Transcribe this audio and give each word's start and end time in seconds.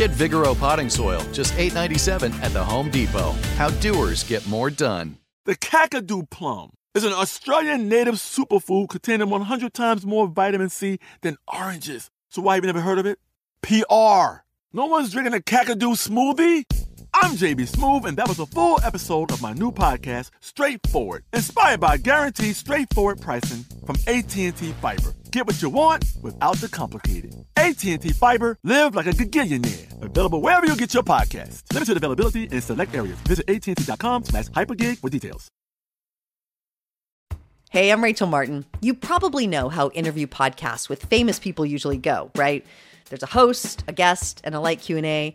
Get 0.00 0.12
Vigoro 0.12 0.58
potting 0.58 0.88
soil, 0.88 1.20
just 1.30 1.52
$8.97 1.56 2.32
at 2.42 2.54
the 2.54 2.64
Home 2.64 2.90
Depot. 2.90 3.32
How 3.58 3.68
doers 3.68 4.24
get 4.24 4.46
more 4.48 4.70
done. 4.70 5.18
The 5.44 5.54
Kakadu 5.54 6.30
plum 6.30 6.70
is 6.94 7.04
an 7.04 7.12
Australian 7.12 7.86
native 7.86 8.14
superfood 8.14 8.88
containing 8.88 9.28
100 9.28 9.74
times 9.74 10.06
more 10.06 10.26
vitamin 10.26 10.70
C 10.70 11.00
than 11.20 11.36
oranges. 11.46 12.08
So 12.30 12.40
why 12.40 12.54
have 12.54 12.64
you 12.64 12.68
never 12.68 12.80
heard 12.80 12.98
of 12.98 13.04
it? 13.04 13.18
PR. 13.60 14.40
No 14.72 14.86
one's 14.86 15.12
drinking 15.12 15.34
a 15.34 15.40
Kakadu 15.40 15.92
smoothie? 15.92 16.64
I'm 17.22 17.32
JB 17.32 17.70
Smoove, 17.70 18.06
and 18.06 18.16
that 18.16 18.28
was 18.28 18.38
a 18.38 18.46
full 18.46 18.80
episode 18.82 19.30
of 19.30 19.42
my 19.42 19.52
new 19.52 19.70
podcast, 19.70 20.30
Straightforward, 20.40 21.22
inspired 21.34 21.78
by 21.78 21.98
guaranteed 21.98 22.56
straightforward 22.56 23.20
pricing 23.20 23.64
from 23.84 23.96
AT&T 24.06 24.50
Fiber. 24.80 25.14
Get 25.30 25.46
what 25.46 25.60
you 25.60 25.68
want 25.68 26.06
without 26.22 26.56
the 26.56 26.68
complicated. 26.68 27.34
AT&T 27.56 27.98
Fiber, 28.12 28.56
live 28.64 28.94
like 28.94 29.06
a 29.06 29.10
gigillionaire. 29.10 30.02
Available 30.02 30.40
wherever 30.40 30.64
you 30.64 30.74
get 30.76 30.94
your 30.94 31.02
podcast. 31.02 31.62
Limited 31.74 31.98
availability 31.98 32.44
in 32.44 32.60
select 32.62 32.94
areas. 32.94 33.18
Visit 33.20 33.48
AT&T.com 33.50 34.24
slash 34.24 34.46
hypergig 34.46 34.98
for 34.98 35.10
details. 35.10 35.48
Hey, 37.70 37.92
I'm 37.92 38.02
Rachel 38.02 38.26
Martin. 38.26 38.64
You 38.80 38.94
probably 38.94 39.46
know 39.46 39.68
how 39.68 39.90
interview 39.90 40.26
podcasts 40.26 40.88
with 40.88 41.04
famous 41.04 41.38
people 41.38 41.66
usually 41.66 41.98
go, 41.98 42.30
right? 42.34 42.64
There's 43.10 43.22
a 43.22 43.26
host, 43.26 43.84
a 43.86 43.92
guest, 43.92 44.40
and 44.42 44.54
a 44.54 44.60
light 44.60 44.80
Q&A. 44.80 45.34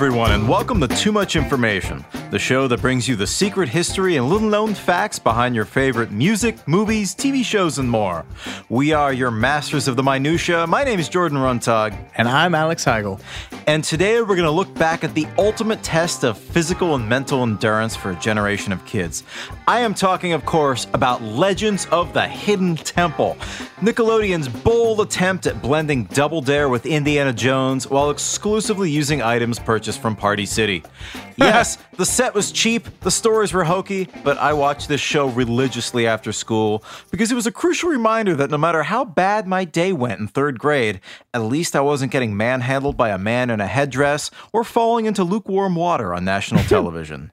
everyone, 0.00 0.32
and 0.32 0.48
welcome 0.48 0.80
to 0.80 0.88
Too 0.88 1.12
Much 1.12 1.36
Information, 1.36 2.02
the 2.30 2.38
show 2.38 2.66
that 2.66 2.80
brings 2.80 3.06
you 3.06 3.16
the 3.16 3.26
secret 3.26 3.68
history 3.68 4.16
and 4.16 4.30
little 4.30 4.48
known 4.48 4.72
facts 4.72 5.18
behind 5.18 5.54
your 5.54 5.66
favorite 5.66 6.10
music, 6.10 6.66
movies, 6.66 7.14
TV 7.14 7.44
shows, 7.44 7.78
and 7.78 7.90
more. 7.90 8.24
We 8.70 8.94
are 8.94 9.12
your 9.12 9.30
masters 9.30 9.88
of 9.88 9.96
the 9.96 10.02
minutia. 10.02 10.66
My 10.66 10.84
name 10.84 11.00
is 11.00 11.10
Jordan 11.10 11.36
Runtagh. 11.36 11.94
And 12.16 12.30
I'm 12.30 12.54
Alex 12.54 12.82
Heigl. 12.82 13.20
And 13.66 13.84
today 13.84 14.18
we're 14.20 14.36
going 14.36 14.42
to 14.44 14.50
look 14.50 14.72
back 14.74 15.04
at 15.04 15.14
the 15.14 15.26
ultimate 15.36 15.82
test 15.82 16.24
of 16.24 16.38
physical 16.38 16.94
and 16.94 17.06
mental 17.06 17.42
endurance 17.42 17.94
for 17.94 18.12
a 18.12 18.16
generation 18.16 18.72
of 18.72 18.82
kids. 18.86 19.22
I 19.68 19.80
am 19.80 19.92
talking, 19.92 20.32
of 20.32 20.46
course, 20.46 20.86
about 20.94 21.20
Legends 21.20 21.86
of 21.92 22.14
the 22.14 22.26
Hidden 22.26 22.76
Temple, 22.76 23.36
Nickelodeon's 23.80 24.48
bold 24.48 25.00
attempt 25.00 25.46
at 25.46 25.60
blending 25.60 26.04
Double 26.04 26.40
Dare 26.40 26.68
with 26.68 26.86
Indiana 26.86 27.32
Jones 27.32 27.86
while 27.86 28.10
exclusively 28.10 28.90
using 28.90 29.20
items 29.20 29.58
purchased 29.58 29.89
from 29.96 30.16
Party 30.16 30.46
City. 30.46 30.82
Yes, 31.36 31.78
the 31.96 32.06
set 32.06 32.34
was 32.34 32.52
cheap, 32.52 32.88
the 33.00 33.10
stories 33.10 33.52
were 33.52 33.64
hokey, 33.64 34.08
but 34.24 34.38
I 34.38 34.52
watched 34.52 34.88
this 34.88 35.00
show 35.00 35.28
religiously 35.28 36.06
after 36.06 36.32
school 36.32 36.84
because 37.10 37.32
it 37.32 37.34
was 37.34 37.46
a 37.46 37.52
crucial 37.52 37.88
reminder 37.88 38.34
that 38.36 38.50
no 38.50 38.58
matter 38.58 38.82
how 38.82 39.04
bad 39.04 39.46
my 39.46 39.64
day 39.64 39.92
went 39.92 40.20
in 40.20 40.28
third 40.28 40.58
grade, 40.58 41.00
at 41.34 41.42
least 41.42 41.74
I 41.74 41.80
wasn't 41.80 42.12
getting 42.12 42.36
manhandled 42.36 42.96
by 42.96 43.10
a 43.10 43.18
man 43.18 43.50
in 43.50 43.60
a 43.60 43.66
headdress 43.66 44.30
or 44.52 44.64
falling 44.64 45.06
into 45.06 45.24
lukewarm 45.24 45.74
water 45.74 46.14
on 46.14 46.24
national 46.24 46.62
television. 46.68 47.32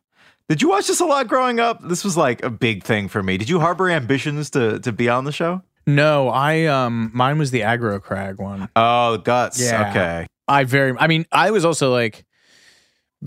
Did 0.49 0.61
you 0.61 0.69
watch 0.69 0.87
this 0.87 1.01
a 1.01 1.05
lot 1.05 1.27
growing 1.27 1.59
up? 1.59 1.81
This 1.83 2.05
was 2.05 2.15
like 2.15 2.43
a 2.43 2.49
big 2.49 2.83
thing 2.83 3.09
for 3.09 3.21
me. 3.21 3.37
Did 3.37 3.49
you 3.49 3.59
harbor 3.59 3.89
ambitions 3.89 4.49
to, 4.51 4.79
to 4.79 4.91
be 4.93 5.09
on 5.09 5.25
the 5.25 5.31
show? 5.31 5.61
No, 5.87 6.27
I 6.27 6.65
um 6.65 7.11
mine 7.13 7.37
was 7.37 7.51
the 7.51 7.61
aggro 7.61 8.01
crag 8.01 8.39
one. 8.39 8.67
Oh, 8.75 9.13
the 9.13 9.19
guts. 9.19 9.59
Yeah. 9.59 9.89
Okay. 9.89 10.27
I 10.47 10.65
very 10.65 10.93
I 10.99 11.07
mean, 11.07 11.25
I 11.31 11.51
was 11.51 11.63
also 11.63 11.91
like 11.91 12.25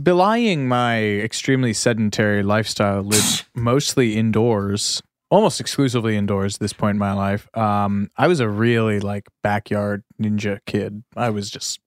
belying 0.01 0.69
my 0.69 1.03
extremely 1.03 1.73
sedentary 1.73 2.43
lifestyle, 2.43 3.03
lived 3.03 3.47
mostly 3.55 4.17
indoors, 4.17 5.03
almost 5.31 5.61
exclusively 5.61 6.17
indoors 6.17 6.57
at 6.57 6.61
this 6.61 6.73
point 6.73 6.95
in 6.97 6.99
my 6.99 7.13
life. 7.13 7.49
Um, 7.57 8.11
I 8.17 8.29
was 8.29 8.41
a 8.41 8.49
really 8.49 9.01
like 9.01 9.27
backyard 9.43 10.03
ninja 10.21 10.59
kid. 10.67 11.03
I 11.17 11.31
was 11.31 11.51
just 11.51 11.81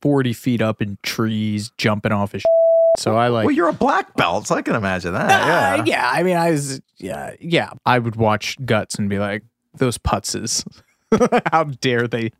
40 0.00 0.32
feet 0.32 0.60
up 0.62 0.82
in 0.82 0.98
trees, 1.02 1.70
jumping 1.78 2.12
off 2.12 2.34
of 2.34 2.42
So 2.98 3.16
I 3.16 3.28
like 3.28 3.46
Well, 3.46 3.54
you're 3.54 3.68
a 3.68 3.72
black 3.74 4.14
belt, 4.16 4.46
so 4.46 4.54
I 4.56 4.62
can 4.62 4.74
imagine 4.74 5.12
that. 5.12 5.30
Uh, 5.30 5.46
Yeah. 5.46 5.84
yeah, 5.86 6.10
I 6.12 6.22
mean, 6.22 6.36
I 6.36 6.50
was, 6.50 6.80
yeah, 6.98 7.34
yeah. 7.40 7.70
I 7.86 7.98
would 7.98 8.16
watch 8.16 8.56
Guts 8.64 8.96
and 8.96 9.08
be 9.08 9.18
like, 9.18 9.42
those 9.74 9.96
putzes. 9.98 10.64
How 11.52 11.64
dare 11.64 12.06
they? 12.08 12.32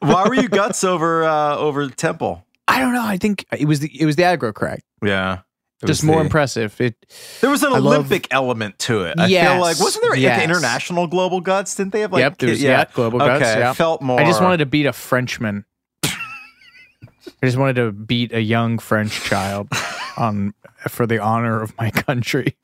Why 0.00 0.26
were 0.28 0.34
you 0.34 0.48
guts 0.48 0.82
over 0.84 1.24
uh, 1.24 1.56
over 1.56 1.88
Temple? 1.88 2.44
I 2.76 2.80
don't 2.80 2.92
know. 2.92 3.04
I 3.04 3.16
think 3.16 3.44
it 3.56 3.66
was 3.66 3.80
the 3.80 3.90
it 4.00 4.06
was 4.06 4.16
the 4.16 4.22
aggro 4.24 4.52
crag. 4.54 4.80
Yeah. 5.02 5.40
Just 5.84 6.02
more 6.04 6.16
the- 6.16 6.22
impressive. 6.22 6.80
It 6.80 6.94
There 7.42 7.50
was 7.50 7.62
an 7.62 7.72
I 7.72 7.78
love- 7.78 7.94
Olympic 7.98 8.28
element 8.30 8.78
to 8.80 9.02
it. 9.02 9.20
I 9.20 9.26
Yes, 9.26 9.52
feel 9.52 9.60
like 9.60 9.78
wasn't 9.78 10.02
there 10.04 10.12
like 10.12 10.20
yes. 10.20 10.38
an 10.42 10.50
international 10.50 11.06
global 11.06 11.40
guts? 11.42 11.74
Didn't 11.74 11.92
they 11.92 12.00
have 12.00 12.12
like 12.12 12.20
yep, 12.20 12.38
there 12.38 12.48
was, 12.48 12.62
yeah, 12.62 12.70
yeah, 12.78 12.84
global 12.94 13.18
guts. 13.18 13.42
Okay, 13.44 13.58
yeah. 13.60 13.70
I 13.70 13.74
felt 13.74 14.00
more. 14.00 14.18
I 14.18 14.24
just 14.24 14.40
wanted 14.40 14.56
to 14.58 14.66
beat 14.66 14.86
a 14.86 14.92
Frenchman. 14.94 15.64
I 16.02 17.44
just 17.46 17.58
wanted 17.58 17.76
to 17.76 17.92
beat 17.92 18.32
a 18.32 18.40
young 18.40 18.78
French 18.78 19.20
child 19.24 19.68
on 20.16 20.54
for 20.88 21.06
the 21.06 21.18
honor 21.18 21.60
of 21.60 21.76
my 21.76 21.90
country 21.90 22.56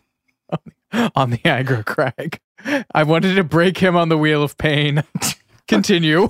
on 0.50 0.58
the, 0.92 1.12
on 1.14 1.30
the 1.30 1.38
aggro 1.38 1.84
crag. 1.84 2.40
I 2.94 3.02
wanted 3.02 3.34
to 3.34 3.44
break 3.44 3.76
him 3.78 3.94
on 3.96 4.08
the 4.08 4.16
wheel 4.16 4.42
of 4.42 4.56
pain. 4.56 5.02
Continue. 5.68 6.28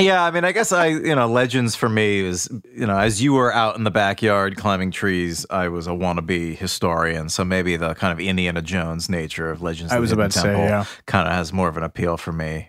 Yeah, 0.00 0.24
I 0.24 0.30
mean, 0.30 0.44
I 0.44 0.52
guess 0.52 0.72
I, 0.72 0.86
you 0.86 1.14
know, 1.14 1.26
legends 1.26 1.76
for 1.76 1.88
me 1.88 2.20
is, 2.20 2.48
you 2.74 2.86
know, 2.86 2.96
as 2.96 3.22
you 3.22 3.34
were 3.34 3.52
out 3.52 3.76
in 3.76 3.84
the 3.84 3.90
backyard 3.90 4.56
climbing 4.56 4.90
trees, 4.90 5.44
I 5.50 5.68
was 5.68 5.86
a 5.86 5.90
wannabe 5.90 6.56
historian. 6.56 7.28
So 7.28 7.44
maybe 7.44 7.76
the 7.76 7.92
kind 7.94 8.10
of 8.10 8.18
Indiana 8.18 8.62
Jones 8.62 9.10
nature 9.10 9.50
of 9.50 9.60
Legends 9.60 9.92
I 9.92 9.98
was 9.98 10.10
about 10.10 10.30
to 10.30 10.38
say, 10.38 10.44
Temple 10.44 10.64
yeah. 10.64 10.86
kind 11.04 11.28
of 11.28 11.34
has 11.34 11.52
more 11.52 11.68
of 11.68 11.76
an 11.76 11.82
appeal 11.82 12.16
for 12.16 12.32
me. 12.32 12.68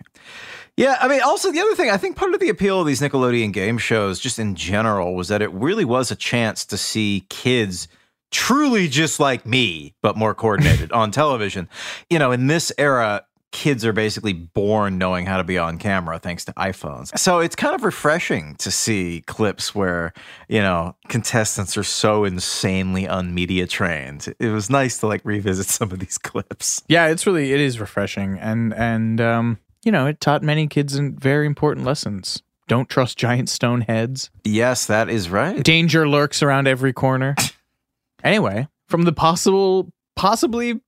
Yeah, 0.75 0.97
I 0.99 1.07
mean, 1.07 1.21
also 1.21 1.51
the 1.51 1.61
other 1.61 1.75
thing, 1.75 1.91
I 1.91 1.97
think 1.97 2.17
part 2.17 2.33
of 2.33 2.41
the 2.41 2.49
appeal 2.49 2.81
of 2.81 2.87
these 2.87 2.99
Nickelodeon 2.99 3.53
game 3.53 3.77
shows, 3.77 4.19
just 4.19 4.37
in 4.37 4.55
general, 4.55 5.15
was 5.15 5.29
that 5.29 5.41
it 5.41 5.51
really 5.53 5.85
was 5.85 6.11
a 6.11 6.15
chance 6.15 6.65
to 6.65 6.77
see 6.77 7.25
kids 7.29 7.87
truly 8.31 8.89
just 8.89 9.19
like 9.19 9.45
me, 9.45 9.93
but 10.01 10.17
more 10.17 10.33
coordinated 10.33 10.91
on 10.91 11.11
television. 11.11 11.69
You 12.09 12.19
know, 12.19 12.31
in 12.31 12.47
this 12.47 12.71
era, 12.77 13.23
kids 13.53 13.85
are 13.85 13.93
basically 13.93 14.33
born 14.33 14.97
knowing 14.97 15.25
how 15.25 15.37
to 15.37 15.43
be 15.43 15.57
on 15.57 15.77
camera 15.77 16.19
thanks 16.19 16.43
to 16.43 16.53
iPhones. 16.53 17.17
So 17.17 17.39
it's 17.39 17.55
kind 17.55 17.73
of 17.73 17.83
refreshing 17.83 18.55
to 18.55 18.71
see 18.71 19.23
clips 19.27 19.73
where, 19.73 20.11
you 20.49 20.59
know, 20.59 20.97
contestants 21.07 21.77
are 21.77 21.83
so 21.83 22.25
insanely 22.25 23.05
unmedia 23.05 23.69
trained. 23.69 24.33
It 24.39 24.49
was 24.49 24.69
nice 24.69 24.97
to 24.97 25.07
like 25.07 25.21
revisit 25.23 25.67
some 25.67 25.91
of 25.91 25.99
these 25.99 26.17
clips. 26.17 26.83
Yeah, 26.89 27.07
it's 27.07 27.25
really 27.25 27.53
it 27.53 27.61
is 27.61 27.79
refreshing 27.79 28.37
and 28.39 28.73
and 28.73 29.21
um 29.21 29.59
you 29.85 29.91
know, 29.91 30.07
it 30.07 30.19
taught 30.19 30.43
many 30.43 30.67
kids 30.67 30.97
very 30.97 31.45
important 31.45 31.85
lessons. 31.85 32.41
Don't 32.67 32.89
trust 32.89 33.17
giant 33.17 33.49
stone 33.49 33.81
heads. 33.81 34.29
Yes, 34.45 34.85
that 34.87 35.09
is 35.09 35.29
right. 35.29 35.61
Danger 35.63 36.07
lurks 36.07 36.41
around 36.41 36.67
every 36.67 36.93
corner. 36.93 37.35
anyway, 38.23 38.67
from 38.87 39.03
the 39.03 39.13
possible 39.13 39.91
possibly 40.15 40.79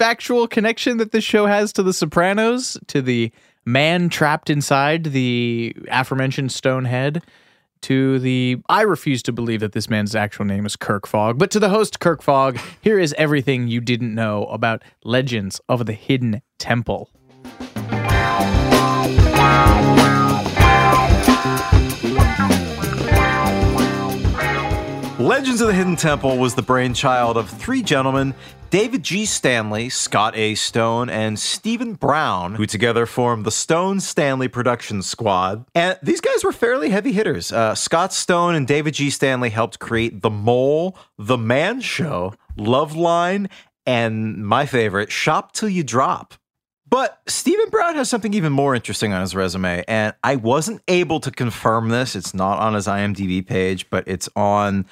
factual 0.00 0.48
connection 0.48 0.96
that 0.96 1.12
this 1.12 1.22
show 1.22 1.44
has 1.44 1.74
to 1.74 1.82
the 1.82 1.92
Sopranos 1.92 2.78
to 2.86 3.02
the 3.02 3.30
man 3.66 4.08
trapped 4.08 4.48
inside 4.48 5.04
the 5.04 5.76
aforementioned 5.90 6.50
stone 6.50 6.86
head 6.86 7.22
to 7.82 8.18
the 8.18 8.56
I 8.70 8.80
refuse 8.80 9.22
to 9.24 9.32
believe 9.32 9.60
that 9.60 9.72
this 9.72 9.90
man's 9.90 10.14
actual 10.14 10.46
name 10.46 10.64
is 10.64 10.74
Kirk 10.74 11.06
Fogg, 11.06 11.38
but 11.38 11.50
to 11.50 11.58
the 11.58 11.68
host 11.68 12.00
Kirk 12.00 12.22
Fogg, 12.22 12.58
here 12.80 12.98
is 12.98 13.14
everything 13.18 13.68
you 13.68 13.82
didn't 13.82 14.14
know 14.14 14.46
about 14.46 14.82
Legends 15.04 15.60
of 15.68 15.84
the 15.84 15.92
Hidden 15.92 16.40
Temple. 16.58 17.10
Legends 25.20 25.60
of 25.60 25.66
the 25.66 25.74
Hidden 25.74 25.96
Temple 25.96 26.38
was 26.38 26.54
the 26.54 26.62
brainchild 26.62 27.36
of 27.36 27.50
three 27.50 27.82
gentlemen 27.82 28.34
David 28.70 29.02
G. 29.02 29.26
Stanley, 29.26 29.90
Scott 29.90 30.34
A. 30.34 30.54
Stone, 30.54 31.10
and 31.10 31.38
Stephen 31.38 31.92
Brown, 31.92 32.54
who 32.54 32.64
together 32.64 33.04
formed 33.04 33.44
the 33.44 33.50
Stone 33.50 34.00
Stanley 34.00 34.48
Production 34.48 35.02
Squad. 35.02 35.66
And 35.74 35.98
these 36.02 36.22
guys 36.22 36.42
were 36.42 36.52
fairly 36.52 36.88
heavy 36.88 37.12
hitters. 37.12 37.52
Uh, 37.52 37.74
Scott 37.74 38.14
Stone 38.14 38.54
and 38.54 38.66
David 38.66 38.94
G. 38.94 39.10
Stanley 39.10 39.50
helped 39.50 39.78
create 39.78 40.22
The 40.22 40.30
Mole, 40.30 40.96
The 41.18 41.36
Man 41.36 41.82
Show, 41.82 42.32
Loveline, 42.56 43.50
and 43.84 44.38
my 44.46 44.64
favorite, 44.64 45.12
Shop 45.12 45.52
Till 45.52 45.68
You 45.68 45.84
Drop. 45.84 46.32
But 46.90 47.20
Stephen 47.28 47.70
Brown 47.70 47.94
has 47.94 48.10
something 48.10 48.34
even 48.34 48.52
more 48.52 48.74
interesting 48.74 49.12
on 49.12 49.20
his 49.20 49.34
resume, 49.34 49.84
and 49.86 50.12
I 50.24 50.34
wasn't 50.34 50.82
able 50.88 51.20
to 51.20 51.30
confirm 51.30 51.88
this. 51.88 52.16
It's 52.16 52.34
not 52.34 52.58
on 52.58 52.74
his 52.74 52.88
IMDb 52.88 53.46
page, 53.46 53.88
but 53.90 54.04
it's 54.08 54.28
on 54.34 54.86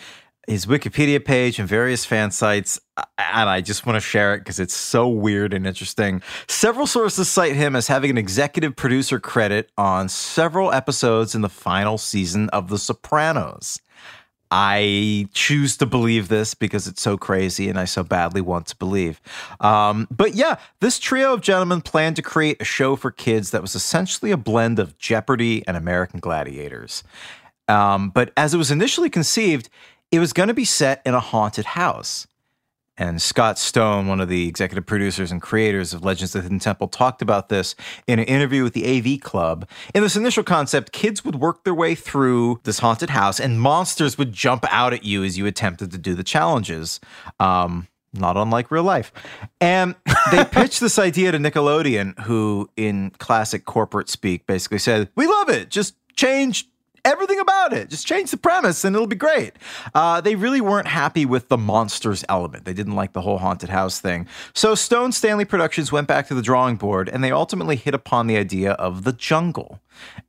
his 0.46 0.64
Wikipedia 0.64 1.22
page 1.22 1.58
and 1.58 1.68
various 1.68 2.04
fan 2.04 2.30
sites, 2.30 2.80
uh, 2.96 3.02
and 3.18 3.50
I 3.50 3.60
just 3.60 3.84
want 3.84 3.96
to 3.96 4.00
share 4.00 4.34
it 4.34 4.38
because 4.38 4.60
it's 4.60 4.74
so 4.74 5.08
weird 5.08 5.52
and 5.52 5.66
interesting. 5.66 6.22
Several 6.46 6.86
sources 6.86 7.28
cite 7.28 7.54
him 7.54 7.76
as 7.76 7.88
having 7.88 8.10
an 8.10 8.18
executive 8.18 8.74
producer 8.74 9.18
credit 9.20 9.70
on 9.76 10.08
several 10.08 10.72
episodes 10.72 11.34
in 11.34 11.42
the 11.42 11.50
final 11.50 11.98
season 11.98 12.48
of 12.50 12.68
The 12.68 12.78
Sopranos. 12.78 13.80
I 14.50 15.28
choose 15.34 15.76
to 15.78 15.86
believe 15.86 16.28
this 16.28 16.54
because 16.54 16.86
it's 16.86 17.02
so 17.02 17.16
crazy 17.16 17.68
and 17.68 17.78
I 17.78 17.84
so 17.84 18.02
badly 18.02 18.40
want 18.40 18.66
to 18.68 18.76
believe. 18.76 19.20
Um, 19.60 20.08
but 20.10 20.34
yeah, 20.34 20.58
this 20.80 20.98
trio 20.98 21.34
of 21.34 21.40
gentlemen 21.40 21.80
planned 21.80 22.16
to 22.16 22.22
create 22.22 22.60
a 22.60 22.64
show 22.64 22.96
for 22.96 23.10
kids 23.10 23.50
that 23.50 23.62
was 23.62 23.74
essentially 23.74 24.30
a 24.30 24.36
blend 24.36 24.78
of 24.78 24.98
Jeopardy 24.98 25.62
and 25.66 25.76
American 25.76 26.20
Gladiators. 26.20 27.02
Um, 27.68 28.10
but 28.10 28.32
as 28.36 28.54
it 28.54 28.58
was 28.58 28.70
initially 28.70 29.10
conceived, 29.10 29.68
it 30.10 30.18
was 30.18 30.32
going 30.32 30.48
to 30.48 30.54
be 30.54 30.64
set 30.64 31.02
in 31.04 31.14
a 31.14 31.20
haunted 31.20 31.66
house. 31.66 32.26
And 32.98 33.22
Scott 33.22 33.58
Stone, 33.58 34.08
one 34.08 34.20
of 34.20 34.28
the 34.28 34.48
executive 34.48 34.84
producers 34.84 35.30
and 35.30 35.40
creators 35.40 35.94
of 35.94 36.04
Legends 36.04 36.34
of 36.34 36.40
the 36.40 36.42
Hidden 36.44 36.58
Temple, 36.58 36.88
talked 36.88 37.22
about 37.22 37.48
this 37.48 37.76
in 38.06 38.18
an 38.18 38.24
interview 38.26 38.64
with 38.64 38.74
the 38.74 39.14
AV 39.14 39.20
Club. 39.20 39.68
In 39.94 40.02
this 40.02 40.16
initial 40.16 40.42
concept, 40.42 40.92
kids 40.92 41.24
would 41.24 41.36
work 41.36 41.64
their 41.64 41.74
way 41.74 41.94
through 41.94 42.60
this 42.64 42.80
haunted 42.80 43.10
house, 43.10 43.38
and 43.38 43.60
monsters 43.60 44.18
would 44.18 44.32
jump 44.32 44.64
out 44.70 44.92
at 44.92 45.04
you 45.04 45.22
as 45.22 45.38
you 45.38 45.46
attempted 45.46 45.92
to 45.92 45.98
do 45.98 46.14
the 46.14 46.24
challenges. 46.24 46.98
Um, 47.38 47.86
not 48.14 48.36
unlike 48.36 48.70
real 48.70 48.82
life. 48.82 49.12
And 49.60 49.94
they 50.32 50.44
pitched 50.44 50.80
this 50.80 50.98
idea 50.98 51.30
to 51.32 51.38
Nickelodeon, 51.38 52.18
who, 52.20 52.68
in 52.76 53.10
classic 53.18 53.64
corporate 53.64 54.08
speak, 54.08 54.46
basically 54.46 54.78
said, 54.78 55.10
We 55.14 55.26
love 55.26 55.48
it. 55.50 55.70
Just 55.70 55.94
change 56.16 56.68
everything 57.08 57.40
about 57.40 57.72
it. 57.72 57.88
Just 57.88 58.06
change 58.06 58.30
the 58.30 58.36
premise 58.36 58.84
and 58.84 58.94
it'll 58.94 59.06
be 59.06 59.16
great. 59.16 59.54
Uh, 59.94 60.20
they 60.20 60.34
really 60.34 60.60
weren't 60.60 60.86
happy 60.86 61.24
with 61.24 61.48
the 61.48 61.56
monsters 61.56 62.24
element. 62.28 62.64
They 62.66 62.74
didn't 62.74 62.94
like 62.94 63.14
the 63.14 63.22
whole 63.22 63.38
haunted 63.38 63.70
house 63.70 63.98
thing. 63.98 64.26
So 64.52 64.74
Stone 64.74 65.12
Stanley 65.12 65.46
Productions 65.46 65.90
went 65.90 66.06
back 66.06 66.28
to 66.28 66.34
the 66.34 66.42
drawing 66.42 66.76
board 66.76 67.08
and 67.08 67.24
they 67.24 67.32
ultimately 67.32 67.76
hit 67.76 67.94
upon 67.94 68.26
the 68.26 68.36
idea 68.36 68.72
of 68.72 69.04
the 69.04 69.12
jungle. 69.12 69.80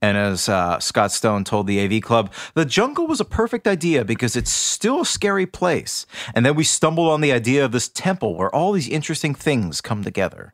And 0.02 0.18
as 0.18 0.50
uh, 0.50 0.80
Scott 0.80 1.12
Stone 1.12 1.44
told 1.44 1.68
the 1.68 1.80
AV 1.80 2.02
Club, 2.02 2.32
the 2.54 2.66
jungle 2.66 3.06
was 3.06 3.20
a 3.20 3.26
perfect 3.26 3.68
idea 3.68 4.04
because 4.04 4.36
it's 4.36 4.52
still 4.52 5.02
a 5.02 5.06
scary 5.06 5.46
place. 5.46 6.06
And 6.34 6.46
then 6.46 6.56
we 6.56 6.64
stumbled 6.64 7.12
on 7.12 7.22
the 7.22 7.32
idea 7.32 7.66
of 7.66 7.72
this 7.72 7.88
temple 7.90 8.36
where 8.36 8.54
all 8.54 8.72
these 8.72 8.90
interesting 8.90 9.36
things 9.36 9.82
come 9.82 10.04
together 10.04 10.54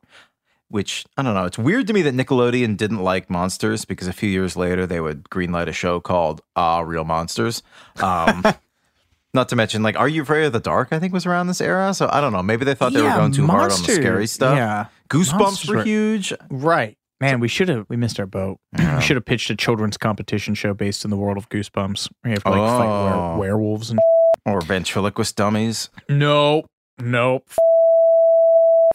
which 0.70 1.06
I 1.18 1.22
don't 1.24 1.34
know. 1.36 1.46
It's 1.46 1.58
weird 1.58 1.88
to 1.88 1.94
me 1.94 2.02
that 2.04 2.14
Nickelodeon 2.16 2.78
didn't 2.78 3.00
like 3.04 3.30
monsters 3.30 3.86
because 3.86 4.08
a 4.08 4.14
few 4.14 4.30
years 4.30 4.56
later 4.56 4.86
they 4.88 5.00
would 5.00 5.24
greenlight 5.26 5.68
a 5.68 5.72
show 5.74 6.00
called 6.00 6.42
Ah 6.56 6.80
Real 6.82 7.04
Monsters. 7.06 7.62
Um, 8.02 8.44
not 9.34 9.50
to 9.50 9.56
mention, 9.56 9.84
like, 9.84 9.98
Are 10.00 10.08
You 10.08 10.22
Afraid 10.24 10.46
of 10.46 10.54
the 10.54 10.60
Dark? 10.60 10.90
I 10.92 11.00
think 11.00 11.14
was 11.14 11.26
around 11.26 11.48
this 11.48 11.62
era. 11.62 11.94
So 11.94 12.10
I 12.12 12.22
don't 12.22 12.34
know. 12.34 12.42
Maybe 12.44 12.66
they 12.66 12.74
thought 12.76 12.94
they 12.94 13.02
Yeah, 13.02 13.14
were 13.16 13.20
going 13.22 13.32
too 13.32 13.46
hard 13.48 13.72
on 13.72 13.82
the 13.84 13.94
scary 13.94 14.28
stuff. 14.28 14.56
Yeah. 14.58 14.86
Goosebumps 15.10 15.40
Monsters 15.40 15.70
were 15.70 15.76
were- 15.78 15.84
huge. 15.84 16.34
Right. 16.50 16.98
Man, 17.22 17.40
we 17.40 17.48
should 17.48 17.70
have 17.70 17.86
we 17.90 17.96
missed 17.96 18.20
our 18.20 18.26
boat. 18.26 18.60
Yeah. 18.78 18.98
We 18.98 19.02
should 19.02 19.16
have 19.16 19.26
pitched 19.26 19.50
a 19.50 19.56
children's 19.56 19.98
competition 19.98 20.54
show 20.54 20.74
based 20.74 21.06
in 21.06 21.12
the 21.12 21.18
world 21.18 21.38
of 21.38 21.48
Goosebumps. 21.50 22.10
We 22.24 22.32
have 22.32 22.44
to 22.44 22.50
like 22.50 22.60
fight 22.60 22.86
Oh. 22.88 23.34
were- 23.34 23.40
werewolves 23.40 23.90
and 23.90 24.00
Or 24.46 24.62
ventriloquist 24.62 25.36
dummies. 25.38 25.90
Nope. 26.10 26.70
Nope. 27.00 27.48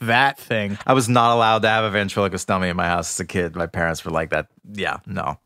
That 0.01 0.39
thing. 0.39 0.79
I 0.87 0.95
was 0.95 1.09
not 1.09 1.35
allowed 1.35 1.63
to 1.63 1.69
have 1.69 1.85
a 1.85 1.91
ventriloquist 1.91 2.49
dummy 2.49 2.69
in 2.69 2.77
my 2.77 2.87
house 2.87 3.15
as 3.15 3.21
a 3.21 3.27
kid. 3.27 3.55
My 3.55 3.67
parents 3.67 4.05
were 4.05 4.11
like 4.11 4.31
that. 4.31 4.49
Yeah, 4.73 4.99
no. 5.07 5.39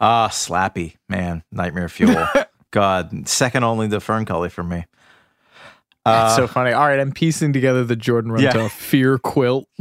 Ah, 0.00 0.28
Slappy, 0.28 0.96
man, 1.08 1.42
nightmare 1.50 1.88
fuel. 1.88 2.26
God, 2.70 3.26
second 3.28 3.64
only 3.64 3.88
to 3.88 3.96
FernGully 3.98 4.50
for 4.50 4.62
me. 4.62 4.84
That's 6.04 6.34
Uh, 6.34 6.36
so 6.36 6.46
funny. 6.46 6.72
All 6.72 6.86
right, 6.86 7.00
I'm 7.00 7.12
piecing 7.12 7.52
together 7.54 7.84
the 7.84 7.96
Jordan 7.96 8.36
Yeah. 8.38 8.52
Runtagh 8.52 8.70
fear 8.70 9.18
quilt. 9.18 9.66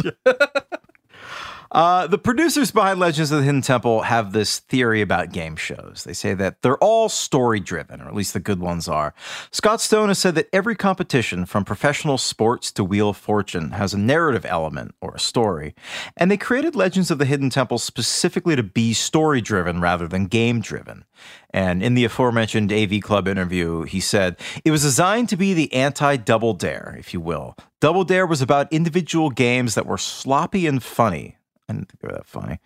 Uh, 1.75 2.07
the 2.07 2.17
producers 2.17 2.71
behind 2.71 3.01
Legends 3.01 3.33
of 3.33 3.39
the 3.39 3.43
Hidden 3.43 3.61
Temple 3.61 4.03
have 4.03 4.31
this 4.31 4.59
theory 4.59 5.01
about 5.01 5.33
game 5.33 5.57
shows. 5.57 6.05
They 6.05 6.13
say 6.13 6.33
that 6.33 6.61
they're 6.61 6.77
all 6.77 7.09
story 7.09 7.59
driven, 7.59 7.99
or 7.99 8.07
at 8.07 8.15
least 8.15 8.33
the 8.33 8.39
good 8.39 8.61
ones 8.61 8.87
are. 8.87 9.13
Scott 9.51 9.81
Stone 9.81 10.07
has 10.07 10.17
said 10.17 10.35
that 10.35 10.47
every 10.53 10.77
competition, 10.77 11.45
from 11.45 11.65
professional 11.65 12.17
sports 12.17 12.71
to 12.71 12.85
Wheel 12.85 13.09
of 13.09 13.17
Fortune, 13.17 13.71
has 13.71 13.93
a 13.93 13.97
narrative 13.97 14.45
element 14.45 14.95
or 15.01 15.15
a 15.15 15.19
story. 15.19 15.75
And 16.15 16.31
they 16.31 16.37
created 16.37 16.77
Legends 16.77 17.11
of 17.11 17.17
the 17.17 17.25
Hidden 17.25 17.49
Temple 17.49 17.77
specifically 17.77 18.55
to 18.55 18.63
be 18.63 18.93
story 18.93 19.41
driven 19.41 19.81
rather 19.81 20.07
than 20.07 20.27
game 20.27 20.61
driven. 20.61 21.03
And 21.49 21.83
in 21.83 21.93
the 21.93 22.05
aforementioned 22.05 22.71
AV 22.71 23.01
Club 23.01 23.27
interview, 23.27 23.83
he 23.83 23.99
said, 23.99 24.37
It 24.63 24.71
was 24.71 24.83
designed 24.83 25.27
to 25.27 25.35
be 25.35 25.53
the 25.53 25.73
anti 25.73 26.15
Double 26.15 26.53
Dare, 26.53 26.95
if 26.97 27.13
you 27.13 27.19
will. 27.19 27.57
Double 27.81 28.05
Dare 28.05 28.25
was 28.25 28.41
about 28.41 28.71
individual 28.71 29.29
games 29.29 29.75
that 29.75 29.85
were 29.85 29.97
sloppy 29.97 30.67
and 30.67 30.81
funny. 30.81 31.34
I 31.67 31.73
didn't 31.73 31.89
think 31.89 32.01
they 32.01 32.07
were 32.07 32.13
that 32.13 32.27
funny. 32.27 32.59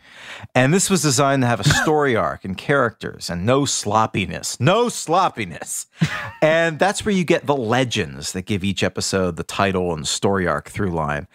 And 0.54 0.74
this 0.74 0.90
was 0.90 1.02
designed 1.02 1.42
to 1.44 1.48
have 1.48 1.62
a 1.62 1.70
story 1.82 2.16
arc 2.16 2.44
and 2.44 2.58
characters 2.58 3.30
and 3.30 3.46
no 3.46 3.64
sloppiness. 3.64 4.60
No 4.60 4.90
sloppiness. 4.90 5.88
and 6.42 6.80
that's 6.80 7.06
where 7.06 7.16
you 7.16 7.24
get 7.24 7.46
the 7.46 7.56
legends 7.56 8.34
that 8.34 8.42
give 8.42 8.64
each 8.64 8.84
episode 8.84 9.38
the 9.38 9.44
title 9.44 9.94
and 9.94 10.06
story 10.06 10.48
arc 10.48 10.70
through 10.70 10.92
line. 10.92 11.28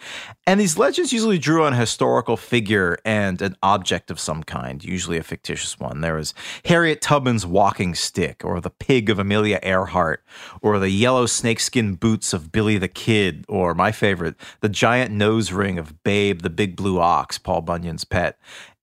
And 0.45 0.59
these 0.59 0.77
legends 0.77 1.11
usually 1.11 1.39
drew 1.39 1.65
on 1.65 1.73
a 1.73 1.77
historical 1.77 2.37
figure 2.37 2.99
and 3.03 3.41
an 3.41 3.57
object 3.63 4.11
of 4.11 4.19
some 4.19 4.43
kind, 4.43 4.83
usually 4.83 5.17
a 5.17 5.23
fictitious 5.23 5.79
one. 5.79 6.01
There 6.01 6.15
was 6.15 6.35
Harriet 6.65 7.01
Tubman's 7.01 7.47
walking 7.47 7.95
stick, 7.95 8.45
or 8.45 8.61
the 8.61 8.69
pig 8.69 9.09
of 9.09 9.17
Amelia 9.17 9.59
Earhart, 9.63 10.23
or 10.61 10.77
the 10.77 10.89
yellow 10.91 11.25
snakeskin 11.25 11.95
boots 11.95 12.31
of 12.31 12.51
Billy 12.51 12.77
the 12.77 12.87
Kid, 12.87 13.43
or 13.47 13.73
my 13.73 13.91
favorite, 13.91 14.35
the 14.61 14.69
giant 14.69 15.11
nose 15.11 15.51
ring 15.51 15.79
of 15.79 16.03
Babe 16.03 16.41
the 16.41 16.49
Big 16.51 16.75
Blue 16.75 16.99
Ox, 16.99 17.39
Paul 17.39 17.54
Bunyan's 17.61 18.03
pet. 18.03 18.37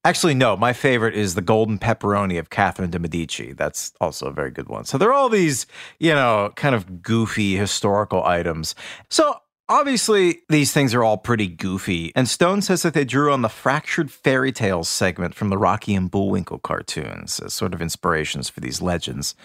Actually, 0.05 0.35
no, 0.35 0.57
my 0.57 0.73
favorite 0.73 1.15
is 1.15 1.35
the 1.35 1.43
golden 1.43 1.79
pepperoni 1.79 2.39
of 2.39 2.51
Catherine 2.51 2.91
de 2.91 2.99
Medici. 2.99 3.53
That's 3.53 3.93
also 4.01 4.27
a 4.27 4.33
very 4.33 4.51
good 4.51 4.69
one. 4.69 4.85
So 4.85 4.99
there 4.99 5.11
are 5.11 5.13
all 5.13 5.29
these, 5.29 5.67
you 6.01 6.13
know, 6.13 6.53
kind 6.57 6.75
of 6.75 7.03
goofy 7.03 7.57
historical 7.57 8.25
items. 8.25 8.75
So 9.11 9.37
obviously, 9.69 10.41
these 10.49 10.73
things 10.73 10.93
are 10.93 11.05
all 11.05 11.19
pretty 11.19 11.47
goofy. 11.47 12.11
And 12.17 12.29
Stone 12.29 12.63
says 12.63 12.83
that 12.83 12.95
they 12.95 13.05
drew 13.05 13.33
on 13.33 13.43
the 13.43 13.49
fractured 13.49 14.11
fairy 14.11 14.51
tales 14.51 14.89
segment 14.89 15.37
from 15.37 15.51
the 15.51 15.59
Rocky 15.59 15.95
and 15.95 16.11
Bullwinkle 16.11 16.59
cartoons 16.59 17.39
as 17.39 17.55
sort 17.55 17.73
of 17.73 17.81
inspirations 17.81 18.49
for 18.49 18.59
these 18.59 18.83
legends. 18.83 19.37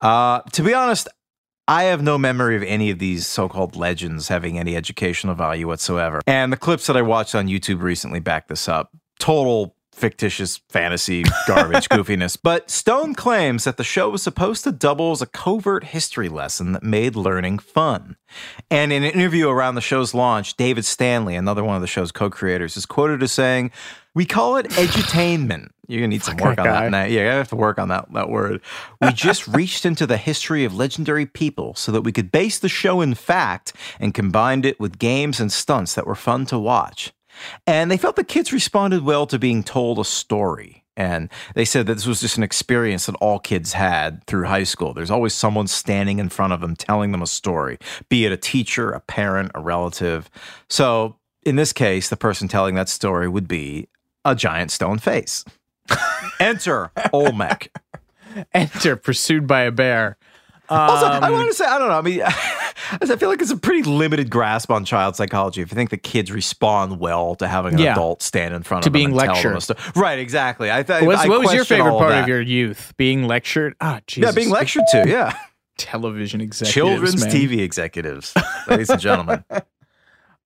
Uh, 0.00 0.42
to 0.52 0.62
be 0.62 0.72
honest, 0.72 1.08
I 1.66 1.84
have 1.84 2.02
no 2.02 2.18
memory 2.18 2.56
of 2.56 2.62
any 2.62 2.90
of 2.90 2.98
these 2.98 3.26
so 3.26 3.48
called 3.48 3.74
legends 3.74 4.28
having 4.28 4.58
any 4.58 4.76
educational 4.76 5.34
value 5.34 5.66
whatsoever. 5.66 6.20
And 6.26 6.52
the 6.52 6.58
clips 6.58 6.86
that 6.86 6.96
I 6.96 7.02
watched 7.02 7.34
on 7.34 7.48
YouTube 7.48 7.80
recently 7.80 8.20
back 8.20 8.48
this 8.48 8.68
up. 8.68 8.90
Total 9.18 9.74
fictitious 9.94 10.60
fantasy 10.68 11.24
garbage 11.46 11.88
goofiness. 11.88 12.36
But 12.40 12.70
Stone 12.70 13.14
claims 13.14 13.64
that 13.64 13.76
the 13.76 13.84
show 13.84 14.10
was 14.10 14.22
supposed 14.22 14.64
to 14.64 14.72
double 14.72 15.12
as 15.12 15.22
a 15.22 15.26
covert 15.26 15.84
history 15.84 16.28
lesson 16.28 16.72
that 16.72 16.82
made 16.82 17.16
learning 17.16 17.60
fun. 17.60 18.16
And 18.70 18.92
in 18.92 19.04
an 19.04 19.12
interview 19.12 19.48
around 19.48 19.76
the 19.76 19.80
show's 19.80 20.12
launch, 20.12 20.56
David 20.56 20.84
Stanley, 20.84 21.36
another 21.36 21.64
one 21.64 21.76
of 21.76 21.80
the 21.80 21.86
show's 21.86 22.12
co 22.12 22.28
creators, 22.28 22.76
is 22.76 22.84
quoted 22.84 23.22
as 23.22 23.32
saying, 23.32 23.70
We 24.14 24.26
call 24.26 24.56
it 24.56 24.66
edutainment. 24.70 25.68
You're 25.86 26.00
gonna 26.00 26.08
need 26.08 26.22
some 26.22 26.36
Fuck 26.36 26.46
work 26.46 26.56
that 26.56 26.66
on 26.66 26.72
that. 26.72 26.90
Now. 26.90 27.04
Yeah, 27.04 27.32
I 27.32 27.36
have 27.36 27.48
to 27.48 27.56
work 27.56 27.78
on 27.78 27.88
that 27.88 28.12
that 28.12 28.30
word. 28.30 28.60
We 29.00 29.12
just 29.12 29.46
reached 29.54 29.84
into 29.84 30.06
the 30.06 30.16
history 30.16 30.64
of 30.64 30.74
legendary 30.74 31.26
people 31.26 31.74
so 31.74 31.92
that 31.92 32.02
we 32.02 32.12
could 32.12 32.32
base 32.32 32.58
the 32.58 32.68
show 32.68 33.00
in 33.00 33.14
fact 33.14 33.72
and 34.00 34.14
combined 34.14 34.64
it 34.64 34.78
with 34.80 34.98
games 34.98 35.40
and 35.40 35.52
stunts 35.52 35.94
that 35.94 36.06
were 36.06 36.14
fun 36.14 36.46
to 36.46 36.58
watch. 36.58 37.12
And 37.66 37.90
they 37.90 37.96
felt 37.96 38.16
the 38.16 38.24
kids 38.24 38.52
responded 38.52 39.04
well 39.04 39.26
to 39.26 39.38
being 39.38 39.62
told 39.62 39.98
a 39.98 40.04
story. 40.04 40.84
And 40.96 41.28
they 41.54 41.64
said 41.64 41.86
that 41.86 41.94
this 41.94 42.06
was 42.06 42.20
just 42.20 42.36
an 42.36 42.44
experience 42.44 43.06
that 43.06 43.16
all 43.16 43.40
kids 43.40 43.72
had 43.72 44.24
through 44.26 44.44
high 44.44 44.62
school. 44.62 44.94
There's 44.94 45.10
always 45.10 45.34
someone 45.34 45.66
standing 45.66 46.20
in 46.20 46.28
front 46.28 46.52
of 46.52 46.60
them 46.60 46.76
telling 46.76 47.10
them 47.10 47.22
a 47.22 47.26
story, 47.26 47.78
be 48.08 48.24
it 48.26 48.32
a 48.32 48.36
teacher, 48.36 48.92
a 48.92 49.00
parent, 49.00 49.50
a 49.54 49.60
relative. 49.60 50.30
So 50.68 51.16
in 51.44 51.56
this 51.56 51.72
case, 51.72 52.08
the 52.08 52.16
person 52.16 52.46
telling 52.46 52.76
that 52.76 52.88
story 52.88 53.28
would 53.28 53.48
be 53.48 53.88
a 54.24 54.34
giant 54.34 54.70
stone 54.70 54.98
face. 54.98 55.44
Enter 56.40 56.90
Olmec. 57.12 57.74
Enter 58.54 58.96
pursued 58.96 59.46
by 59.46 59.62
a 59.62 59.70
bear. 59.70 60.16
also, 60.68 61.06
I 61.06 61.26
Um, 61.28 61.32
wanted 61.32 61.48
to 61.48 61.54
say, 61.54 61.64
I 61.66 61.78
don't 61.78 61.88
know. 61.88 61.98
I 61.98 62.00
mean, 62.00 62.22
I 63.12 63.16
feel 63.16 63.28
like 63.28 63.40
it's 63.42 63.50
a 63.50 63.56
pretty 63.56 63.82
limited 63.88 64.30
grasp 64.30 64.70
on 64.70 64.84
child 64.84 65.14
psychology. 65.16 65.60
If 65.62 65.70
you 65.70 65.74
think 65.76 65.90
the 65.90 65.96
kids 65.96 66.32
respond 66.32 66.98
well 66.98 67.34
to 67.36 67.46
having 67.46 67.74
an 67.74 67.78
Yeah. 67.80 67.92
adult 67.92 68.22
stand 68.22 68.54
in 68.54 68.62
front 68.62 68.82
To 68.84 68.88
of 68.88 68.92
them 68.92 68.98
being 69.00 69.10
and 69.10 69.18
tell 69.20 69.42
them 69.42 69.52
lectured. 69.54 69.76
right? 69.96 70.18
Exactly. 70.18 70.70
I 70.72 70.82
thought. 70.82 71.02
What's- 71.02 71.22
I 71.22 71.28
what 71.28 71.40
was 71.40 71.52
your 71.52 71.64
favorite 71.64 71.92
part 71.92 72.10
that. 72.10 72.22
of 72.22 72.28
your 72.28 72.40
youth? 72.40 72.94
Being 72.96 73.26
lectured? 73.26 73.74
Ah, 73.80 74.00
Jesus. 74.06 74.28
Yeah, 74.28 74.34
being 74.34 74.50
lectured 74.50 74.84
to. 74.92 75.04
Yeah, 75.08 75.36
television 75.78 76.40
executives. 76.40 76.74
children's 76.74 77.24
man. 77.24 77.34
TV 77.34 77.60
executives, 77.60 78.34
ladies 78.68 78.90
and 78.90 79.00
gentlemen. 79.00 79.44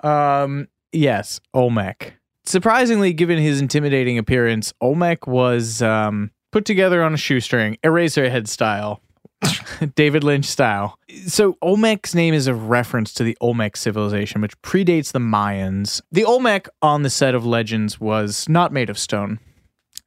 Um, 0.01 0.69
yes, 0.93 1.41
Olmec. 1.55 2.15
Surprisingly, 2.49 3.13
given 3.13 3.37
his 3.37 3.61
intimidating 3.61 4.17
appearance, 4.17 4.73
Olmec 4.81 5.27
was 5.27 5.83
um, 5.83 6.31
put 6.51 6.65
together 6.65 7.03
on 7.03 7.13
a 7.13 7.19
shoestring, 7.19 7.77
Eraserhead 7.85 8.49
style, 8.49 9.03
David 9.95 10.25
Lynch 10.25 10.47
style. 10.47 10.99
So, 11.27 11.59
Olmec's 11.61 12.15
name 12.15 12.33
is 12.33 12.47
a 12.47 12.55
reference 12.55 13.13
to 13.15 13.23
the 13.23 13.37
Olmec 13.43 13.77
civilization, 13.77 14.41
which 14.41 14.59
predates 14.63 15.13
the 15.13 15.19
Mayans. 15.19 16.01
The 16.11 16.25
Olmec 16.25 16.71
on 16.81 17.03
the 17.03 17.11
set 17.11 17.35
of 17.35 17.45
Legends 17.45 18.01
was 18.01 18.49
not 18.49 18.73
made 18.73 18.89
of 18.89 18.99
stone. 18.99 19.41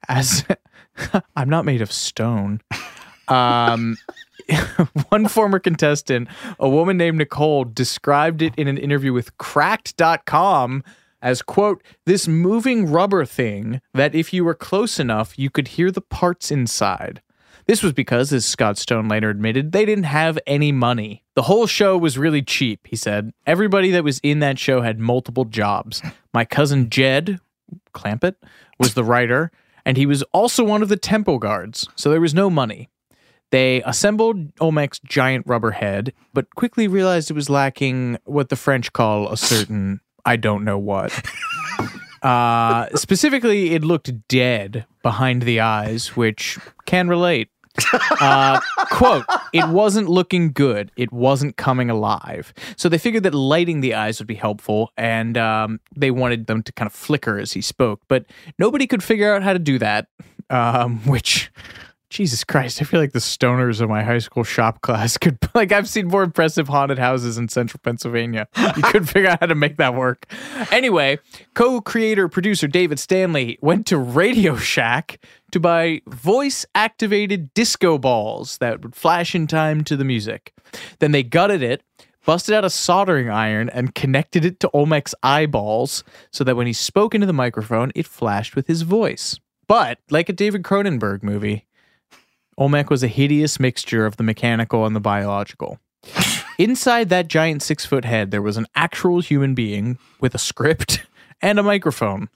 As 0.09 0.43
I'm 1.35 1.47
not 1.47 1.63
made 1.63 1.83
of 1.83 1.91
stone. 1.91 2.59
Um, 3.27 3.97
one 5.09 5.27
former 5.27 5.59
contestant, 5.59 6.27
a 6.59 6.67
woman 6.67 6.97
named 6.97 7.19
Nicole, 7.19 7.65
described 7.65 8.41
it 8.41 8.55
in 8.55 8.67
an 8.67 8.79
interview 8.79 9.13
with 9.13 9.37
cracked.com 9.37 10.83
as 11.21 11.41
quote 11.41 11.83
this 12.05 12.27
moving 12.27 12.91
rubber 12.91 13.25
thing 13.25 13.81
that 13.93 14.15
if 14.15 14.33
you 14.33 14.43
were 14.43 14.55
close 14.55 14.99
enough 14.99 15.37
you 15.37 15.49
could 15.49 15.69
hear 15.69 15.91
the 15.91 16.01
parts 16.01 16.51
inside. 16.51 17.21
This 17.67 17.83
was 17.83 17.93
because 17.93 18.33
as 18.33 18.45
scott 18.45 18.77
stone 18.77 19.07
later 19.07 19.29
admitted 19.29 19.71
they 19.71 19.85
didn't 19.85 20.05
have 20.05 20.39
any 20.47 20.71
money. 20.71 21.23
The 21.35 21.43
whole 21.43 21.67
show 21.67 21.97
was 21.97 22.17
really 22.17 22.41
cheap 22.41 22.87
he 22.87 22.95
said. 22.95 23.31
Everybody 23.45 23.91
that 23.91 24.03
was 24.03 24.19
in 24.23 24.39
that 24.39 24.59
show 24.59 24.81
had 24.81 24.99
multiple 24.99 25.45
jobs. 25.45 26.01
My 26.33 26.45
cousin 26.45 26.89
jed 26.89 27.39
clampett 27.93 28.35
was 28.79 28.93
the 28.93 29.03
writer 29.03 29.51
and 29.85 29.97
he 29.97 30.05
was 30.05 30.23
also 30.33 30.63
one 30.63 30.81
of 30.81 30.89
the 30.89 30.97
temple 30.97 31.39
guards 31.39 31.87
so 31.95 32.09
there 32.09 32.21
was 32.21 32.33
no 32.33 32.49
money. 32.49 32.89
They 33.51 33.83
assembled 33.83 34.55
Olmec's 34.55 34.99
giant 34.99 35.45
rubber 35.45 35.71
head, 35.71 36.13
but 36.33 36.55
quickly 36.55 36.87
realized 36.87 37.29
it 37.29 37.33
was 37.33 37.49
lacking 37.49 38.17
what 38.23 38.47
the 38.47 38.55
French 38.55 38.93
call 38.93 39.29
a 39.29 39.35
certain 39.35 39.99
I 40.25 40.35
don't 40.35 40.63
know 40.63 40.77
what. 40.77 41.11
Uh, 42.21 42.87
specifically, 42.95 43.73
it 43.73 43.83
looked 43.83 44.27
dead 44.27 44.85
behind 45.01 45.41
the 45.41 45.59
eyes, 45.59 46.15
which 46.15 46.59
can 46.85 47.07
relate. 47.07 47.49
Uh, 48.19 48.59
quote, 48.91 49.25
it 49.53 49.67
wasn't 49.69 50.07
looking 50.07 50.51
good. 50.51 50.91
It 50.97 51.11
wasn't 51.11 51.57
coming 51.57 51.89
alive. 51.89 52.53
So 52.75 52.89
they 52.89 52.97
figured 52.97 53.23
that 53.23 53.33
lighting 53.33 53.81
the 53.81 53.95
eyes 53.95 54.19
would 54.19 54.27
be 54.27 54.35
helpful, 54.35 54.91
and 54.97 55.37
um, 55.37 55.79
they 55.95 56.11
wanted 56.11 56.47
them 56.47 56.61
to 56.63 56.71
kind 56.73 56.85
of 56.85 56.93
flicker 56.93 57.39
as 57.39 57.53
he 57.53 57.61
spoke. 57.61 58.01
But 58.07 58.25
nobody 58.59 58.85
could 58.87 59.03
figure 59.03 59.33
out 59.33 59.41
how 59.41 59.53
to 59.53 59.59
do 59.59 59.79
that, 59.79 60.07
um, 60.49 60.99
which. 61.07 61.51
Jesus 62.11 62.43
Christ, 62.43 62.81
I 62.81 62.85
feel 62.85 62.99
like 62.99 63.13
the 63.13 63.19
stoners 63.19 63.79
of 63.79 63.87
my 63.87 64.03
high 64.03 64.17
school 64.17 64.43
shop 64.43 64.81
class 64.81 65.17
could 65.21 65.37
like 65.55 65.71
I've 65.71 65.87
seen 65.87 66.09
more 66.09 66.23
impressive 66.23 66.67
haunted 66.67 66.99
houses 66.99 67.37
in 67.37 67.47
central 67.47 67.79
Pennsylvania. 67.81 68.49
You 68.75 68.83
could 68.83 69.09
figure 69.09 69.29
out 69.29 69.39
how 69.39 69.45
to 69.45 69.55
make 69.55 69.77
that 69.77 69.95
work. 69.95 70.25
Anyway, 70.71 71.19
co-creator 71.53 72.27
producer 72.27 72.67
David 72.67 72.99
Stanley 72.99 73.57
went 73.61 73.87
to 73.87 73.97
Radio 73.97 74.57
Shack 74.57 75.25
to 75.51 75.59
buy 75.61 76.01
voice-activated 76.05 77.53
disco 77.53 77.97
balls 77.97 78.57
that 78.57 78.81
would 78.81 78.93
flash 78.93 79.33
in 79.33 79.47
time 79.47 79.85
to 79.85 79.95
the 79.95 80.05
music. 80.05 80.53
Then 80.99 81.13
they 81.13 81.23
gutted 81.23 81.63
it, 81.63 81.81
busted 82.25 82.53
out 82.53 82.65
a 82.65 82.69
soldering 82.69 83.29
iron 83.29 83.69
and 83.69 83.95
connected 83.95 84.43
it 84.43 84.59
to 84.59 84.69
Olmec's 84.73 85.15
eyeballs 85.23 86.03
so 86.29 86.43
that 86.43 86.57
when 86.57 86.67
he 86.67 86.73
spoke 86.73 87.15
into 87.15 87.27
the 87.27 87.33
microphone, 87.33 87.93
it 87.95 88.05
flashed 88.05 88.53
with 88.53 88.67
his 88.67 88.81
voice. 88.81 89.39
But 89.67 89.99
like 90.09 90.27
a 90.27 90.33
David 90.33 90.63
Cronenberg 90.63 91.23
movie, 91.23 91.65
Olmec 92.61 92.91
was 92.91 93.01
a 93.01 93.07
hideous 93.07 93.59
mixture 93.59 94.05
of 94.05 94.17
the 94.17 94.23
mechanical 94.23 94.85
and 94.85 94.95
the 94.95 94.99
biological. 94.99 95.79
Inside 96.59 97.09
that 97.09 97.27
giant 97.27 97.63
six 97.63 97.87
foot 97.87 98.05
head, 98.05 98.29
there 98.29 98.41
was 98.43 98.55
an 98.55 98.67
actual 98.75 99.19
human 99.19 99.55
being 99.55 99.97
with 100.19 100.35
a 100.35 100.37
script 100.37 101.03
and 101.41 101.57
a 101.57 101.63
microphone 101.63 102.29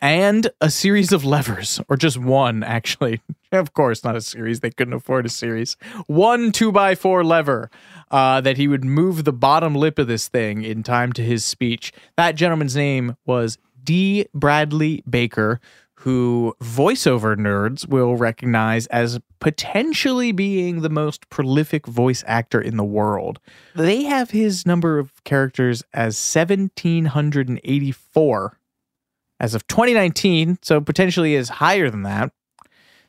and 0.00 0.48
a 0.60 0.70
series 0.70 1.10
of 1.10 1.24
levers, 1.24 1.80
or 1.88 1.96
just 1.96 2.18
one, 2.18 2.62
actually. 2.62 3.20
Of 3.52 3.72
course, 3.72 4.02
not 4.02 4.16
a 4.16 4.20
series. 4.20 4.58
They 4.58 4.72
couldn't 4.72 4.94
afford 4.94 5.26
a 5.26 5.28
series. 5.28 5.76
One 6.08 6.50
two 6.50 6.72
by 6.72 6.96
four 6.96 7.22
lever 7.22 7.70
uh, 8.10 8.40
that 8.40 8.56
he 8.56 8.66
would 8.66 8.84
move 8.84 9.22
the 9.22 9.32
bottom 9.32 9.76
lip 9.76 9.96
of 10.00 10.08
this 10.08 10.26
thing 10.26 10.64
in 10.64 10.82
time 10.82 11.12
to 11.12 11.22
his 11.22 11.44
speech. 11.44 11.92
That 12.16 12.34
gentleman's 12.34 12.74
name 12.74 13.16
was 13.26 13.56
D. 13.84 14.26
Bradley 14.34 15.04
Baker, 15.08 15.60
who 16.04 16.54
voiceover 16.62 17.34
nerds 17.34 17.88
will 17.88 18.14
recognize 18.14 18.86
as 18.88 19.18
potentially 19.40 20.32
being 20.32 20.82
the 20.82 20.90
most 20.90 21.30
prolific 21.30 21.86
voice 21.86 22.22
actor 22.26 22.60
in 22.60 22.76
the 22.76 22.84
world. 22.84 23.40
They 23.74 24.02
have 24.02 24.30
his 24.30 24.66
number 24.66 24.98
of 24.98 25.24
characters 25.24 25.82
as 25.94 26.16
1784 26.16 28.58
as 29.40 29.54
of 29.54 29.66
2019, 29.66 30.58
so 30.60 30.82
potentially 30.82 31.34
is 31.34 31.48
higher 31.48 31.88
than 31.88 32.02
that. 32.02 32.32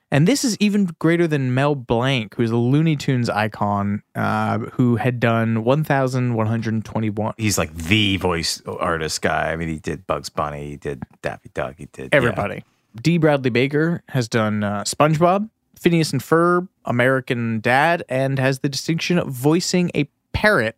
And 0.09 0.25
this 0.25 0.45
is 0.45 0.55
even 0.61 0.95
greater 0.97 1.27
than 1.27 1.53
Mel 1.53 1.75
Blanc, 1.75 2.33
who's 2.35 2.51
a 2.51 2.55
Looney 2.55 2.95
Tunes 2.95 3.29
icon, 3.29 4.03
uh, 4.15 4.59
who 4.59 4.95
had 4.95 5.19
done 5.19 5.65
1,121. 5.65 7.33
He's 7.37 7.57
like 7.57 7.75
the 7.75 8.15
voice 8.15 8.61
artist 8.65 9.21
guy. 9.21 9.51
I 9.51 9.57
mean, 9.57 9.67
he 9.67 9.79
did 9.79 10.07
Bugs 10.07 10.29
Bunny, 10.29 10.69
he 10.69 10.77
did 10.77 11.03
Daffy 11.21 11.49
Duck, 11.53 11.75
he 11.77 11.89
did 11.91 12.13
yeah. 12.61 12.71
D. 13.01 13.17
Bradley 13.17 13.49
Baker 13.49 14.03
has 14.09 14.27
done 14.27 14.63
uh, 14.63 14.83
SpongeBob, 14.83 15.49
Phineas 15.79 16.11
and 16.11 16.21
Ferb, 16.21 16.67
American 16.85 17.59
Dad, 17.59 18.03
and 18.09 18.39
has 18.39 18.59
the 18.59 18.69
distinction 18.69 19.17
of 19.17 19.27
voicing 19.27 19.91
a 19.95 20.09
parrot 20.33 20.77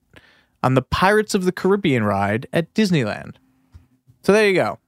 on 0.63 0.73
the 0.73 0.81
Pirates 0.81 1.35
of 1.35 1.45
the 1.45 1.51
Caribbean 1.51 2.03
ride 2.03 2.47
at 2.51 2.73
Disneyland. 2.73 3.35
So 4.23 4.33
there 4.33 4.47
you 4.47 4.55
go. 4.55 4.79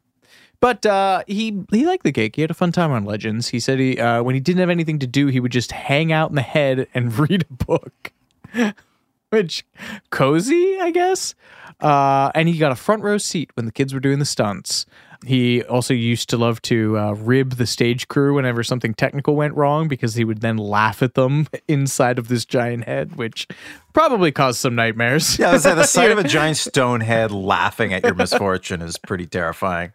But 0.62 0.86
uh, 0.86 1.24
he 1.26 1.64
he 1.72 1.86
liked 1.86 2.04
the 2.04 2.12
gig. 2.12 2.36
He 2.36 2.42
had 2.42 2.52
a 2.52 2.56
fun 2.56 2.72
time 2.72 2.92
on 2.92 3.06
Legends. 3.06 3.48
He 3.48 3.60
said 3.60 3.80
he 3.80 3.98
uh, 3.98 4.24
when 4.24 4.36
he 4.36 4.42
didn't 4.42 4.60
have 4.60 4.70
anything 4.70 5.00
to 5.00 5.08
do, 5.08 5.28
he 5.28 5.40
would 5.40 5.52
just 5.52 5.72
hang 5.72 6.12
out 6.12 6.30
in 6.30 6.36
the 6.36 6.42
head 6.42 6.88
and 6.94 7.18
read 7.30 7.46
a 7.50 7.64
book, 7.64 8.12
which 9.30 9.66
cozy, 10.10 10.78
I 10.80 10.92
guess. 10.92 11.34
Uh, 11.80 12.30
and 12.36 12.50
he 12.50 12.58
got 12.58 12.74
a 12.74 12.76
front 12.76 13.04
row 13.04 13.18
seat 13.18 13.52
when 13.54 13.66
the 13.66 13.72
kids 13.72 13.94
were 13.94 14.02
doing 14.02 14.20
the 14.20 14.26
stunts. 14.26 14.86
He 15.26 15.64
also 15.64 15.94
used 15.94 16.30
to 16.30 16.38
love 16.38 16.62
to 16.64 16.98
uh, 16.98 17.12
rib 17.12 17.56
the 17.56 17.66
stage 17.66 18.08
crew 18.08 18.36
whenever 18.36 18.64
something 18.64 18.94
technical 18.94 19.36
went 19.36 19.54
wrong 19.56 19.90
because 19.90 20.16
he 20.16 20.24
would 20.24 20.40
then 20.40 20.58
laugh 20.58 21.04
at 21.04 21.16
them 21.16 21.48
inside 21.68 22.18
of 22.18 22.30
this 22.30 22.46
giant 22.46 22.86
head, 22.86 23.18
which 23.18 23.48
probably 23.94 24.32
caused 24.32 24.60
some 24.60 24.76
nightmares. 24.76 25.38
Yeah, 25.38 25.50
I 25.50 25.54
was 25.54 25.64
saying, 25.64 25.76
the 25.76 25.84
sight 25.86 26.12
of 26.12 26.20
a 26.20 26.24
giant 26.24 26.58
stone 26.58 27.02
head 27.02 27.32
laughing 27.32 27.94
at 27.94 28.04
your 28.04 28.14
misfortune 28.14 28.82
is 28.82 28.98
pretty 28.98 29.26
terrifying. 29.26 29.92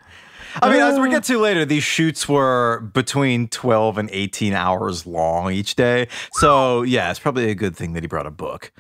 I 0.63 0.71
mean, 0.71 0.83
as 0.83 1.01
we 1.01 1.11
get 1.11 1.25
to 1.25 1.39
later, 1.39 1.65
these 1.65 1.83
shoots 1.83 2.29
were 2.29 2.81
between 2.93 3.49
12 3.49 3.99
and 3.99 4.11
18 4.13 4.53
hours 4.53 5.07
long 5.07 5.53
each 5.53 5.75
day. 5.75 6.09
So, 6.35 6.83
yeah, 6.83 7.11
it's 7.11 7.19
probably 7.19 7.51
a 7.51 7.55
good 7.55 7.77
thing 7.77 7.93
that 7.95 8.03
he 8.03 8.07
brought 8.07 8.27
a 8.27 8.31
book. 8.31 8.71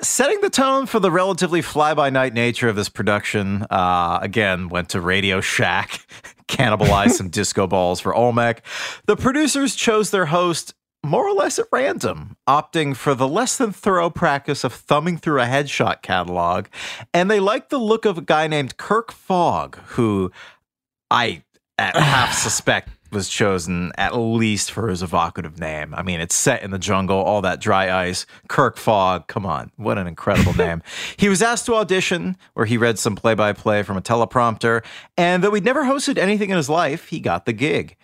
Setting 0.00 0.40
the 0.40 0.50
tone 0.50 0.86
for 0.86 0.98
the 0.98 1.10
relatively 1.10 1.62
fly 1.62 1.94
by 1.94 2.10
night 2.10 2.34
nature 2.34 2.68
of 2.68 2.76
this 2.76 2.88
production, 2.88 3.64
uh, 3.70 4.18
again, 4.20 4.68
went 4.68 4.88
to 4.90 5.00
Radio 5.00 5.40
Shack, 5.40 6.06
cannibalized 6.48 7.12
some 7.12 7.28
disco 7.30 7.66
balls 7.66 8.00
for 8.00 8.14
Olmec. 8.14 8.64
The 9.06 9.16
producers 9.16 9.74
chose 9.74 10.10
their 10.10 10.26
host 10.26 10.74
more 11.04 11.28
or 11.28 11.34
less 11.34 11.58
at 11.58 11.66
random, 11.70 12.36
opting 12.48 12.96
for 12.96 13.14
the 13.14 13.28
less 13.28 13.56
than 13.56 13.72
thorough 13.72 14.10
practice 14.10 14.64
of 14.64 14.72
thumbing 14.72 15.18
through 15.18 15.40
a 15.40 15.46
headshot 15.46 16.02
catalog. 16.02 16.66
And 17.12 17.30
they 17.30 17.40
liked 17.40 17.70
the 17.70 17.78
look 17.78 18.04
of 18.04 18.18
a 18.18 18.22
guy 18.22 18.46
named 18.46 18.76
Kirk 18.78 19.12
Fogg, 19.12 19.76
who 19.88 20.32
I 21.10 21.44
at 21.78 21.96
half 21.96 22.32
suspect 22.38 22.88
was 23.14 23.28
chosen 23.28 23.92
at 23.96 24.16
least 24.16 24.70
for 24.70 24.88
his 24.88 25.02
evocative 25.02 25.58
name. 25.58 25.94
I 25.94 26.02
mean, 26.02 26.20
it's 26.20 26.34
set 26.34 26.62
in 26.62 26.70
the 26.70 26.78
jungle, 26.78 27.16
all 27.16 27.40
that 27.42 27.60
dry 27.60 28.06
ice. 28.06 28.26
Kirk 28.48 28.76
Fogg, 28.76 29.26
come 29.28 29.46
on, 29.46 29.70
what 29.76 29.96
an 29.96 30.06
incredible 30.06 30.52
name. 30.58 30.82
He 31.16 31.28
was 31.28 31.40
asked 31.42 31.66
to 31.66 31.74
audition, 31.74 32.36
where 32.52 32.66
he 32.66 32.76
read 32.76 32.98
some 32.98 33.16
play 33.16 33.34
by 33.34 33.52
play 33.52 33.82
from 33.82 33.96
a 33.96 34.02
teleprompter, 34.02 34.84
and 35.16 35.42
though 35.42 35.54
he'd 35.54 35.64
never 35.64 35.84
hosted 35.84 36.18
anything 36.18 36.50
in 36.50 36.56
his 36.56 36.68
life, 36.68 37.08
he 37.08 37.20
got 37.20 37.46
the 37.46 37.52
gig. 37.52 37.96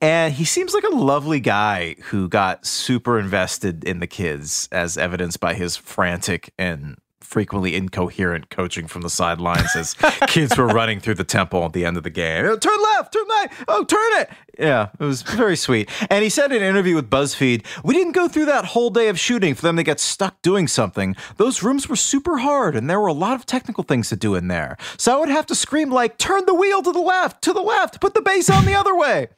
And 0.00 0.34
he 0.34 0.44
seems 0.44 0.74
like 0.74 0.84
a 0.84 0.94
lovely 0.94 1.40
guy 1.40 1.96
who 2.04 2.28
got 2.28 2.64
super 2.64 3.18
invested 3.18 3.82
in 3.82 3.98
the 3.98 4.06
kids, 4.06 4.68
as 4.70 4.96
evidenced 4.96 5.40
by 5.40 5.54
his 5.54 5.76
frantic 5.76 6.52
and 6.56 6.98
frequently 7.28 7.76
incoherent 7.76 8.48
coaching 8.48 8.86
from 8.86 9.02
the 9.02 9.10
sidelines 9.10 9.76
as 9.76 9.94
kids 10.28 10.56
were 10.56 10.66
running 10.66 10.98
through 10.98 11.14
the 11.14 11.24
temple 11.24 11.62
at 11.64 11.74
the 11.74 11.84
end 11.84 11.96
of 11.98 12.02
the 12.02 12.10
game. 12.10 12.46
Oh, 12.46 12.56
turn 12.56 12.82
left, 12.94 13.12
turn 13.12 13.28
right, 13.38 13.52
oh, 13.68 13.84
turn 13.84 14.20
it. 14.20 14.30
Yeah, 14.58 14.88
it 14.98 15.04
was 15.04 15.22
very 15.22 15.56
sweet. 15.56 15.88
And 16.10 16.24
he 16.24 16.30
said 16.30 16.50
in 16.50 16.62
an 16.62 16.68
interview 16.68 16.96
with 16.96 17.08
BuzzFeed, 17.08 17.64
We 17.84 17.94
didn't 17.94 18.12
go 18.12 18.26
through 18.26 18.46
that 18.46 18.64
whole 18.64 18.90
day 18.90 19.08
of 19.08 19.18
shooting 19.18 19.54
for 19.54 19.62
them 19.62 19.76
to 19.76 19.82
get 19.82 20.00
stuck 20.00 20.40
doing 20.42 20.66
something. 20.66 21.14
Those 21.36 21.62
rooms 21.62 21.88
were 21.88 21.96
super 21.96 22.38
hard, 22.38 22.74
and 22.74 22.90
there 22.90 23.00
were 23.00 23.06
a 23.06 23.12
lot 23.12 23.36
of 23.36 23.46
technical 23.46 23.84
things 23.84 24.08
to 24.08 24.16
do 24.16 24.34
in 24.34 24.48
there. 24.48 24.76
So 24.96 25.14
I 25.14 25.20
would 25.20 25.28
have 25.28 25.46
to 25.46 25.54
scream, 25.54 25.90
like, 25.90 26.18
turn 26.18 26.44
the 26.46 26.54
wheel 26.54 26.82
to 26.82 26.92
the 26.92 26.98
left, 27.00 27.42
to 27.42 27.52
the 27.52 27.60
left, 27.60 28.00
put 28.00 28.14
the 28.14 28.22
base 28.22 28.50
on 28.50 28.64
the 28.64 28.74
other 28.74 28.96
way. 28.96 29.28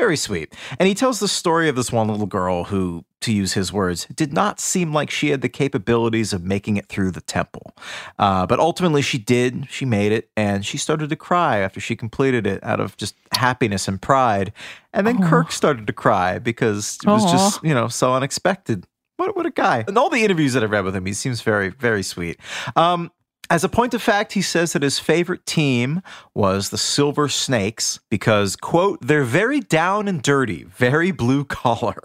Very 0.00 0.16
sweet. 0.16 0.54
And 0.78 0.88
he 0.88 0.94
tells 0.94 1.20
the 1.20 1.28
story 1.28 1.68
of 1.68 1.76
this 1.76 1.92
one 1.92 2.08
little 2.08 2.26
girl 2.26 2.64
who, 2.64 3.04
to 3.20 3.34
use 3.34 3.52
his 3.52 3.70
words, 3.70 4.06
did 4.14 4.32
not 4.32 4.58
seem 4.58 4.94
like 4.94 5.10
she 5.10 5.28
had 5.28 5.42
the 5.42 5.48
capabilities 5.50 6.32
of 6.32 6.42
making 6.42 6.78
it 6.78 6.86
through 6.88 7.10
the 7.10 7.20
temple. 7.20 7.76
Uh, 8.18 8.46
but 8.46 8.58
ultimately, 8.58 9.02
she 9.02 9.18
did. 9.18 9.68
She 9.68 9.84
made 9.84 10.10
it, 10.10 10.30
and 10.38 10.64
she 10.64 10.78
started 10.78 11.10
to 11.10 11.16
cry 11.16 11.58
after 11.58 11.80
she 11.80 11.96
completed 11.96 12.46
it 12.46 12.64
out 12.64 12.80
of 12.80 12.96
just 12.96 13.14
happiness 13.32 13.88
and 13.88 14.00
pride. 14.00 14.54
And 14.94 15.06
then 15.06 15.22
Kirk 15.22 15.52
started 15.52 15.86
to 15.86 15.92
cry 15.92 16.38
because 16.38 16.96
it 17.04 17.06
was 17.06 17.30
just, 17.30 17.62
you 17.62 17.74
know, 17.74 17.88
so 17.88 18.14
unexpected. 18.14 18.86
What, 19.18 19.36
what 19.36 19.44
a 19.44 19.50
guy. 19.50 19.84
And 19.86 19.98
all 19.98 20.08
the 20.08 20.24
interviews 20.24 20.54
that 20.54 20.64
I've 20.64 20.70
read 20.70 20.84
with 20.84 20.96
him, 20.96 21.04
he 21.04 21.12
seems 21.12 21.42
very, 21.42 21.68
very 21.68 22.02
sweet. 22.02 22.40
Um, 22.74 23.10
as 23.50 23.64
a 23.64 23.68
point 23.68 23.94
of 23.94 24.00
fact, 24.00 24.32
he 24.32 24.42
says 24.42 24.72
that 24.72 24.82
his 24.82 25.00
favorite 25.00 25.44
team 25.44 26.02
was 26.34 26.70
the 26.70 26.78
Silver 26.78 27.28
Snakes 27.28 27.98
because, 28.08 28.54
quote, 28.54 29.00
they're 29.02 29.24
very 29.24 29.58
down 29.58 30.06
and 30.06 30.22
dirty, 30.22 30.62
very 30.64 31.10
blue 31.10 31.44
collar. 31.44 31.98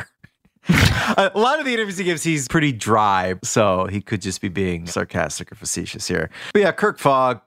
a 0.68 1.32
lot 1.36 1.60
of 1.60 1.66
the 1.66 1.74
interviews 1.74 2.00
he 2.00 2.04
gives, 2.04 2.24
he's 2.24 2.48
pretty 2.48 2.72
dry, 2.72 3.36
so 3.44 3.86
he 3.86 4.02
could 4.02 4.24
just 4.24 4.42
be 4.42 4.50
being 4.50 4.88
sarcastic 4.88 5.52
or 5.52 5.56
facetious 5.56 6.08
here. 6.08 6.32
But 6.52 6.64
yeah, 6.64 6.72
Kirk 6.72 6.98
Fogg, 6.98 7.42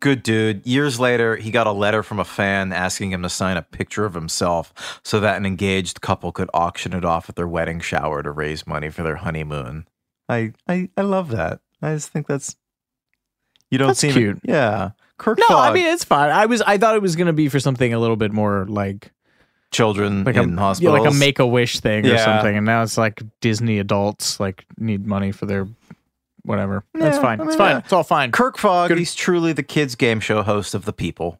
good 0.00 0.22
dude. 0.22 0.66
Years 0.66 1.00
later, 1.00 1.36
he 1.36 1.50
got 1.50 1.66
a 1.66 1.72
letter 1.72 2.02
from 2.02 2.18
a 2.18 2.24
fan 2.26 2.74
asking 2.74 3.12
him 3.12 3.22
to 3.22 3.30
sign 3.30 3.56
a 3.56 3.62
picture 3.62 4.04
of 4.04 4.12
himself 4.12 5.00
so 5.02 5.18
that 5.18 5.38
an 5.38 5.46
engaged 5.46 6.02
couple 6.02 6.30
could 6.30 6.50
auction 6.52 6.92
it 6.92 7.06
off 7.06 7.30
at 7.30 7.36
their 7.36 7.48
wedding 7.48 7.80
shower 7.80 8.22
to 8.22 8.30
raise 8.30 8.66
money 8.66 8.90
for 8.90 9.02
their 9.02 9.16
honeymoon. 9.16 9.88
I 10.28 10.52
I, 10.68 10.90
I 10.98 11.00
love 11.00 11.30
that. 11.30 11.60
I 11.80 11.94
just 11.94 12.10
think 12.10 12.26
that's 12.26 12.56
you 13.70 13.78
don't 13.78 13.88
That's 13.88 14.00
seem 14.00 14.12
cute. 14.12 14.40
Yeah, 14.44 14.90
Kirk. 15.18 15.38
No, 15.38 15.58
I 15.58 15.72
mean 15.72 15.86
it's 15.86 16.04
fine. 16.04 16.30
I 16.30 16.46
was 16.46 16.62
I 16.62 16.78
thought 16.78 16.96
it 16.96 17.02
was 17.02 17.16
gonna 17.16 17.32
be 17.32 17.48
for 17.48 17.60
something 17.60 17.92
a 17.94 17.98
little 17.98 18.16
bit 18.16 18.32
more 18.32 18.66
like 18.68 19.12
children 19.70 20.24
like 20.24 20.36
in 20.36 20.58
a 20.58 20.60
hospitals. 20.60 20.96
yeah, 20.96 21.02
like 21.02 21.10
a 21.10 21.14
make 21.14 21.38
a 21.38 21.46
wish 21.46 21.80
thing 21.80 22.06
or 22.06 22.18
something, 22.18 22.56
and 22.56 22.66
now 22.66 22.82
it's 22.82 22.98
like 22.98 23.22
Disney 23.40 23.78
adults 23.78 24.40
like 24.40 24.64
need 24.78 25.06
money 25.06 25.32
for 25.32 25.46
their 25.46 25.68
whatever. 26.42 26.84
That's 26.94 27.18
fine. 27.18 27.40
I 27.40 27.44
it's 27.44 27.56
fine. 27.56 27.76
yeah. 27.76 27.78
It's 27.78 27.92
all 27.92 28.02
fine. 28.02 28.32
Kirk 28.32 28.58
Fogg. 28.58 28.88
Good. 28.88 28.98
He's 28.98 29.14
truly 29.14 29.52
the 29.52 29.62
kids' 29.62 29.94
game 29.94 30.20
show 30.20 30.42
host 30.42 30.74
of 30.74 30.84
the 30.84 30.92
people. 30.92 31.38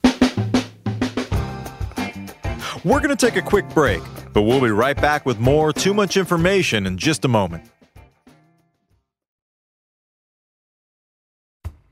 We're 2.83 3.01
going 3.01 3.15
to 3.15 3.17
take 3.17 3.37
a 3.37 3.43
quick 3.43 3.69
break, 3.71 4.03
but 4.33 4.43
we'll 4.43 4.61
be 4.61 4.71
right 4.71 4.97
back 4.97 5.27
with 5.27 5.39
more 5.39 5.71
Too 5.71 5.93
Much 5.93 6.17
Information 6.17 6.87
in 6.87 6.97
just 6.97 7.27
a 7.27 7.29
moment. 7.29 7.65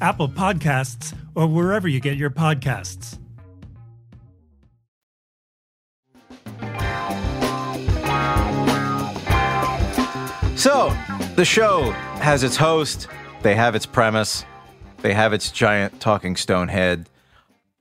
Apple 0.00 0.28
Podcasts, 0.28 1.16
or 1.34 1.46
wherever 1.46 1.88
you 1.88 2.00
get 2.00 2.16
your 2.16 2.30
podcasts. 2.30 3.18
So, 10.56 10.94
the 11.36 11.44
show 11.44 11.90
has 12.20 12.42
its 12.42 12.56
host, 12.56 13.08
they 13.42 13.54
have 13.54 13.74
its 13.74 13.86
premise, 13.86 14.44
they 14.98 15.14
have 15.14 15.32
its 15.32 15.50
giant 15.50 16.00
talking 16.00 16.36
stone 16.36 16.68
head. 16.68 17.08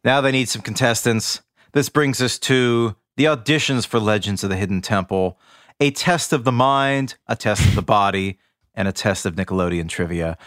Now 0.05 0.21
they 0.21 0.31
need 0.31 0.47
some 0.47 0.61
contestants. 0.61 1.41
This 1.73 1.89
brings 1.89 2.21
us 2.21 2.39
to 2.39 2.95
the 3.17 3.25
auditions 3.25 3.85
for 3.85 3.99
Legends 3.99 4.43
of 4.43 4.49
the 4.49 4.55
Hidden 4.55 4.81
Temple 4.81 5.37
a 5.79 5.91
test 5.91 6.33
of 6.33 6.43
the 6.43 6.51
mind, 6.51 7.15
a 7.27 7.35
test 7.35 7.65
of 7.65 7.75
the 7.75 7.81
body, 7.81 8.37
and 8.75 8.87
a 8.87 8.91
test 8.91 9.25
of 9.25 9.35
Nickelodeon 9.35 9.87
trivia. 9.87 10.37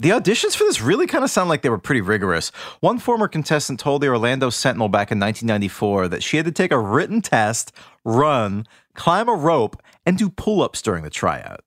The 0.00 0.08
auditions 0.08 0.56
for 0.56 0.64
this 0.64 0.80
really 0.80 1.06
kind 1.06 1.24
of 1.24 1.30
sound 1.30 1.50
like 1.50 1.60
they 1.60 1.68
were 1.68 1.76
pretty 1.76 2.00
rigorous. 2.00 2.48
One 2.80 2.98
former 2.98 3.28
contestant 3.28 3.78
told 3.78 4.00
the 4.00 4.08
Orlando 4.08 4.48
Sentinel 4.48 4.88
back 4.88 5.12
in 5.12 5.20
1994 5.20 6.08
that 6.08 6.22
she 6.22 6.38
had 6.38 6.46
to 6.46 6.52
take 6.52 6.72
a 6.72 6.78
written 6.78 7.20
test, 7.20 7.70
run, 8.02 8.66
climb 8.94 9.28
a 9.28 9.34
rope, 9.34 9.76
and 10.06 10.16
do 10.16 10.30
pull 10.30 10.62
ups 10.62 10.80
during 10.80 11.04
the 11.04 11.10
tryout. 11.10 11.60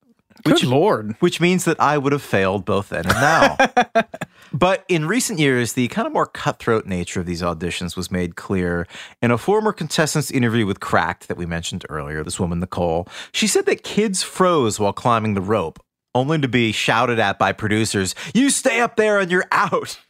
Good 0.43 0.63
lord. 0.63 1.15
Which 1.19 1.39
means 1.39 1.65
that 1.65 1.79
I 1.79 1.99
would 1.99 2.11
have 2.11 2.23
failed 2.23 2.65
both 2.65 2.89
then 2.89 3.05
and 3.05 3.15
now. 3.15 4.03
but 4.53 4.83
in 4.87 5.07
recent 5.07 5.37
years, 5.37 5.73
the 5.73 5.87
kind 5.89 6.07
of 6.07 6.11
more 6.11 6.25
cutthroat 6.25 6.87
nature 6.87 7.19
of 7.19 7.27
these 7.27 7.43
auditions 7.43 7.95
was 7.95 8.09
made 8.09 8.35
clear 8.35 8.87
in 9.21 9.29
a 9.29 9.37
former 9.37 9.71
contestant's 9.71 10.31
interview 10.31 10.65
with 10.65 10.79
Cracked 10.79 11.27
that 11.27 11.37
we 11.37 11.45
mentioned 11.45 11.85
earlier, 11.87 12.23
this 12.23 12.39
woman, 12.39 12.59
Nicole. 12.59 13.07
She 13.31 13.45
said 13.45 13.67
that 13.67 13.83
kids 13.83 14.23
froze 14.23 14.79
while 14.79 14.91
climbing 14.91 15.35
the 15.35 15.41
rope, 15.41 15.82
only 16.15 16.39
to 16.39 16.47
be 16.47 16.71
shouted 16.71 17.19
at 17.19 17.39
by 17.39 17.52
producers, 17.52 18.15
You 18.34 18.49
stay 18.49 18.80
up 18.82 18.95
there 18.95 19.19
and 19.19 19.32
you're 19.32 19.47
out. 19.52 19.99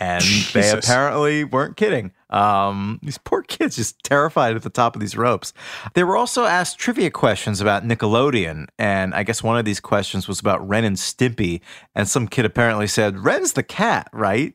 And 0.00 0.24
they 0.52 0.70
apparently 0.70 1.44
weren't 1.44 1.76
kidding. 1.76 2.12
Um, 2.28 2.98
these 3.00 3.16
poor 3.16 3.42
kids 3.42 3.76
just 3.76 4.02
terrified 4.02 4.56
at 4.56 4.62
the 4.62 4.68
top 4.68 4.96
of 4.96 5.00
these 5.00 5.16
ropes. 5.16 5.52
They 5.94 6.02
were 6.02 6.16
also 6.16 6.44
asked 6.44 6.78
trivia 6.78 7.10
questions 7.10 7.60
about 7.60 7.84
Nickelodeon, 7.84 8.66
and 8.76 9.14
I 9.14 9.22
guess 9.22 9.40
one 9.40 9.56
of 9.56 9.64
these 9.64 9.78
questions 9.78 10.26
was 10.26 10.40
about 10.40 10.68
Ren 10.68 10.84
and 10.84 10.96
Stimpy. 10.96 11.60
And 11.94 12.08
some 12.08 12.26
kid 12.26 12.44
apparently 12.44 12.88
said, 12.88 13.20
"Ren's 13.20 13.52
the 13.52 13.62
cat, 13.62 14.10
right?" 14.12 14.54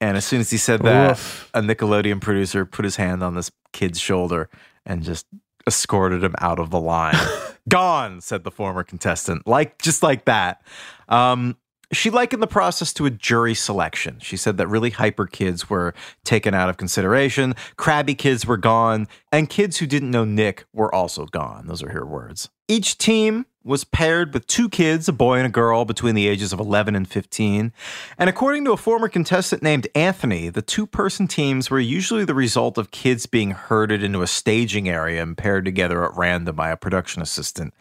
And 0.00 0.18
as 0.18 0.26
soon 0.26 0.40
as 0.40 0.50
he 0.50 0.58
said 0.58 0.82
that, 0.82 1.12
Oof. 1.12 1.50
a 1.54 1.62
Nickelodeon 1.62 2.20
producer 2.20 2.66
put 2.66 2.84
his 2.84 2.96
hand 2.96 3.22
on 3.22 3.34
this 3.34 3.50
kid's 3.72 3.98
shoulder 3.98 4.50
and 4.84 5.02
just 5.02 5.26
escorted 5.66 6.22
him 6.22 6.34
out 6.38 6.58
of 6.58 6.70
the 6.70 6.80
line. 6.80 7.16
Gone, 7.68 8.20
said 8.20 8.44
the 8.44 8.50
former 8.50 8.84
contestant, 8.84 9.46
like 9.46 9.82
just 9.82 10.02
like 10.02 10.24
that. 10.26 10.62
Um, 11.08 11.56
she 11.92 12.10
likened 12.10 12.42
the 12.42 12.48
process 12.48 12.92
to 12.94 13.06
a 13.06 13.10
jury 13.10 13.54
selection. 13.54 14.18
She 14.20 14.36
said 14.36 14.56
that 14.56 14.66
really 14.66 14.90
hyper 14.90 15.26
kids 15.26 15.70
were 15.70 15.94
taken 16.24 16.54
out 16.54 16.68
of 16.68 16.76
consideration, 16.76 17.54
crabby 17.76 18.14
kids 18.14 18.46
were 18.46 18.56
gone, 18.56 19.06
and 19.30 19.48
kids 19.48 19.78
who 19.78 19.86
didn't 19.86 20.10
know 20.10 20.24
Nick 20.24 20.64
were 20.72 20.92
also 20.94 21.26
gone. 21.26 21.66
Those 21.66 21.82
are 21.82 21.90
her 21.90 22.04
words. 22.04 22.48
Each 22.68 22.98
team 22.98 23.46
was 23.66 23.82
paired 23.82 24.32
with 24.32 24.46
two 24.46 24.68
kids, 24.68 25.08
a 25.08 25.12
boy 25.12 25.38
and 25.38 25.46
a 25.46 25.50
girl, 25.50 25.84
between 25.84 26.14
the 26.14 26.28
ages 26.28 26.52
of 26.52 26.60
11 26.60 26.94
and 26.94 27.08
15. 27.08 27.72
And 28.16 28.30
according 28.30 28.64
to 28.64 28.72
a 28.72 28.76
former 28.76 29.08
contestant 29.08 29.60
named 29.60 29.88
Anthony, 29.94 30.48
the 30.48 30.62
two 30.62 30.86
person 30.86 31.26
teams 31.26 31.68
were 31.68 31.80
usually 31.80 32.24
the 32.24 32.34
result 32.34 32.78
of 32.78 32.92
kids 32.92 33.26
being 33.26 33.50
herded 33.50 34.04
into 34.04 34.22
a 34.22 34.26
staging 34.28 34.88
area 34.88 35.20
and 35.20 35.36
paired 35.36 35.64
together 35.64 36.04
at 36.04 36.16
random 36.16 36.54
by 36.54 36.70
a 36.70 36.76
production 36.76 37.20
assistant. 37.20 37.74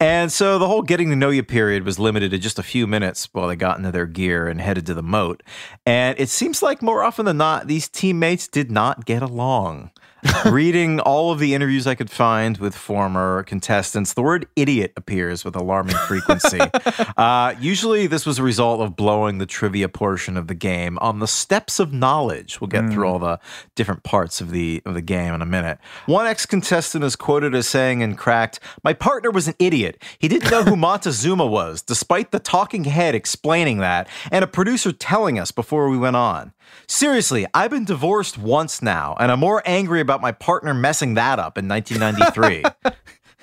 And 0.00 0.32
so 0.32 0.58
the 0.58 0.68
whole 0.68 0.82
getting 0.82 1.10
to 1.10 1.16
know 1.16 1.28
you 1.28 1.42
period 1.42 1.84
was 1.84 1.98
limited 1.98 2.30
to 2.30 2.38
just 2.38 2.58
a 2.58 2.62
few 2.62 2.86
minutes 2.86 3.28
while 3.32 3.48
they 3.48 3.56
got 3.56 3.76
into 3.76 3.92
their 3.92 4.06
gear 4.06 4.48
and 4.48 4.58
headed 4.58 4.86
to 4.86 4.94
the 4.94 5.02
moat. 5.02 5.42
And 5.84 6.18
it 6.18 6.30
seems 6.30 6.62
like 6.62 6.80
more 6.80 7.02
often 7.02 7.26
than 7.26 7.36
not, 7.36 7.66
these 7.66 7.88
teammates 7.88 8.48
did 8.48 8.70
not 8.70 9.04
get 9.04 9.20
along. 9.20 9.90
Reading 10.46 11.00
all 11.00 11.30
of 11.30 11.38
the 11.38 11.54
interviews 11.54 11.86
I 11.86 11.94
could 11.94 12.10
find 12.10 12.56
with 12.58 12.74
former 12.74 13.42
contestants, 13.44 14.14
the 14.14 14.22
word 14.22 14.46
idiot 14.56 14.92
appears 14.96 15.44
with 15.44 15.56
alarming 15.56 15.96
frequency. 16.06 16.60
uh, 17.16 17.54
usually, 17.60 18.06
this 18.06 18.24
was 18.24 18.38
a 18.38 18.42
result 18.42 18.80
of 18.80 18.96
blowing 18.96 19.38
the 19.38 19.46
trivia 19.46 19.88
portion 19.88 20.36
of 20.36 20.46
the 20.46 20.54
game 20.54 20.98
on 20.98 21.18
the 21.18 21.26
steps 21.26 21.78
of 21.78 21.92
knowledge. 21.92 22.60
We'll 22.60 22.68
get 22.68 22.90
through 22.90 23.06
all 23.06 23.18
the 23.18 23.38
different 23.74 24.02
parts 24.02 24.40
of 24.40 24.50
the 24.50 24.82
of 24.84 24.94
the 24.94 25.02
game 25.02 25.34
in 25.34 25.42
a 25.42 25.46
minute. 25.46 25.78
One 26.06 26.26
ex 26.26 26.46
contestant 26.46 27.04
is 27.04 27.16
quoted 27.16 27.54
as 27.54 27.68
saying 27.68 28.00
in 28.00 28.14
Cracked, 28.14 28.60
"My 28.82 28.92
partner 28.92 29.30
was 29.30 29.48
an 29.48 29.54
idiot. 29.58 30.02
He 30.18 30.28
didn't 30.28 30.50
know 30.50 30.62
who 30.62 30.76
Montezuma 30.86 31.46
was, 31.46 31.82
despite 31.82 32.30
the 32.30 32.38
talking 32.38 32.84
head 32.84 33.14
explaining 33.14 33.78
that, 33.78 34.08
and 34.30 34.42
a 34.42 34.48
producer 34.48 34.92
telling 34.92 35.38
us 35.38 35.50
before 35.50 35.88
we 35.88 35.98
went 35.98 36.16
on." 36.16 36.52
Seriously, 36.88 37.46
I've 37.52 37.70
been 37.70 37.84
divorced 37.84 38.38
once 38.38 38.80
now, 38.80 39.16
and 39.18 39.32
I'm 39.32 39.40
more 39.40 39.62
angry 39.66 40.00
about 40.00 40.15
my 40.20 40.32
partner 40.32 40.74
messing 40.74 41.14
that 41.14 41.38
up 41.38 41.56
in 41.58 41.68
1993. 41.68 42.64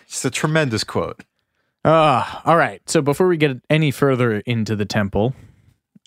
It's 0.06 0.26
a 0.26 0.30
tremendous 0.30 0.84
quote. 0.84 1.24
Uh, 1.86 2.24
all 2.46 2.58
right. 2.58 2.82
So 2.90 3.02
before 3.02 3.28
we 3.28 3.38
get 3.38 3.58
any 3.70 3.92
further 3.92 4.40
into 4.46 4.76
the 4.76 4.86
temple, 4.86 5.34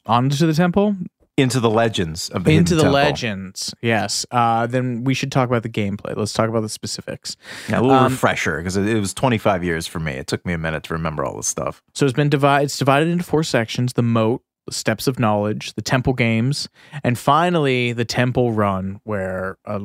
onto 0.06 0.46
the 0.46 0.54
temple, 0.54 0.96
Into 1.36 1.60
the 1.60 1.68
legends 1.68 2.30
of 2.30 2.44
the 2.44 2.52
into 2.56 2.74
the 2.74 2.82
Temple. 2.82 2.94
legends. 2.94 3.74
Yes. 3.82 4.24
Uh, 4.30 4.66
then 4.66 5.04
we 5.04 5.12
should 5.12 5.30
talk 5.30 5.48
about 5.50 5.62
the 5.62 5.68
gameplay. 5.68 6.16
Let's 6.16 6.32
talk 6.32 6.48
about 6.48 6.62
the 6.62 6.70
specifics. 6.70 7.36
Yeah, 7.68 7.80
a 7.80 7.82
little 7.82 7.96
Um, 7.96 8.12
refresher 8.12 8.56
because 8.56 8.76
it, 8.78 8.86
it 8.88 8.98
was 9.00 9.12
25 9.12 9.62
years 9.64 9.86
for 9.86 10.00
me. 10.00 10.12
It 10.12 10.26
took 10.28 10.46
me 10.46 10.54
a 10.54 10.58
minute 10.58 10.84
to 10.84 10.94
remember 10.94 11.24
all 11.26 11.36
this 11.36 11.46
stuff. 11.48 11.82
So 11.94 12.06
it's 12.06 12.14
been 12.14 12.30
divided. 12.30 12.66
It's 12.66 12.78
divided 12.78 13.08
into 13.10 13.24
four 13.24 13.42
sections: 13.42 13.92
the 13.92 14.02
moat, 14.02 14.42
the 14.66 14.72
steps 14.72 15.06
of 15.06 15.18
knowledge, 15.18 15.74
the 15.74 15.82
temple 15.82 16.14
games, 16.14 16.70
and 17.04 17.18
finally 17.18 17.92
the 17.92 18.06
temple 18.06 18.52
run, 18.52 19.00
where 19.04 19.58
a 19.66 19.82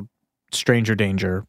stranger 0.54 0.94
danger 0.94 1.46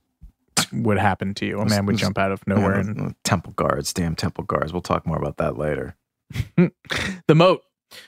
would 0.72 0.98
happen 0.98 1.34
to 1.36 1.46
you. 1.46 1.60
A 1.60 1.66
man 1.66 1.86
would 1.86 1.98
jump 1.98 2.18
out 2.18 2.32
of 2.32 2.46
nowhere. 2.48 2.76
Yeah, 2.76 2.90
And 2.90 3.16
temple 3.24 3.54
guards, 3.54 3.94
damn 3.94 4.16
temple 4.16 4.44
guards. 4.44 4.74
We'll 4.74 4.82
talk 4.82 5.06
more 5.06 5.18
about 5.18 5.38
that 5.38 5.58
later. 5.58 5.96
the 6.56 7.36
moat. 7.36 7.64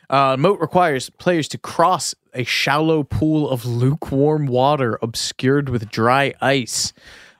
Uh, 0.09 0.35
moat 0.37 0.59
requires 0.59 1.11
players 1.11 1.47
to 1.49 1.59
cross 1.59 2.15
a 2.33 2.43
shallow 2.43 3.03
pool 3.03 3.47
of 3.47 3.65
lukewarm 3.65 4.47
water 4.47 4.97
obscured 5.01 5.69
with 5.69 5.89
dry 5.91 6.33
ice, 6.41 6.91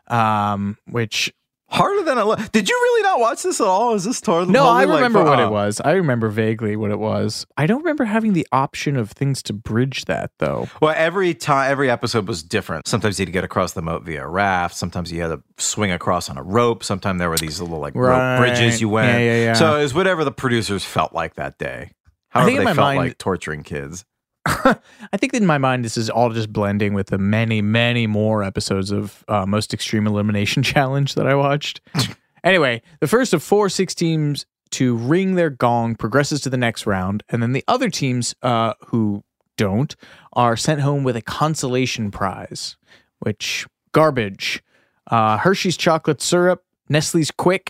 um, 0.08 0.78
which 0.88 1.34
Harder 1.68 2.04
than 2.04 2.18
I. 2.20 2.22
Lo- 2.22 2.36
Did 2.52 2.70
you 2.70 2.76
really 2.76 3.02
not 3.02 3.20
watch 3.20 3.42
this 3.44 3.60
at 3.60 3.66
all? 3.68 3.96
Is 3.96 4.04
this 4.04 4.22
totally? 4.22 4.54
No, 4.54 4.70
I 4.70 4.82
totally 4.82 4.86
like- 4.86 4.96
remember 4.98 5.24
what 5.30 5.40
oh. 5.40 5.48
it 5.48 5.52
was. 5.52 5.82
I 5.84 5.94
remember 5.94 6.30
vaguely 6.30 6.76
what 6.76 6.92
it 6.92 7.00
was. 7.00 7.46
I 7.58 7.66
don't 7.66 7.80
remember 7.80 8.06
having 8.06 8.34
the 8.34 8.48
option 8.52 8.96
of 8.96 9.12
things 9.12 9.42
to 9.44 9.54
bridge 9.54 10.06
that 10.06 10.30
though. 10.38 10.70
Well, 10.80 10.94
every 10.96 11.34
time, 11.34 11.72
every 11.72 11.90
episode 11.90 12.28
was 12.28 12.44
different. 12.44 12.88
Sometimes 12.88 13.18
you 13.20 13.24
had 13.24 13.28
to 13.28 13.32
get 13.34 13.44
across 13.44 13.74
the 13.74 13.82
moat 13.82 14.04
via 14.04 14.24
a 14.24 14.28
raft. 14.28 14.76
Sometimes 14.76 15.12
you 15.12 15.22
had 15.22 15.30
to 15.30 15.42
swing 15.58 15.92
across 15.92 16.30
on 16.30 16.38
a 16.38 16.44
rope. 16.44 16.84
Sometimes 16.84 17.20
there 17.20 17.30
were 17.30 17.38
these 17.38 17.60
little 17.60 17.80
like 17.80 17.96
Right. 17.96 18.36
rope 18.38 18.40
bridges 18.42 18.80
you 18.80 18.88
went. 18.90 19.20
Yeah, 19.20 19.26
yeah, 19.34 19.44
yeah. 19.46 19.54
So 19.54 19.76
it 19.78 19.82
was 19.82 19.94
whatever 19.94 20.24
the 20.24 20.32
producers 20.32 20.86
felt 20.86 21.14
like 21.14 21.34
that 21.36 21.58
day. 21.58 21.92
I 22.32 22.40
However 22.40 22.48
think 22.50 22.60
in 22.60 22.66
they 22.66 22.72
my 22.72 22.76
felt 22.76 22.86
mind- 22.96 23.00
like 23.00 23.18
torturing 23.18 23.64
kids. 23.64 24.06
I 24.46 25.18
think 25.18 25.34
in 25.34 25.46
my 25.46 25.58
mind 25.58 25.84
this 25.84 25.98
is 25.98 26.10
all 26.10 26.30
just 26.30 26.54
blending 26.54 26.94
with 26.94 27.08
the 27.08 27.18
many, 27.18 27.62
many 27.62 28.06
more 28.06 28.44
episodes 28.44 28.92
of 28.92 29.24
uh, 29.28 29.46
Most 29.46 29.74
Extreme 29.74 30.06
Elimination 30.08 30.62
Challenge 30.64 31.16
that 31.16 31.28
I 31.28 31.36
watched. 31.36 31.82
anyway, 32.44 32.82
the 33.00 33.08
first 33.08 33.34
of 33.34 33.42
four 33.42 33.70
six 33.70 33.96
teams 33.96 34.46
to 34.72 34.96
ring 34.96 35.36
their 35.36 35.50
gong 35.50 35.96
progresses 35.96 36.42
to 36.42 36.50
the 36.50 36.58
next 36.58 36.86
round, 36.86 37.24
and 37.30 37.42
then 37.42 37.54
the 37.54 37.64
other 37.68 37.90
teams 37.90 38.36
uh, 38.44 38.74
who 38.88 39.24
don't 39.58 39.96
are 40.34 40.58
sent 40.58 40.82
home 40.82 41.04
with 41.04 41.16
a 41.16 41.22
consolation 41.22 42.12
prize, 42.12 42.78
which 43.20 43.66
garbage. 43.94 44.62
Uh, 45.08 45.38
Hershey's 45.38 45.78
chocolate 45.78 46.22
syrup, 46.22 46.64
Nestle's 46.90 47.32
Quik, 47.32 47.70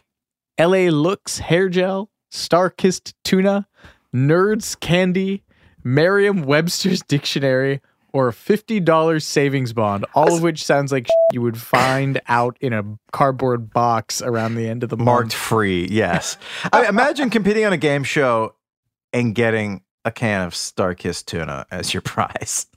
LA 0.60 0.90
Looks 0.90 1.40
hair 1.40 1.70
gel, 1.70 2.10
StarKist 2.32 3.14
tuna, 3.24 3.68
Nerds 4.14 4.80
candy, 4.80 5.44
Merriam 5.86 6.42
Webster's 6.44 7.02
dictionary, 7.04 7.80
or 8.12 8.30
a 8.30 8.32
$50 8.32 9.22
savings 9.22 9.72
bond, 9.74 10.06
all 10.16 10.36
of 10.36 10.42
which 10.42 10.64
sounds 10.64 10.92
like 10.92 11.08
you 11.32 11.42
would 11.42 11.58
find 11.58 12.20
out 12.28 12.58
in 12.62 12.74
a 12.74 12.84
cardboard 13.12 13.72
box 13.72 14.22
around 14.22 14.56
the 14.56 14.68
end 14.68 14.84
of 14.84 14.90
the 14.90 14.98
month. 14.98 15.06
Marked 15.06 15.34
free, 15.34 15.86
yes. 15.92 16.38
I 16.74 16.82
mean, 16.82 16.90
imagine 16.90 17.30
competing 17.30 17.66
on 17.66 17.74
a 17.74 17.78
game 17.78 18.04
show 18.04 18.56
and 19.14 19.36
getting 19.36 19.84
a 20.06 20.12
can 20.12 20.42
of 20.48 20.54
Starkist 20.54 21.26
tuna 21.26 21.66
as 21.72 21.94
your 21.94 22.02
prize. 22.02 22.68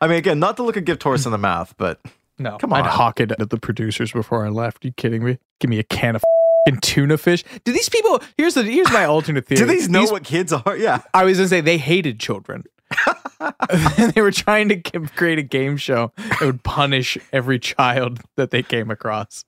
I 0.00 0.06
mean, 0.06 0.18
again, 0.18 0.38
not 0.38 0.56
to 0.58 0.62
look 0.62 0.76
a 0.76 0.80
gift 0.82 1.02
horse 1.02 1.24
in 1.24 1.32
the 1.32 1.38
mouth, 1.38 1.74
but 1.78 2.00
No, 2.38 2.58
come 2.58 2.72
on. 2.74 2.82
I'd 2.82 2.86
hawk 2.90 3.18
it 3.18 3.32
at 3.32 3.50
the 3.50 3.58
producers 3.58 4.12
before 4.12 4.44
I 4.44 4.50
left. 4.50 4.84
you 4.84 4.92
kidding 4.92 5.24
me? 5.24 5.38
Give 5.58 5.70
me 5.70 5.78
a 5.78 5.84
can 5.84 6.14
of 6.16 6.22
fing 6.66 6.78
tuna 6.80 7.18
fish. 7.18 7.44
Do 7.64 7.72
these 7.72 7.88
people? 7.88 8.20
Here's 8.36 8.54
the 8.54 8.62
here's 8.62 8.90
my 8.92 9.04
alternate 9.04 9.46
theory. 9.46 9.60
Do 9.60 9.66
these 9.66 9.88
know 9.88 10.04
what 10.04 10.24
kids 10.24 10.52
are? 10.52 10.76
Yeah. 10.76 11.02
I 11.14 11.24
was 11.24 11.38
gonna 11.38 11.48
say 11.48 11.60
they 11.60 11.78
hated 11.78 12.18
children. 12.20 12.64
they 14.14 14.20
were 14.20 14.30
trying 14.30 14.68
to 14.68 14.76
create 15.16 15.38
a 15.38 15.42
game 15.42 15.76
show 15.78 16.12
that 16.16 16.40
would 16.42 16.62
punish 16.62 17.16
every 17.32 17.58
child 17.58 18.20
that 18.36 18.50
they 18.50 18.62
came 18.62 18.90
across. 18.90 19.44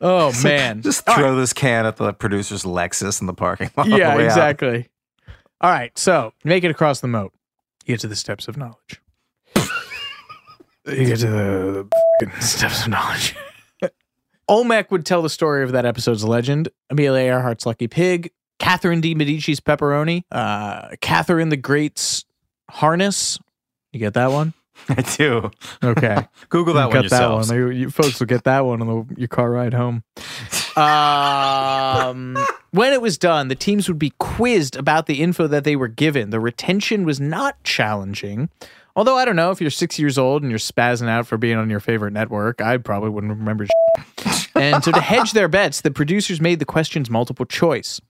Oh 0.00 0.32
man! 0.42 0.82
Just 0.82 1.08
All 1.08 1.14
throw 1.14 1.36
this 1.36 1.52
can 1.52 1.86
at 1.86 1.96
the 1.96 2.12
producer's 2.12 2.64
Lexus 2.64 3.20
in 3.20 3.26
the 3.26 3.34
parking 3.34 3.70
lot. 3.76 3.86
yeah, 3.88 4.16
way 4.16 4.22
out. 4.24 4.26
exactly. 4.26 4.88
All 5.60 5.70
right, 5.70 5.96
so 5.96 6.32
make 6.42 6.64
it 6.64 6.70
across 6.72 7.00
the 7.00 7.08
moat. 7.08 7.32
You 7.84 7.92
get 7.94 8.00
to 8.00 8.08
the 8.08 8.16
steps 8.16 8.48
of 8.48 8.56
knowledge. 8.56 9.00
you 10.86 11.04
get 11.06 11.18
to 11.20 11.28
the, 11.28 11.88
the 12.20 12.40
steps 12.40 12.82
of 12.82 12.88
knowledge. 12.88 13.36
Olmec 14.48 14.90
would 14.90 15.06
tell 15.06 15.22
the 15.22 15.30
story 15.30 15.62
of 15.62 15.72
that 15.72 15.84
episode's 15.84 16.24
legend. 16.24 16.68
Amelia 16.90 17.32
Earhart's 17.32 17.66
lucky 17.66 17.88
pig, 17.88 18.30
Catherine 18.58 19.00
de 19.00 19.14
Medici's 19.14 19.60
pepperoni, 19.60 20.24
uh, 20.30 20.88
Catherine 21.00 21.48
the 21.48 21.56
Great's 21.56 22.24
harness. 22.70 23.38
You 23.92 24.00
get 24.00 24.14
that 24.14 24.30
one? 24.30 24.54
I 24.88 25.02
do. 25.02 25.50
Okay. 25.82 26.26
Google 26.48 26.74
that 26.74 26.88
You 26.88 26.94
one 26.94 27.02
yourselves. 27.02 27.48
That 27.48 27.54
one. 27.54 27.62
You, 27.62 27.70
you 27.70 27.90
folks 27.90 28.18
will 28.18 28.26
get 28.26 28.44
that 28.44 28.64
one 28.64 28.80
on 28.80 28.86
the, 28.86 29.20
your 29.20 29.28
car 29.28 29.50
ride 29.50 29.74
home. 29.74 30.02
Um, 30.76 32.36
When 32.72 32.94
it 32.94 33.02
was 33.02 33.18
done, 33.18 33.48
the 33.48 33.54
teams 33.54 33.86
would 33.86 33.98
be 33.98 34.14
quizzed 34.18 34.76
about 34.76 35.04
the 35.04 35.20
info 35.20 35.46
that 35.46 35.64
they 35.64 35.76
were 35.76 35.88
given. 35.88 36.30
The 36.30 36.40
retention 36.40 37.04
was 37.04 37.20
not 37.20 37.62
challenging. 37.64 38.48
Although 38.94 39.16
I 39.16 39.24
don't 39.24 39.36
know 39.36 39.50
if 39.50 39.60
you're 39.60 39.70
six 39.70 39.98
years 39.98 40.18
old 40.18 40.42
and 40.42 40.50
you're 40.50 40.58
spazzing 40.58 41.08
out 41.08 41.26
for 41.26 41.36
being 41.38 41.56
on 41.56 41.70
your 41.70 41.80
favorite 41.80 42.12
network, 42.12 42.60
I 42.60 42.76
probably 42.76 43.10
wouldn't 43.10 43.32
remember. 43.32 43.66
and 44.54 44.84
so 44.84 44.92
to 44.92 45.00
hedge 45.00 45.32
their 45.32 45.48
bets, 45.48 45.80
the 45.80 45.90
producers 45.90 46.40
made 46.40 46.58
the 46.58 46.64
questions 46.64 47.08
multiple 47.08 47.46
choice. 47.46 48.00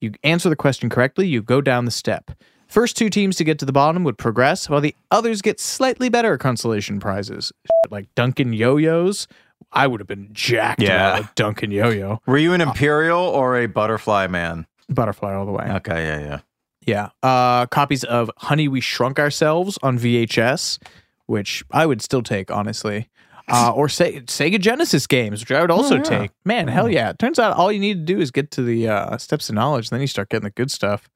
You 0.00 0.12
answer 0.24 0.48
the 0.48 0.56
question 0.56 0.88
correctly, 0.90 1.26
you 1.28 1.42
go 1.42 1.60
down 1.60 1.84
the 1.84 1.90
step. 1.92 2.32
First 2.66 2.96
two 2.96 3.10
teams 3.10 3.36
to 3.36 3.44
get 3.44 3.58
to 3.60 3.64
the 3.66 3.72
bottom 3.72 4.02
would 4.04 4.16
progress, 4.18 4.68
while 4.68 4.80
the 4.80 4.96
others 5.10 5.42
get 5.42 5.60
slightly 5.60 6.08
better 6.08 6.38
consolation 6.38 6.98
prizes, 7.00 7.52
like 7.90 8.12
Duncan 8.14 8.52
yo-yos. 8.52 9.28
I 9.72 9.86
would 9.86 10.00
have 10.00 10.06
been 10.08 10.28
jacked 10.32 10.82
Yeah. 10.82 11.18
about 11.18 11.34
Duncan 11.36 11.70
yo-yo. 11.70 12.20
Were 12.26 12.36
you 12.38 12.52
an 12.52 12.60
uh, 12.60 12.66
Imperial 12.66 13.20
or 13.20 13.56
a 13.56 13.66
Butterfly 13.66 14.26
man? 14.26 14.66
Butterfly 14.88 15.32
all 15.34 15.46
the 15.46 15.52
way. 15.52 15.64
Okay, 15.76 16.04
yeah, 16.04 16.18
yeah. 16.18 16.40
Yeah. 16.86 17.10
Uh, 17.22 17.66
copies 17.66 18.04
of 18.04 18.30
Honey, 18.38 18.68
We 18.68 18.80
Shrunk 18.80 19.18
Ourselves 19.18 19.78
on 19.82 19.98
VHS, 19.98 20.78
which 21.26 21.64
I 21.70 21.86
would 21.86 22.02
still 22.02 22.22
take, 22.22 22.50
honestly. 22.50 23.08
Uh, 23.48 23.72
or 23.74 23.88
Se- 23.88 24.20
Sega 24.22 24.58
Genesis 24.60 25.06
games, 25.06 25.40
which 25.40 25.50
I 25.50 25.60
would 25.60 25.70
also 25.70 25.94
Oh, 25.94 25.98
yeah. 25.98 26.02
take. 26.02 26.30
Man, 26.44 26.68
hell 26.68 26.88
yeah. 26.88 27.10
It 27.10 27.18
turns 27.18 27.38
out 27.38 27.56
all 27.56 27.70
you 27.72 27.80
need 27.80 28.06
to 28.06 28.14
do 28.14 28.20
is 28.20 28.30
get 28.30 28.50
to 28.52 28.62
the 28.62 28.88
uh, 28.88 29.18
steps 29.18 29.48
of 29.48 29.54
knowledge, 29.56 29.90
then 29.90 30.00
you 30.00 30.06
start 30.06 30.28
getting 30.28 30.44
the 30.44 30.50
good 30.50 30.70
stuff. 30.70 31.08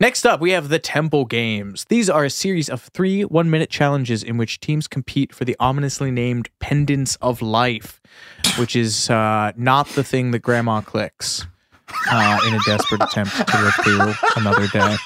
Next 0.00 0.24
up, 0.26 0.40
we 0.40 0.52
have 0.52 0.68
the 0.68 0.78
Temple 0.78 1.24
Games. 1.24 1.84
These 1.88 2.08
are 2.08 2.24
a 2.24 2.30
series 2.30 2.68
of 2.68 2.80
three 2.82 3.22
one 3.24 3.50
minute 3.50 3.68
challenges 3.70 4.22
in 4.22 4.36
which 4.36 4.60
teams 4.60 4.86
compete 4.86 5.34
for 5.34 5.44
the 5.44 5.56
ominously 5.60 6.10
named 6.10 6.48
Pendants 6.60 7.16
of 7.16 7.42
Life, 7.42 8.00
which 8.58 8.74
is 8.76 9.10
uh, 9.10 9.52
not 9.56 9.88
the 9.88 10.04
thing 10.04 10.30
that 10.32 10.40
Grandma 10.40 10.80
clicks 10.80 11.46
uh, 12.10 12.38
in 12.46 12.54
a 12.54 12.58
desperate 12.66 13.02
attempt 13.02 13.34
to 13.48 13.90
live 13.90 14.18
another 14.36 14.66
day. 14.68 14.96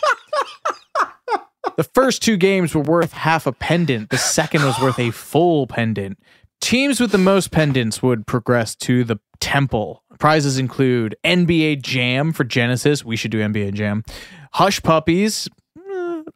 The 1.76 1.84
first 1.84 2.22
two 2.22 2.36
games 2.36 2.74
were 2.74 2.82
worth 2.82 3.12
half 3.12 3.46
a 3.46 3.52
pendant, 3.52 4.10
the 4.10 4.18
second 4.18 4.64
was 4.64 4.78
worth 4.80 4.98
a 4.98 5.10
full 5.10 5.66
pendant. 5.66 6.18
Teams 6.60 7.00
with 7.00 7.10
the 7.10 7.18
most 7.18 7.50
pendants 7.50 8.02
would 8.02 8.26
progress 8.26 8.74
to 8.76 9.04
the 9.04 9.18
temple. 9.40 10.04
Prizes 10.18 10.58
include 10.58 11.16
NBA 11.24 11.82
Jam 11.82 12.32
for 12.32 12.44
Genesis. 12.44 13.04
We 13.04 13.16
should 13.16 13.32
do 13.32 13.40
NBA 13.40 13.74
Jam. 13.74 14.04
Hush 14.52 14.80
Puppies. 14.82 15.48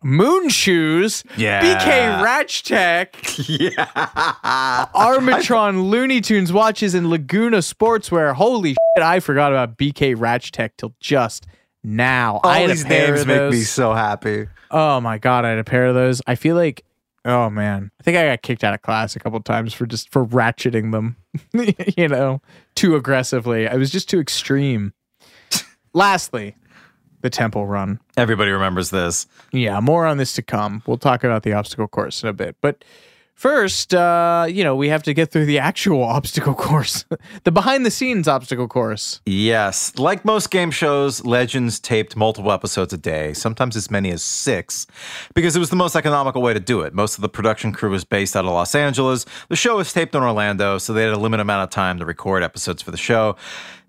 Moon 0.06 0.48
Shoes. 0.48 1.24
Yeah. 1.36 1.62
BK 1.62 2.24
Ratchtech. 2.24 3.08
Yeah. 3.48 4.86
Armitron 4.94 5.90
Looney 5.90 6.20
Tunes 6.20 6.52
watches 6.52 6.94
and 6.94 7.10
Laguna 7.10 7.58
Sportswear. 7.58 8.34
Holy 8.34 8.70
shit, 8.70 9.02
I 9.02 9.18
forgot 9.20 9.52
about 9.52 9.76
BK 9.76 10.14
Ratchtech 10.14 10.70
till 10.78 10.94
just 11.00 11.46
now. 11.82 12.40
I 12.44 12.62
All 12.62 12.68
these 12.68 12.84
pair 12.84 13.14
names 13.14 13.26
make 13.26 13.50
me 13.50 13.60
so 13.62 13.94
happy. 13.94 14.46
Oh 14.70 15.00
my 15.00 15.18
god, 15.18 15.44
I 15.44 15.50
had 15.50 15.58
a 15.58 15.64
pair 15.64 15.86
of 15.86 15.94
those. 15.94 16.22
I 16.26 16.36
feel 16.36 16.54
like 16.54 16.84
oh 17.24 17.50
man. 17.50 17.90
I 18.00 18.02
think 18.04 18.16
I 18.16 18.26
got 18.26 18.42
kicked 18.42 18.62
out 18.62 18.74
of 18.74 18.82
class 18.82 19.16
a 19.16 19.18
couple 19.18 19.40
times 19.40 19.74
for 19.74 19.86
just 19.86 20.10
for 20.12 20.24
ratcheting 20.24 20.92
them. 20.92 21.16
you 21.96 22.08
know, 22.08 22.40
too 22.76 22.94
aggressively. 22.94 23.68
I 23.68 23.74
was 23.74 23.90
just 23.90 24.08
too 24.08 24.20
extreme. 24.20 24.92
Lastly, 25.92 26.54
the 27.20 27.30
temple 27.30 27.66
run. 27.66 28.00
Everybody 28.16 28.50
remembers 28.50 28.90
this. 28.90 29.26
Yeah, 29.52 29.80
more 29.80 30.06
on 30.06 30.18
this 30.18 30.32
to 30.34 30.42
come. 30.42 30.82
We'll 30.86 30.98
talk 30.98 31.24
about 31.24 31.42
the 31.42 31.52
obstacle 31.52 31.88
course 31.88 32.22
in 32.22 32.28
a 32.28 32.32
bit. 32.32 32.56
But 32.60 32.84
first, 33.36 33.94
uh, 33.94 34.46
you 34.48 34.64
know, 34.64 34.74
we 34.74 34.88
have 34.88 35.04
to 35.04 35.14
get 35.14 35.30
through 35.30 35.46
the 35.46 35.58
actual 35.58 36.02
obstacle 36.16 36.54
course, 36.54 37.04
the 37.44 37.52
behind 37.52 37.86
the 37.86 37.90
scenes 37.90 38.26
obstacle 38.26 38.66
course. 38.66 39.20
Yes. 39.24 39.96
Like 39.96 40.24
most 40.24 40.50
game 40.50 40.70
shows, 40.72 41.24
Legends 41.24 41.78
taped 41.78 42.16
multiple 42.16 42.50
episodes 42.50 42.92
a 42.92 42.98
day, 42.98 43.32
sometimes 43.32 43.76
as 43.76 43.90
many 43.90 44.10
as 44.10 44.22
six, 44.22 44.86
because 45.34 45.54
it 45.54 45.60
was 45.60 45.70
the 45.70 45.76
most 45.76 45.94
economical 45.94 46.42
way 46.42 46.52
to 46.52 46.60
do 46.60 46.80
it. 46.80 46.92
Most 46.92 47.16
of 47.16 47.22
the 47.22 47.28
production 47.28 47.72
crew 47.72 47.90
was 47.90 48.04
based 48.04 48.34
out 48.34 48.44
of 48.44 48.50
Los 48.50 48.74
Angeles. 48.74 49.26
The 49.48 49.56
show 49.56 49.76
was 49.76 49.92
taped 49.92 50.14
in 50.14 50.22
Orlando, 50.22 50.78
so 50.78 50.92
they 50.92 51.04
had 51.04 51.12
a 51.12 51.18
limited 51.18 51.42
amount 51.42 51.62
of 51.64 51.70
time 51.70 51.98
to 51.98 52.04
record 52.04 52.42
episodes 52.42 52.82
for 52.82 52.90
the 52.90 52.96
show. 52.96 53.36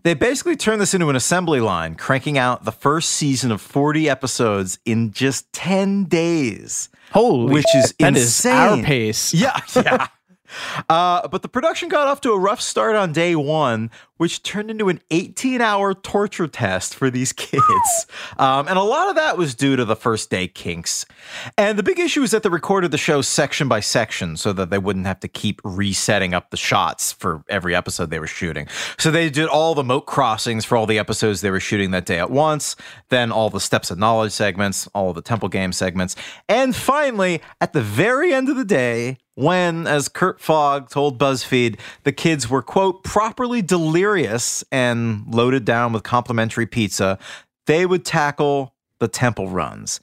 They 0.04 0.14
basically 0.14 0.56
turned 0.56 0.80
this 0.80 0.94
into 0.94 1.10
an 1.10 1.16
assembly 1.16 1.60
line, 1.60 1.96
cranking 1.96 2.38
out 2.38 2.64
the 2.64 2.72
first 2.72 3.10
season 3.10 3.52
of 3.52 3.60
40 3.60 4.10
episodes 4.10 4.80
in 4.86 5.12
just 5.12 5.52
10 5.54 6.06
days. 6.06 6.90
Holy 7.12 7.54
which 7.54 7.74
is 7.76 7.94
that 8.00 8.16
is 8.16 8.24
insane. 8.24 8.54
our 8.54 8.84
pace. 8.84 9.34
Yeah, 9.34 9.60
yeah. 9.76 10.08
Uh, 10.90 11.28
but 11.28 11.42
the 11.42 11.50
production 11.50 11.90
got 11.90 12.08
off 12.08 12.22
to 12.22 12.32
a 12.32 12.40
rough 12.40 12.62
start 12.62 12.96
on 12.96 13.12
day 13.12 13.36
one, 13.36 13.92
which 14.18 14.44
turned 14.44 14.70
into 14.70 14.90
an 14.90 15.02
18 15.12 15.60
hour 15.60 15.94
torture 15.94 16.48
test 16.48 16.96
for 16.96 17.10
these 17.10 17.34
kids. 17.34 18.08
um, 18.38 18.68
and 18.68 18.78
a 18.78 18.84
lot 18.84 19.10
of 19.10 19.16
that 19.16 19.38
was 19.38 19.56
due 19.56 19.76
to 19.76 19.86
the 19.86 19.96
first 19.96 20.30
day 20.30 20.48
kinks. 20.48 21.06
And 21.58 21.78
the 21.78 21.84
big 21.84 22.00
issue 22.00 22.22
is 22.24 22.32
that 22.32 22.44
they 22.44 22.50
recorded 22.50 22.92
the 22.92 22.98
show 22.98 23.22
section 23.22 23.68
by 23.68 23.80
section 23.80 24.38
so 24.38 24.54
that 24.54 24.70
they 24.70 24.78
wouldn't 24.78 25.06
have 25.06 25.20
to 25.22 25.28
keep 25.28 25.62
resetting 25.64 26.34
up 26.34 26.52
the 26.52 26.58
shots 26.58 27.12
for 27.12 27.44
every 27.50 27.76
episode 27.76 28.10
they 28.10 28.20
were 28.20 28.28
shooting. 28.28 28.68
So 28.98 29.12
they 29.12 29.30
did 29.30 29.48
all 29.48 29.76
the 29.76 29.84
moat 29.84 30.06
crossings 30.06 30.66
for 30.66 30.78
all 30.78 30.86
the 30.86 31.00
episodes 31.00 31.42
they 31.42 31.52
were 31.52 31.60
shooting 31.60 31.92
that 31.92 32.06
day 32.06 32.20
at 32.20 32.32
once, 32.32 32.76
then 33.10 33.32
all 33.32 33.50
the 33.50 33.60
steps 33.60 33.92
of 33.92 33.98
knowledge 33.98 34.32
segments, 34.32 34.88
all 34.94 35.10
of 35.10 35.16
the 35.16 35.22
temple 35.22 35.50
game 35.50 35.74
segments. 35.74 36.16
And 36.48 36.76
finally, 36.76 37.42
at 37.62 37.74
the 37.74 37.82
very 37.82 38.34
end 38.34 38.50
of 38.50 38.56
the 38.56 38.66
day, 38.66 39.18
when, 39.38 39.86
as 39.86 40.10
Kirk 40.10 40.40
Fogg 40.40 40.90
told 40.90 41.20
BuzzFeed, 41.20 41.78
the 42.04 42.12
kids 42.12 42.50
were, 42.50 42.64
quote, 42.64 43.04
properly 43.04 43.62
delirious 43.62 44.64
and 44.72 45.32
loaded 45.32 45.64
down 45.64 45.94
with 45.94 46.02
complimentary 46.02 46.66
pizza, 46.66 47.20
they 47.68 47.86
would 47.86 48.04
tackle 48.04 48.74
the 49.00 49.08
temple 49.08 49.48
runs. 49.48 50.00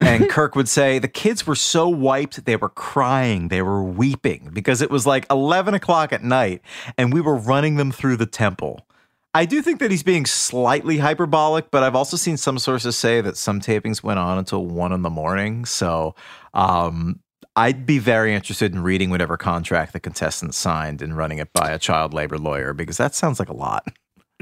And 0.00 0.30
Kirk 0.30 0.54
would 0.54 0.68
say 0.68 1.00
the 1.00 1.08
kids 1.08 1.44
were 1.44 1.56
so 1.56 1.88
wiped, 1.88 2.44
they 2.44 2.54
were 2.54 2.68
crying, 2.68 3.48
they 3.48 3.62
were 3.62 3.82
weeping 3.82 4.50
because 4.52 4.80
it 4.80 4.92
was 4.92 5.04
like 5.04 5.26
11 5.28 5.74
o'clock 5.74 6.12
at 6.12 6.22
night 6.22 6.62
and 6.96 7.12
we 7.12 7.20
were 7.20 7.36
running 7.36 7.76
them 7.76 7.90
through 7.90 8.16
the 8.16 8.26
temple. 8.26 8.86
I 9.34 9.44
do 9.44 9.60
think 9.60 9.80
that 9.80 9.90
he's 9.90 10.04
being 10.04 10.24
slightly 10.24 10.98
hyperbolic, 10.98 11.72
but 11.72 11.82
I've 11.82 11.96
also 11.96 12.16
seen 12.16 12.36
some 12.36 12.60
sources 12.60 12.96
say 12.96 13.20
that 13.22 13.36
some 13.36 13.60
tapings 13.60 14.04
went 14.04 14.20
on 14.20 14.38
until 14.38 14.64
one 14.64 14.92
in 14.92 15.02
the 15.02 15.10
morning. 15.10 15.64
So 15.64 16.14
um, 16.54 17.18
I'd 17.58 17.84
be 17.86 17.98
very 17.98 18.34
interested 18.34 18.72
in 18.72 18.82
reading 18.82 19.10
whatever 19.10 19.36
contract 19.36 19.92
the 19.92 20.00
contestants 20.00 20.56
signed 20.56 21.02
and 21.02 21.16
running 21.16 21.38
it 21.38 21.52
by 21.52 21.70
a 21.70 21.78
child 21.78 22.14
labor 22.14 22.38
lawyer 22.38 22.72
because 22.72 22.96
that 22.98 23.14
sounds 23.14 23.38
like 23.38 23.48
a 23.48 23.56
lot. 23.56 23.86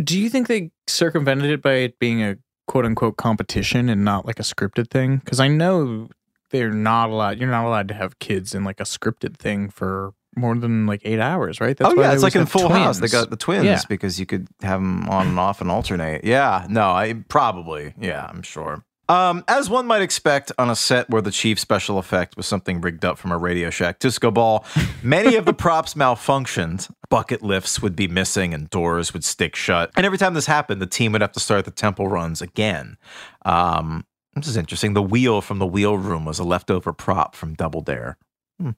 Do 0.02 0.18
you 0.20 0.28
think 0.28 0.48
they 0.48 0.70
circumvented 0.86 1.50
it 1.50 1.62
by 1.62 1.72
it 1.74 1.98
being 1.98 2.22
a 2.22 2.36
quote 2.66 2.84
unquote 2.84 3.16
competition 3.16 3.88
and 3.88 4.04
not 4.04 4.26
like 4.26 4.38
a 4.38 4.42
scripted 4.42 4.90
thing? 4.90 5.16
Because 5.18 5.40
I 5.40 5.48
know 5.48 6.08
they're 6.50 6.70
not 6.70 7.08
allowed. 7.10 7.38
You're 7.38 7.50
not 7.50 7.64
allowed 7.66 7.88
to 7.88 7.94
have 7.94 8.18
kids 8.18 8.54
in 8.54 8.62
like 8.64 8.80
a 8.80 8.84
scripted 8.84 9.36
thing 9.38 9.70
for 9.70 10.12
more 10.36 10.54
than 10.54 10.84
like 10.86 11.00
eight 11.04 11.18
hours, 11.18 11.60
right? 11.62 11.74
oh 11.80 11.94
why 11.94 12.02
yeah, 12.02 12.12
it's 12.12 12.22
like 12.22 12.36
in 12.36 12.44
Full 12.44 12.68
House. 12.68 13.00
They 13.00 13.08
got 13.08 13.30
the 13.30 13.36
twins 13.36 13.64
Yeah. 13.64 13.80
because 13.88 14.20
you 14.20 14.26
could 14.26 14.46
have 14.60 14.80
them 14.80 15.08
on 15.08 15.28
and 15.28 15.38
off 15.40 15.62
and 15.62 15.70
alternate. 15.70 16.24
Yeah, 16.24 16.66
no, 16.68 16.90
I 16.90 17.14
probably. 17.28 17.94
Yeah, 17.98 18.26
I'm 18.28 18.42
sure. 18.42 18.84
Um, 19.08 19.44
as 19.46 19.70
one 19.70 19.86
might 19.86 20.02
expect 20.02 20.50
on 20.58 20.68
a 20.68 20.76
set 20.76 21.08
where 21.08 21.22
the 21.22 21.30
chief 21.30 21.60
special 21.60 21.98
effect 21.98 22.36
was 22.36 22.46
something 22.46 22.80
rigged 22.80 23.04
up 23.04 23.18
from 23.18 23.30
a 23.30 23.38
Radio 23.38 23.70
Shack 23.70 23.98
disco 23.98 24.30
ball, 24.30 24.64
many 25.02 25.36
of 25.36 25.44
the 25.44 25.54
props 25.54 25.94
malfunctioned. 25.94 26.90
Bucket 27.08 27.42
lifts 27.42 27.80
would 27.80 27.94
be 27.94 28.08
missing 28.08 28.52
and 28.52 28.68
doors 28.68 29.12
would 29.12 29.22
stick 29.22 29.54
shut. 29.54 29.90
And 29.96 30.04
every 30.04 30.18
time 30.18 30.34
this 30.34 30.46
happened, 30.46 30.82
the 30.82 30.86
team 30.86 31.12
would 31.12 31.20
have 31.20 31.32
to 31.32 31.40
start 31.40 31.64
the 31.64 31.70
temple 31.70 32.08
runs 32.08 32.42
again. 32.42 32.96
Um, 33.44 34.04
this 34.34 34.48
is 34.48 34.56
interesting. 34.56 34.94
The 34.94 35.02
wheel 35.02 35.40
from 35.40 35.60
the 35.60 35.66
wheel 35.66 35.96
room 35.96 36.24
was 36.24 36.38
a 36.38 36.44
leftover 36.44 36.92
prop 36.92 37.36
from 37.36 37.54
Double 37.54 37.80
Dare. 37.80 38.18
Hmm. 38.60 38.70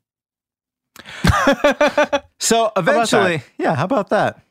so 2.39 2.71
eventually, 2.77 3.43
yeah, 3.57 3.75
how 3.75 3.85
about 3.85 4.11
that? 4.11 4.43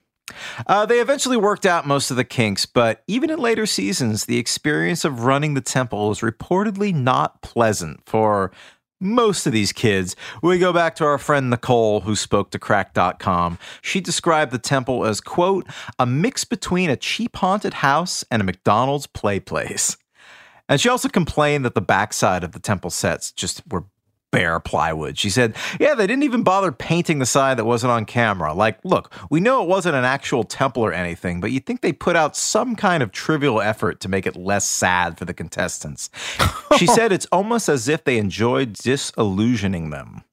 Uh, 0.66 0.86
they 0.86 1.00
eventually 1.00 1.38
worked 1.38 1.66
out 1.66 1.88
most 1.88 2.12
of 2.12 2.18
the 2.18 2.24
kinks, 2.24 2.66
but 2.66 3.04
even 3.08 3.30
in 3.30 3.40
later 3.40 3.66
seasons, 3.66 4.26
the 4.26 4.38
experience 4.38 5.06
of 5.06 5.24
running 5.24 5.54
the 5.54 5.62
temple 5.62 6.10
was 6.10 6.22
reportedly 6.22 6.94
not 6.94 7.42
pleasant 7.42 8.02
for 8.06 8.52
most 9.00 9.46
of 9.46 9.54
these 9.54 9.72
kids. 9.72 10.16
We 10.42 10.58
go 10.60 10.74
back 10.74 10.96
to 10.96 11.06
our 11.06 11.18
friend 11.18 11.50
Nicole, 11.50 12.02
who 12.02 12.16
spoke 12.16 12.52
to 12.52 12.60
cracked.com. 12.60 13.60
She 13.82 14.02
described 14.02 14.52
the 14.52 14.58
temple 14.58 15.06
as, 15.06 15.22
quote, 15.22 15.68
a 16.00 16.06
mix 16.06 16.44
between 16.44 16.90
a 16.90 16.98
cheap 16.98 17.36
haunted 17.36 17.76
house 17.76 18.24
and 18.32 18.42
a 18.42 18.46
McDonald's 18.46 19.08
play 19.08 19.40
place. 19.40 19.98
And 20.70 20.82
she 20.82 20.90
also 20.90 21.10
complained 21.10 21.64
that 21.64 21.76
the 21.76 21.82
backside 21.82 22.44
of 22.44 22.52
the 22.52 22.60
temple 22.60 22.90
sets 22.90 23.32
just 23.32 23.62
were 23.70 23.86
bare 24.32 24.60
plywood. 24.60 25.18
She 25.18 25.30
said, 25.30 25.56
Yeah, 25.80 25.96
they 25.96 26.08
didn't 26.08 26.24
even 26.24 26.44
bother 26.44 26.72
painting 26.72 27.20
the 27.20 27.26
side 27.26 27.58
that 27.58 27.66
wasn't 27.66 27.92
on 27.92 28.06
camera. 28.06 28.54
Like, 28.54 28.80
look, 28.84 29.14
we 29.30 29.40
know 29.40 29.64
it 29.64 29.68
wasn't 29.68 29.96
an 29.96 30.06
actual 30.06 30.44
temple 30.44 30.84
or 30.84 30.94
anything, 30.94 31.40
but 31.40 31.52
you'd 31.52 31.66
think 31.66 31.82
they 31.82 31.94
put 31.94 32.16
out 32.16 32.36
some 32.36 32.76
kind 32.76 33.02
of 33.02 33.12
trivial 33.12 33.62
effort 33.62 34.00
to 34.02 34.10
make 34.10 34.26
it 34.26 34.36
less 34.36 34.68
sad 34.68 35.18
for 35.18 35.26
the 35.26 35.34
contestants. 35.34 36.10
she 36.78 36.88
said 36.88 37.12
it's 37.12 37.28
almost 37.32 37.70
as 37.70 37.88
if 37.88 38.04
they 38.04 38.18
enjoyed 38.18 38.74
disillusioning 38.74 39.90
them. 39.90 40.24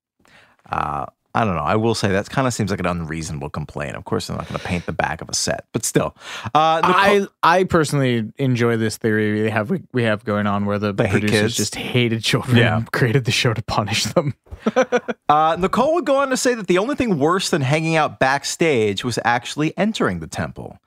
Uh, 0.70 1.06
I 1.36 1.44
don't 1.44 1.56
know. 1.56 1.62
I 1.62 1.74
will 1.74 1.94
say 1.96 2.12
that 2.12 2.30
kind 2.30 2.46
of 2.46 2.54
seems 2.54 2.70
like 2.70 2.78
an 2.78 2.86
unreasonable 2.86 3.50
complaint. 3.50 3.96
Of 3.96 4.04
course, 4.04 4.28
they're 4.28 4.36
not 4.36 4.48
going 4.48 4.60
to 4.60 4.64
paint 4.64 4.86
the 4.86 4.92
back 4.92 5.20
of 5.20 5.28
a 5.28 5.34
set, 5.34 5.66
but 5.72 5.84
still. 5.84 6.14
Uh, 6.46 6.80
I 6.84 7.26
I 7.42 7.64
personally 7.64 8.32
enjoy 8.36 8.76
this 8.76 8.96
theory 8.98 9.42
we 9.42 9.50
have 9.50 9.68
we, 9.70 9.82
we 9.92 10.04
have 10.04 10.24
going 10.24 10.46
on 10.46 10.64
where 10.64 10.78
the 10.78 10.92
They 10.92 11.08
producers 11.08 11.56
just 11.56 11.74
hated 11.74 12.22
children 12.22 12.56
Yeah. 12.56 12.76
and 12.76 12.92
created 12.92 13.24
the 13.24 13.32
show 13.32 13.52
to 13.52 13.62
punish 13.62 14.04
them. 14.04 14.34
Uh, 15.28 15.56
Nicole 15.58 15.94
would 15.94 16.04
go 16.06 16.16
on 16.16 16.28
to 16.30 16.36
say 16.36 16.54
that 16.54 16.66
the 16.68 16.78
only 16.78 16.94
thing 16.94 17.18
worse 17.18 17.50
than 17.50 17.62
hanging 17.62 17.96
out 17.96 18.18
backstage 18.20 19.04
was 19.04 19.18
actually 19.24 19.76
entering 19.76 20.20
the 20.20 20.26
temple. 20.26 20.78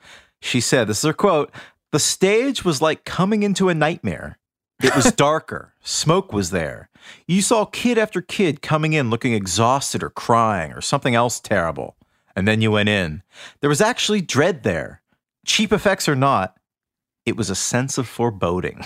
She 0.41 0.61
said, 0.61 0.87
This 0.87 0.99
is 0.99 1.03
her 1.05 1.13
quote 1.13 1.51
The 1.91 1.99
stage 1.99 2.63
was 2.63 2.81
like 2.81 3.03
coming 3.03 3.43
into 3.43 3.69
a 3.69 3.73
nightmare. 3.75 4.37
It 4.81 4.95
was 4.95 5.11
darker, 5.11 5.73
smoke 5.81 6.31
was 6.31 6.51
there. 6.51 6.89
You 7.25 7.41
saw 7.41 7.65
kid 7.65 7.97
after 7.97 8.21
kid 8.21 8.61
coming 8.61 8.93
in 8.93 9.09
looking 9.09 9.33
exhausted 9.33 10.03
or 10.03 10.09
crying 10.09 10.71
or 10.73 10.81
something 10.81 11.15
else 11.15 11.39
terrible. 11.39 11.95
And 12.35 12.47
then 12.47 12.61
you 12.61 12.71
went 12.71 12.89
in. 12.89 13.23
There 13.61 13.69
was 13.69 13.81
actually 13.81 14.21
dread 14.21 14.63
there. 14.63 15.01
Cheap 15.45 15.73
effects 15.73 16.07
or 16.07 16.15
not, 16.15 16.55
it 17.25 17.35
was 17.35 17.49
a 17.49 17.55
sense 17.55 17.97
of 17.97 18.07
foreboding. 18.07 18.85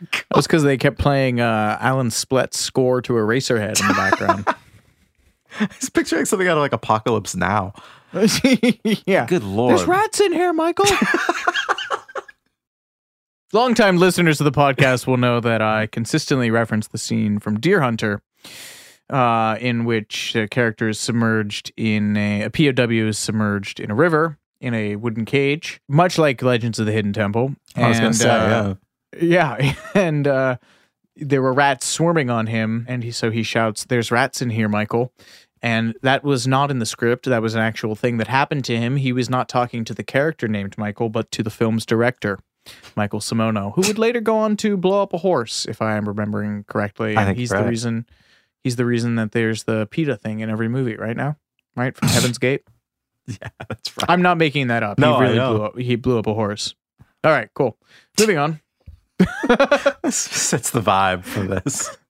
That 0.00 0.36
was 0.36 0.46
because 0.46 0.62
they 0.62 0.78
kept 0.78 0.98
playing 0.98 1.40
uh, 1.40 1.76
Alan 1.80 2.10
Splet's 2.10 2.58
score 2.58 3.02
to 3.02 3.12
Eraserhead 3.12 3.80
in 3.80 3.86
the 3.86 3.94
background. 3.94 4.44
I 5.60 5.68
was 5.78 5.90
picturing 5.90 6.24
something 6.24 6.48
out 6.48 6.56
of 6.56 6.62
like 6.62 6.72
Apocalypse 6.72 7.36
Now. 7.36 7.74
yeah. 9.06 9.26
Good 9.26 9.44
lord. 9.44 9.78
There's 9.78 9.86
rats 9.86 10.20
in 10.20 10.32
here, 10.32 10.52
Michael. 10.52 10.86
Longtime 13.52 13.96
listeners 13.96 14.40
of 14.40 14.44
the 14.44 14.52
podcast 14.52 15.06
will 15.08 15.16
know 15.16 15.40
that 15.40 15.60
I 15.60 15.86
consistently 15.86 16.50
reference 16.52 16.86
the 16.86 16.98
scene 16.98 17.40
from 17.40 17.58
Deer 17.58 17.80
Hunter, 17.80 18.22
uh, 19.08 19.56
in 19.60 19.84
which 19.84 20.36
a 20.36 20.46
character 20.46 20.88
is 20.88 21.00
submerged 21.00 21.72
in 21.76 22.16
a, 22.16 22.42
a 22.42 22.50
POW 22.50 23.08
is 23.08 23.18
submerged 23.18 23.80
in 23.80 23.90
a 23.90 23.94
river 23.94 24.38
in 24.60 24.72
a 24.74 24.94
wooden 24.96 25.24
cage, 25.24 25.80
much 25.88 26.16
like 26.16 26.42
Legends 26.42 26.78
of 26.78 26.86
the 26.86 26.92
Hidden 26.92 27.12
Temple. 27.12 27.56
I 27.74 27.88
was 27.88 27.96
gonna 27.96 28.06
And, 28.08 28.16
say, 28.16 28.28
uh, 28.28 28.74
yeah, 29.20 29.74
and 29.94 30.28
uh, 30.28 30.56
there 31.16 31.42
were 31.42 31.52
rats 31.52 31.86
swarming 31.86 32.30
on 32.30 32.46
him, 32.46 32.84
and 32.88 33.02
he 33.02 33.10
so 33.10 33.32
he 33.32 33.42
shouts, 33.42 33.84
"There's 33.84 34.12
rats 34.12 34.40
in 34.40 34.50
here, 34.50 34.68
Michael." 34.68 35.12
And 35.62 35.94
that 36.02 36.22
was 36.22 36.46
not 36.46 36.70
in 36.70 36.78
the 36.78 36.86
script. 36.86 37.26
That 37.26 37.42
was 37.42 37.54
an 37.54 37.60
actual 37.60 37.94
thing 37.94 38.16
that 38.18 38.28
happened 38.28 38.64
to 38.66 38.76
him. 38.78 38.96
He 38.96 39.12
was 39.12 39.28
not 39.28 39.48
talking 39.48 39.84
to 39.84 39.92
the 39.92 40.04
character 40.04 40.46
named 40.48 40.78
Michael, 40.78 41.08
but 41.10 41.30
to 41.32 41.42
the 41.42 41.50
film's 41.50 41.84
director, 41.84 42.38
Michael 42.96 43.20
Cimino, 43.20 43.74
who 43.74 43.82
would 43.82 43.98
later 43.98 44.20
go 44.20 44.36
on 44.38 44.56
to 44.58 44.76
blow 44.76 45.02
up 45.02 45.12
a 45.12 45.18
horse, 45.18 45.66
if 45.66 45.80
I 45.80 45.96
am 45.96 46.06
remembering 46.06 46.64
correctly. 46.64 47.16
I 47.16 47.20
And 47.22 47.28
think 47.28 47.38
he's 47.38 47.50
you're 47.50 47.58
the 47.60 47.64
right. 47.64 47.70
reason. 47.70 48.06
He's 48.62 48.76
the 48.76 48.84
reason 48.84 49.14
that 49.14 49.32
there's 49.32 49.64
the 49.64 49.86
PETA 49.86 50.16
thing 50.16 50.40
in 50.40 50.50
every 50.50 50.68
movie 50.68 50.96
right 50.96 51.16
now, 51.16 51.36
right 51.76 51.96
from 51.96 52.08
Heaven's 52.08 52.38
Gate. 52.46 52.62
Yeah, 53.26 53.48
that's 53.68 53.96
right. 53.96 54.06
I'm 54.10 54.22
not 54.22 54.36
making 54.38 54.66
that 54.68 54.82
up. 54.82 54.98
No, 54.98 55.12
he 55.14 55.16
I 55.16 55.22
really 55.22 55.34
know. 55.36 55.54
blew 55.54 55.64
up. 55.64 55.78
He 55.78 55.96
blew 55.96 56.18
up 56.18 56.26
a 56.26 56.34
horse. 56.34 56.74
All 57.24 57.30
right, 57.32 57.48
cool. 57.54 57.78
Moving 58.18 58.38
on. 58.38 58.60
this 60.02 60.16
sets 60.16 60.70
the 60.70 60.80
vibe 60.80 61.24
for 61.24 61.42
this. 61.42 61.96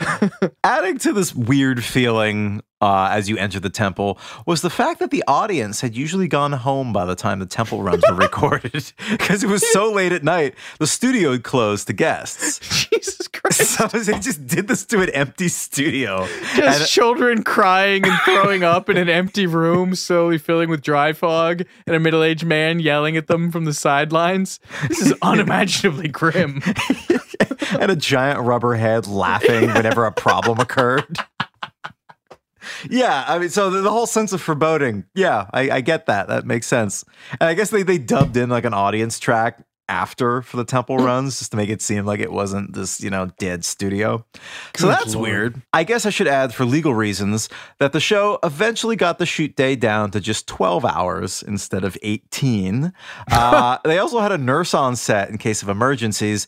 Adding 0.64 0.98
to 0.98 1.12
this 1.12 1.34
weird 1.34 1.84
feeling 1.84 2.62
uh, 2.82 3.08
as 3.12 3.28
you 3.28 3.36
enter 3.36 3.60
the 3.60 3.68
temple 3.70 4.18
was 4.46 4.62
the 4.62 4.70
fact 4.70 5.00
that 5.00 5.10
the 5.10 5.22
audience 5.28 5.82
had 5.82 5.94
usually 5.94 6.28
gone 6.28 6.52
home 6.52 6.92
by 6.92 7.04
the 7.04 7.14
time 7.14 7.38
the 7.38 7.44
temple 7.46 7.82
runs 7.82 8.02
were 8.08 8.14
recorded 8.16 8.92
because 9.10 9.44
it 9.44 9.48
was 9.48 9.66
so 9.72 9.92
late 9.92 10.12
at 10.12 10.24
night. 10.24 10.54
The 10.78 10.86
studio 10.86 11.32
had 11.32 11.44
closed 11.44 11.88
to 11.88 11.92
guests. 11.92 12.58
Jesus 12.90 13.28
Christ. 13.28 13.76
So 13.76 13.86
they 13.86 14.18
just 14.18 14.46
did 14.46 14.66
this 14.68 14.84
to 14.86 15.02
an 15.02 15.10
empty 15.10 15.48
studio. 15.48 16.26
Just 16.54 16.80
And- 16.80 16.88
children 16.88 17.42
crying 17.42 18.06
and 18.06 18.18
throwing 18.24 18.62
up 18.64 18.88
in 18.88 18.96
an 18.96 19.08
empty 19.10 19.46
room, 19.46 19.94
slowly 19.94 20.38
filling 20.38 20.70
with 20.70 20.80
dry 20.82 21.12
fog, 21.12 21.62
and 21.86 21.94
a 21.94 22.00
middle 22.00 22.22
aged 22.22 22.46
man 22.46 22.80
yelling 22.80 23.16
at 23.16 23.26
them 23.26 23.50
from 23.50 23.66
the 23.66 23.74
sidelines. 23.74 24.58
This 24.88 25.00
is 25.02 25.14
unimaginably 25.20 26.08
grim. 26.08 26.62
and 27.80 27.90
a 27.90 27.96
giant 27.96 28.40
rubber 28.40 28.74
head 28.74 29.06
laughing 29.06 29.68
whenever 29.72 30.04
a 30.06 30.12
problem 30.12 30.58
occurred. 30.58 31.18
Yeah, 32.88 33.24
I 33.26 33.38
mean, 33.38 33.48
so 33.48 33.68
the, 33.70 33.80
the 33.80 33.90
whole 33.90 34.06
sense 34.06 34.32
of 34.32 34.40
foreboding. 34.40 35.04
Yeah, 35.14 35.46
I, 35.52 35.70
I 35.70 35.80
get 35.80 36.06
that. 36.06 36.28
That 36.28 36.46
makes 36.46 36.66
sense. 36.66 37.04
And 37.32 37.48
I 37.48 37.54
guess 37.54 37.70
they, 37.70 37.82
they 37.82 37.98
dubbed 37.98 38.36
in 38.36 38.48
like 38.48 38.64
an 38.64 38.74
audience 38.74 39.18
track 39.18 39.64
after 39.90 40.40
for 40.40 40.56
the 40.56 40.64
temple 40.64 40.98
runs 40.98 41.40
just 41.40 41.50
to 41.50 41.56
make 41.56 41.68
it 41.68 41.82
seem 41.82 42.06
like 42.06 42.20
it 42.20 42.32
wasn't 42.32 42.72
this, 42.74 43.00
you 43.02 43.10
know, 43.10 43.26
dead 43.38 43.64
studio. 43.64 44.24
So 44.76 44.86
that's 44.86 45.14
lord. 45.14 45.28
weird. 45.28 45.62
I 45.72 45.82
guess 45.82 46.06
I 46.06 46.10
should 46.10 46.28
add 46.28 46.54
for 46.54 46.64
legal 46.64 46.94
reasons 46.94 47.48
that 47.80 47.92
the 47.92 47.98
show 47.98 48.38
eventually 48.44 48.94
got 48.94 49.18
the 49.18 49.26
shoot 49.26 49.56
day 49.56 49.74
down 49.74 50.12
to 50.12 50.20
just 50.20 50.46
12 50.46 50.84
hours 50.84 51.42
instead 51.42 51.84
of 51.84 51.98
18. 52.02 52.92
Uh, 53.30 53.78
they 53.84 53.98
also 53.98 54.20
had 54.20 54.32
a 54.32 54.38
nurse 54.38 54.74
on 54.74 54.94
set 54.94 55.28
in 55.28 55.38
case 55.38 55.62
of 55.62 55.68
emergencies. 55.68 56.46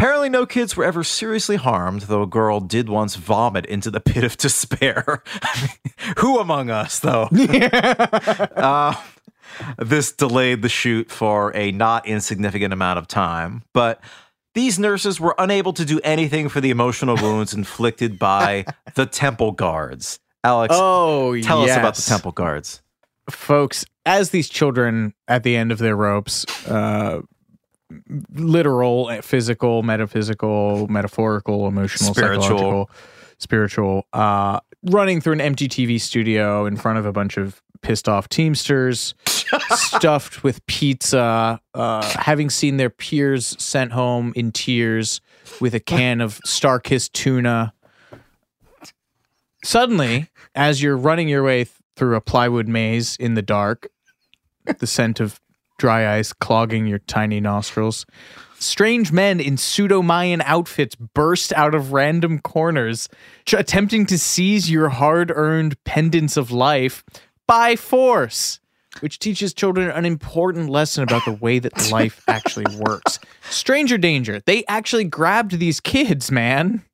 Apparently, 0.00 0.30
no 0.30 0.46
kids 0.46 0.78
were 0.78 0.84
ever 0.86 1.04
seriously 1.04 1.56
harmed, 1.56 2.02
though 2.02 2.22
a 2.22 2.26
girl 2.26 2.58
did 2.58 2.88
once 2.88 3.16
vomit 3.16 3.66
into 3.66 3.90
the 3.90 4.00
pit 4.00 4.24
of 4.24 4.38
despair. 4.38 5.22
Who 6.20 6.38
among 6.38 6.70
us, 6.70 7.00
though? 7.00 7.24
uh, 7.30 8.94
this 9.76 10.10
delayed 10.12 10.62
the 10.62 10.70
shoot 10.70 11.10
for 11.10 11.54
a 11.54 11.70
not 11.72 12.06
insignificant 12.06 12.72
amount 12.72 12.98
of 12.98 13.08
time, 13.08 13.62
but 13.74 14.00
these 14.54 14.78
nurses 14.78 15.20
were 15.20 15.34
unable 15.36 15.74
to 15.74 15.84
do 15.84 16.00
anything 16.02 16.48
for 16.48 16.62
the 16.62 16.70
emotional 16.70 17.16
wounds 17.16 17.52
inflicted 17.52 18.18
by 18.18 18.64
the 18.94 19.04
temple 19.04 19.52
guards. 19.52 20.18
Alex, 20.42 20.74
Oh, 20.74 21.38
tell 21.42 21.62
us 21.62 21.76
about 21.76 21.96
the 21.96 22.02
temple 22.08 22.32
guards. 22.32 22.80
Folks, 23.28 23.84
as 24.06 24.30
these 24.30 24.48
children 24.48 25.12
at 25.28 25.42
the 25.42 25.56
end 25.56 25.70
of 25.70 25.78
their 25.78 25.94
ropes, 25.94 26.46
uh, 26.66 27.20
literal, 28.34 29.10
physical, 29.22 29.82
metaphysical, 29.82 30.86
metaphorical, 30.88 31.66
emotional, 31.66 32.12
Spiritual. 32.14 32.42
psychological, 32.42 32.90
spiritual, 33.38 34.06
uh, 34.12 34.60
running 34.84 35.20
through 35.20 35.34
an 35.34 35.40
empty 35.40 35.68
TV 35.68 36.00
studio 36.00 36.66
in 36.66 36.76
front 36.76 36.98
of 36.98 37.06
a 37.06 37.12
bunch 37.12 37.36
of 37.36 37.62
pissed 37.82 38.08
off 38.08 38.28
Teamsters, 38.28 39.14
stuffed 39.70 40.42
with 40.44 40.64
pizza, 40.66 41.60
uh, 41.74 42.18
having 42.18 42.50
seen 42.50 42.76
their 42.76 42.90
peers 42.90 43.56
sent 43.62 43.92
home 43.92 44.32
in 44.36 44.52
tears 44.52 45.20
with 45.60 45.74
a 45.74 45.80
can 45.80 46.20
of 46.20 46.38
StarKist 46.46 47.12
tuna. 47.12 47.72
Suddenly, 49.64 50.28
as 50.54 50.82
you're 50.82 50.96
running 50.96 51.28
your 51.28 51.42
way 51.42 51.64
th- 51.64 51.74
through 51.96 52.16
a 52.16 52.20
plywood 52.20 52.68
maze 52.68 53.16
in 53.16 53.34
the 53.34 53.42
dark, 53.42 53.88
the 54.78 54.86
scent 54.86 55.20
of 55.20 55.40
dry 55.80 56.18
ice 56.18 56.32
clogging 56.32 56.86
your 56.86 57.00
tiny 57.00 57.40
nostrils. 57.40 58.06
Strange 58.58 59.10
men 59.10 59.40
in 59.40 59.56
pseudo 59.56 60.02
Mayan 60.02 60.42
outfits 60.42 60.94
burst 60.94 61.52
out 61.54 61.74
of 61.74 61.92
random 61.94 62.38
corners, 62.38 63.08
attempting 63.54 64.04
to 64.04 64.18
seize 64.18 64.70
your 64.70 64.90
hard 64.90 65.32
earned 65.34 65.82
pendants 65.84 66.36
of 66.36 66.50
life 66.50 67.02
by 67.46 67.74
force, 67.74 68.60
which 69.00 69.18
teaches 69.18 69.54
children 69.54 69.90
an 69.90 70.04
important 70.04 70.68
lesson 70.68 71.02
about 71.02 71.24
the 71.24 71.32
way 71.32 71.58
that 71.58 71.90
life 71.90 72.22
actually 72.28 72.66
works. 72.76 73.18
Stranger 73.48 73.96
danger. 73.96 74.42
They 74.44 74.64
actually 74.68 75.04
grabbed 75.04 75.58
these 75.58 75.80
kids, 75.80 76.30
man. 76.30 76.84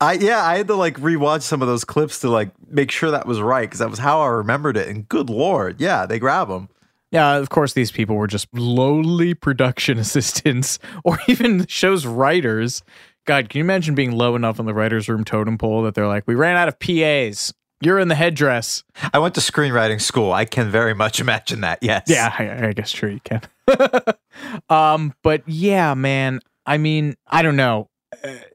I 0.00 0.14
yeah, 0.14 0.42
I 0.42 0.56
had 0.56 0.66
to 0.68 0.74
like 0.74 0.96
rewatch 0.96 1.42
some 1.42 1.60
of 1.60 1.68
those 1.68 1.84
clips 1.84 2.20
to 2.20 2.30
like 2.30 2.50
make 2.68 2.90
sure 2.90 3.10
that 3.10 3.26
was 3.26 3.40
right 3.40 3.68
because 3.68 3.78
that 3.80 3.90
was 3.90 4.00
how 4.00 4.22
I 4.22 4.28
remembered 4.28 4.78
it. 4.78 4.88
And 4.88 5.06
good 5.06 5.28
lord, 5.28 5.80
yeah, 5.80 6.06
they 6.06 6.18
grab 6.18 6.48
them. 6.48 6.70
Yeah, 7.12 7.36
of 7.36 7.50
course, 7.50 7.74
these 7.74 7.92
people 7.92 8.16
were 8.16 8.26
just 8.26 8.48
lowly 8.52 9.34
production 9.34 9.98
assistants 10.00 10.78
or 11.04 11.18
even 11.28 11.58
the 11.58 11.68
show's 11.68 12.06
writers. 12.06 12.82
God, 13.26 13.48
can 13.48 13.58
you 13.58 13.64
imagine 13.64 13.94
being 13.94 14.12
low 14.12 14.34
enough 14.34 14.58
on 14.58 14.66
the 14.66 14.74
writer's 14.74 15.08
room 15.08 15.22
totem 15.24 15.56
pole 15.58 15.82
that 15.82 15.94
they're 15.94 16.08
like, 16.08 16.24
we 16.26 16.34
ran 16.34 16.56
out 16.56 16.66
of 16.68 16.78
PAs. 16.80 17.54
You're 17.80 17.98
in 17.98 18.08
the 18.08 18.14
headdress. 18.14 18.82
I 19.12 19.18
went 19.18 19.34
to 19.34 19.40
screenwriting 19.40 20.00
school. 20.00 20.32
I 20.32 20.44
can 20.44 20.70
very 20.70 20.94
much 20.94 21.20
imagine 21.20 21.60
that. 21.62 21.80
Yes. 21.82 22.04
Yeah, 22.06 22.32
I, 22.36 22.68
I 22.68 22.72
guess 22.72 22.90
true 22.92 23.10
you 23.10 23.20
can. 23.20 23.42
um, 24.68 25.14
but 25.22 25.42
yeah, 25.48 25.94
man. 25.94 26.40
I 26.64 26.78
mean, 26.78 27.16
I 27.26 27.42
don't 27.42 27.56
know. 27.56 27.88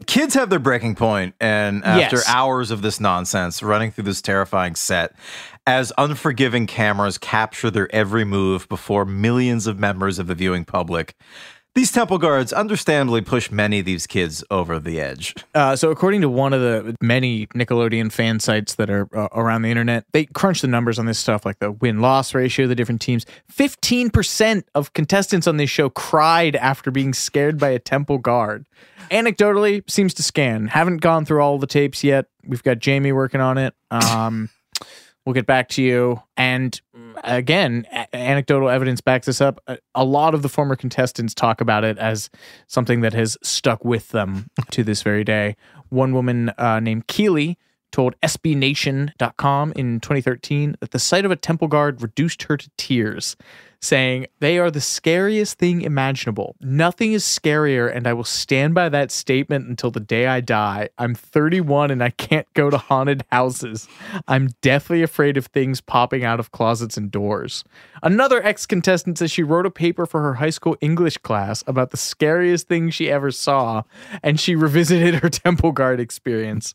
Kids 0.06 0.34
have 0.36 0.50
their 0.50 0.60
breaking 0.60 0.96
point, 0.96 1.34
and 1.42 1.84
after 1.84 2.18
Yes. 2.18 2.30
hours 2.30 2.72
of 2.72 2.82
this 2.84 3.00
nonsense 3.02 3.62
running 3.64 3.92
through 3.92 4.04
this 4.06 4.22
terrifying 4.22 4.76
set, 4.76 5.14
as 5.68 5.92
unforgiving 5.98 6.66
cameras 6.66 7.18
capture 7.18 7.70
their 7.70 7.94
every 7.94 8.24
move 8.24 8.68
before 8.70 9.06
millions 9.06 9.68
of 9.68 9.78
members 9.78 10.18
of 10.18 10.28
the 10.28 10.34
viewing 10.34 10.64
public, 10.64 11.14
these 11.76 11.92
temple 11.92 12.18
guards 12.18 12.52
understandably 12.52 13.22
push 13.22 13.52
many 13.52 13.80
of 13.80 13.86
these 13.86 14.08
kids 14.08 14.44
over 14.50 14.80
the 14.80 15.00
edge. 15.00 15.36
Uh, 15.54 15.76
so, 15.76 15.92
according 15.92 16.22
to 16.22 16.30
one 16.30 16.52
of 16.54 16.62
the 16.62 16.96
many 17.02 17.46
Nickelodeon 17.48 18.12
fan 18.12 18.40
sites 18.40 18.76
that 18.76 18.90
are 18.90 19.08
uh, 19.16 19.28
around 19.34 19.62
the 19.62 19.70
internet, 19.70 20.06
they 20.12 20.26
crunch 20.26 20.62
the 20.62 20.68
numbers 20.68 20.98
on 20.98 21.06
this 21.06 21.20
stuff, 21.20 21.46
like 21.46 21.60
the 21.60 21.72
win 21.72 22.00
loss 22.00 22.34
ratio 22.34 22.66
the 22.66 22.74
different 22.74 23.02
teams. 23.02 23.28
15% 23.54 24.64
of 24.74 24.94
contestants 24.94 25.46
on 25.46 25.58
this 25.58 25.70
show 25.70 25.90
cried 25.90 26.56
after 26.56 26.90
being 26.90 27.14
scared 27.14 27.60
by 27.60 27.70
a 27.70 27.78
temple 27.78 28.18
guard. 28.18 28.66
Anecdotally, 29.12 29.88
seems 29.88 30.16
to 30.16 30.24
scan. 30.24 30.68
Haven't 30.68 30.98
gone 30.98 31.26
through 31.26 31.42
all 31.42 31.60
the 31.60 31.68
tapes 31.68 32.04
yet. 32.04 32.26
We've 32.44 32.64
got 32.64 32.80
Jamie 32.80 33.12
working 33.12 33.42
on 33.42 33.60
it. 33.60 33.76
Um, 33.92 34.50
We'll 35.28 35.34
get 35.34 35.46
back 35.46 35.68
to 35.72 35.84
you. 35.84 36.24
And 36.38 36.80
again, 37.22 37.86
a- 37.92 38.16
anecdotal 38.16 38.70
evidence 38.70 39.02
backs 39.02 39.26
this 39.26 39.42
up. 39.42 39.60
A, 39.68 39.78
a 39.94 40.06
lot 40.06 40.34
of 40.34 40.42
the 40.42 40.48
former 40.48 40.78
contestants 40.78 41.34
talk 41.34 41.60
about 41.60 41.84
it 41.84 41.98
as 41.98 42.30
something 42.68 43.02
that 43.02 43.14
has 43.14 43.38
stuck 43.44 43.84
with 43.84 44.08
them 44.12 44.48
to 44.72 44.86
this 44.86 45.04
very 45.04 45.26
day. 45.26 45.58
One 45.90 46.14
woman 46.14 46.54
uh, 46.58 46.80
named 46.80 47.08
Keely 47.08 47.58
told 47.92 48.20
SBNation.com 48.22 49.74
in 49.76 50.00
2013 50.00 50.76
that 50.80 50.92
the 50.92 51.00
sight 51.00 51.26
of 51.26 51.32
a 51.32 51.36
temple 51.36 51.68
guard 51.68 52.02
reduced 52.02 52.44
her 52.44 52.58
to 52.58 52.70
tears, 52.78 53.36
saying, 53.80 54.28
They 54.40 54.58
are 54.58 54.72
the 54.72 54.82
scariest 54.82 55.58
thing 55.58 55.82
imaginable. 55.82 56.56
Nothing 56.60 57.14
is 57.14 57.24
scarier, 57.24 57.94
and 57.94 58.08
I 58.08 58.14
will 58.14 58.24
stand 58.24 58.74
by 58.74 58.90
that 58.90 59.12
statement 59.12 59.68
until 59.68 59.92
the 59.92 60.00
day 60.00 60.28
I 60.28 60.42
die. 60.42 60.90
I'm 60.98 61.16
31 61.16 61.92
and 61.92 62.04
I 62.04 62.10
can't 62.12 62.52
go 62.54 62.70
to 62.70 62.78
haunted 62.78 63.24
houses. 63.32 63.88
I'm 64.28 64.50
deathly 64.62 65.02
afraid 65.04 65.38
of 65.38 65.48
things 65.48 65.82
popping 65.82 66.24
out 66.24 66.40
of 66.40 66.52
closets 66.52 66.98
and 66.98 67.12
doors. 67.12 67.64
Another 68.04 68.44
ex 68.44 68.66
contestant 68.66 69.18
says 69.18 69.32
she 69.32 69.44
wrote 69.44 69.66
a 69.66 69.72
paper 69.72 70.06
for 70.06 70.22
her 70.22 70.36
high 70.36 70.50
school 70.50 70.78
English 70.82 71.18
class 71.18 71.64
about 71.68 71.92
the 71.92 71.98
scariest 71.98 72.68
thing 72.68 72.90
she 72.90 73.10
ever 73.10 73.32
saw, 73.32 73.84
and 74.22 74.40
she 74.40 74.56
revisited 74.56 75.16
her 75.16 75.30
temple 75.30 75.72
guard 75.72 76.00
experience. 76.00 76.74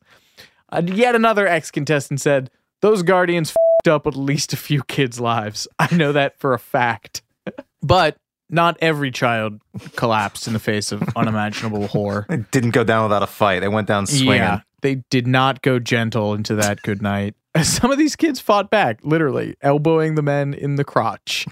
Uh, 0.72 0.82
yet 0.86 1.14
another 1.14 1.46
ex 1.46 1.70
contestant 1.70 2.20
said, 2.20 2.50
Those 2.80 3.02
guardians 3.02 3.50
fed 3.50 3.92
up 3.92 4.06
at 4.06 4.16
least 4.16 4.52
a 4.52 4.56
few 4.56 4.82
kids' 4.84 5.20
lives. 5.20 5.68
I 5.78 5.94
know 5.94 6.12
that 6.12 6.38
for 6.38 6.54
a 6.54 6.58
fact. 6.58 7.22
but 7.82 8.16
not 8.48 8.76
every 8.80 9.10
child 9.10 9.60
collapsed 9.96 10.46
in 10.46 10.52
the 10.52 10.58
face 10.58 10.92
of 10.92 11.02
unimaginable 11.16 11.86
horror. 11.88 12.26
It 12.28 12.50
didn't 12.50 12.70
go 12.70 12.84
down 12.84 13.04
without 13.04 13.22
a 13.22 13.26
fight. 13.26 13.60
They 13.60 13.68
went 13.68 13.88
down 13.88 14.06
swinging. 14.06 14.34
Yeah, 14.34 14.60
they 14.80 14.96
did 15.10 15.26
not 15.26 15.62
go 15.62 15.78
gentle 15.78 16.34
into 16.34 16.54
that 16.56 16.82
good 16.82 17.02
night. 17.02 17.34
Some 17.62 17.90
of 17.90 17.98
these 17.98 18.16
kids 18.16 18.40
fought 18.40 18.70
back, 18.70 19.00
literally 19.02 19.56
elbowing 19.60 20.14
the 20.14 20.22
men 20.22 20.54
in 20.54 20.76
the 20.76 20.84
crotch. 20.84 21.46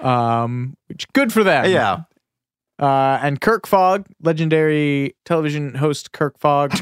Um, 0.00 0.76
which 0.88 1.10
good 1.14 1.32
for 1.32 1.42
them. 1.42 1.70
Yeah. 1.70 2.02
Uh, 2.78 3.18
and 3.22 3.40
Kirk 3.40 3.66
Fogg, 3.66 4.06
legendary 4.22 5.16
television 5.24 5.74
host 5.74 6.12
Kirk 6.12 6.38
Fogg. 6.38 6.74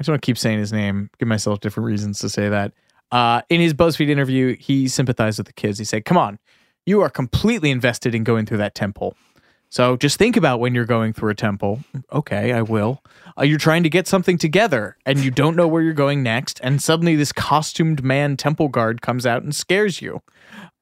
I 0.00 0.02
just 0.02 0.08
want 0.08 0.22
to 0.22 0.26
keep 0.26 0.38
saying 0.38 0.58
his 0.58 0.72
name, 0.72 1.10
give 1.18 1.28
myself 1.28 1.60
different 1.60 1.86
reasons 1.86 2.20
to 2.20 2.30
say 2.30 2.48
that. 2.48 2.72
Uh, 3.12 3.42
in 3.50 3.60
his 3.60 3.74
BuzzFeed 3.74 4.08
interview, 4.08 4.56
he 4.56 4.88
sympathized 4.88 5.38
with 5.38 5.46
the 5.46 5.52
kids. 5.52 5.78
He 5.78 5.84
said, 5.84 6.06
Come 6.06 6.16
on, 6.16 6.38
you 6.86 7.02
are 7.02 7.10
completely 7.10 7.70
invested 7.70 8.14
in 8.14 8.24
going 8.24 8.46
through 8.46 8.56
that 8.58 8.74
temple. 8.74 9.14
So 9.68 9.98
just 9.98 10.16
think 10.16 10.38
about 10.38 10.58
when 10.58 10.74
you're 10.74 10.86
going 10.86 11.12
through 11.12 11.30
a 11.30 11.34
temple. 11.34 11.80
Okay, 12.10 12.52
I 12.52 12.62
will. 12.62 13.04
Uh, 13.38 13.44
you're 13.44 13.58
trying 13.58 13.82
to 13.82 13.90
get 13.90 14.08
something 14.08 14.38
together 14.38 14.96
and 15.04 15.18
you 15.18 15.30
don't 15.30 15.54
know 15.54 15.68
where 15.68 15.82
you're 15.82 15.92
going 15.92 16.22
next. 16.22 16.60
And 16.62 16.82
suddenly 16.82 17.14
this 17.14 17.30
costumed 17.30 18.02
man 18.02 18.38
temple 18.38 18.68
guard 18.68 19.02
comes 19.02 19.26
out 19.26 19.42
and 19.42 19.54
scares 19.54 20.00
you. 20.00 20.22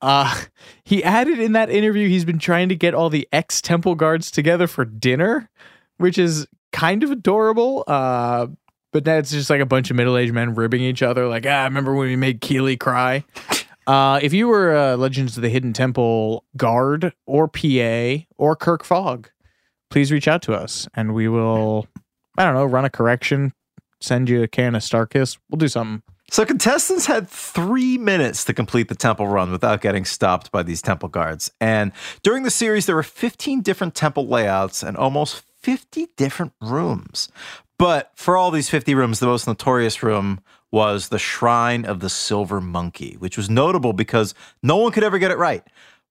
Uh, 0.01 0.43
he 0.85 1.03
added 1.03 1.41
in 1.41 1.53
that 1.53 1.71
interview 1.71 2.09
he's 2.09 2.25
been 2.25 2.39
trying 2.39 2.69
to 2.69 2.77
get 2.77 2.95
all 2.95 3.11
the 3.11 3.29
ex 3.33 3.61
temple 3.61 3.97
guards 3.97 4.31
together 4.31 4.69
for 4.69 4.85
dinner, 4.85 5.51
which 5.97 6.17
is 6.17 6.47
kind 6.73 7.03
of 7.03 7.11
adorable. 7.11 7.83
Uh, 7.87 8.47
but 8.93 9.05
that's 9.05 9.31
just 9.31 9.51
like 9.51 9.61
a 9.61 9.67
bunch 9.67 9.91
of 9.91 9.97
middle 9.97 10.17
aged 10.17 10.33
men 10.33 10.55
ribbing 10.55 10.83
each 10.83 11.03
other, 11.03 11.27
like, 11.27 11.47
ah, 11.47 11.63
I 11.63 11.65
remember 11.65 11.95
when 11.95 12.09
we 12.09 12.17
made 12.17 12.41
Keely 12.41 12.77
cry? 12.77 13.25
Uh, 13.89 14.21
if 14.23 14.35
you 14.35 14.47
were 14.47 14.75
a 14.75 14.99
Legends 14.99 15.39
of 15.39 15.43
the 15.43 15.49
Hidden 15.49 15.73
Temple 15.73 16.45
guard 16.59 17.15
or 17.25 17.49
PA 17.49 18.23
or 18.37 18.55
Kirk 18.55 18.85
Fogg, 18.85 19.31
please 19.91 20.13
reach 20.13 20.29
out 20.29 20.43
to 20.43 20.53
us 20.53 20.87
and 20.93 21.15
we 21.15 21.27
will, 21.27 21.87
I 22.37 22.45
don't 22.45 22.53
know, 22.53 22.67
run 22.67 22.85
a 22.85 22.91
correction, 22.91 23.55
send 23.99 24.29
you 24.29 24.43
a 24.43 24.47
can 24.47 24.75
of 24.75 24.83
StarKist. 24.83 25.39
We'll 25.49 25.57
do 25.57 25.69
something. 25.69 26.03
So 26.31 26.45
contestants 26.45 27.07
had 27.07 27.31
three 27.31 27.97
minutes 27.97 28.45
to 28.45 28.53
complete 28.53 28.89
the 28.89 28.95
temple 28.95 29.27
run 29.27 29.51
without 29.51 29.81
getting 29.81 30.05
stopped 30.05 30.53
by 30.53 30.63
these 30.63 30.83
temple 30.83 31.09
guards. 31.09 31.51
And 31.59 31.93
during 32.23 32.43
the 32.43 32.51
series, 32.51 32.85
there 32.85 32.97
were 32.97 33.03
15 33.03 33.63
different 33.63 33.95
temple 33.95 34.29
layouts 34.29 34.83
and 34.83 34.99
almost 34.99 35.45
50 35.63 36.09
different 36.19 36.53
rooms. 36.61 37.31
But 37.79 38.11
for 38.15 38.37
all 38.37 38.51
these 38.51 38.69
50 38.69 38.95
rooms, 38.95 39.21
the 39.21 39.27
most 39.27 39.47
notorious 39.47 40.03
room 40.03 40.41
was 40.71 41.09
the 41.09 41.19
Shrine 41.19 41.85
of 41.85 42.01
the 42.01 42.11
Silver 42.11 42.61
Monkey, 42.61 43.17
which 43.19 43.37
was 43.37 43.49
notable 43.49 43.93
because 43.93 44.35
no 44.63 44.77
one 44.77 44.93
could 44.93 45.05
ever 45.05 45.19
get 45.19 45.31
it 45.31 45.39
right. 45.39 45.63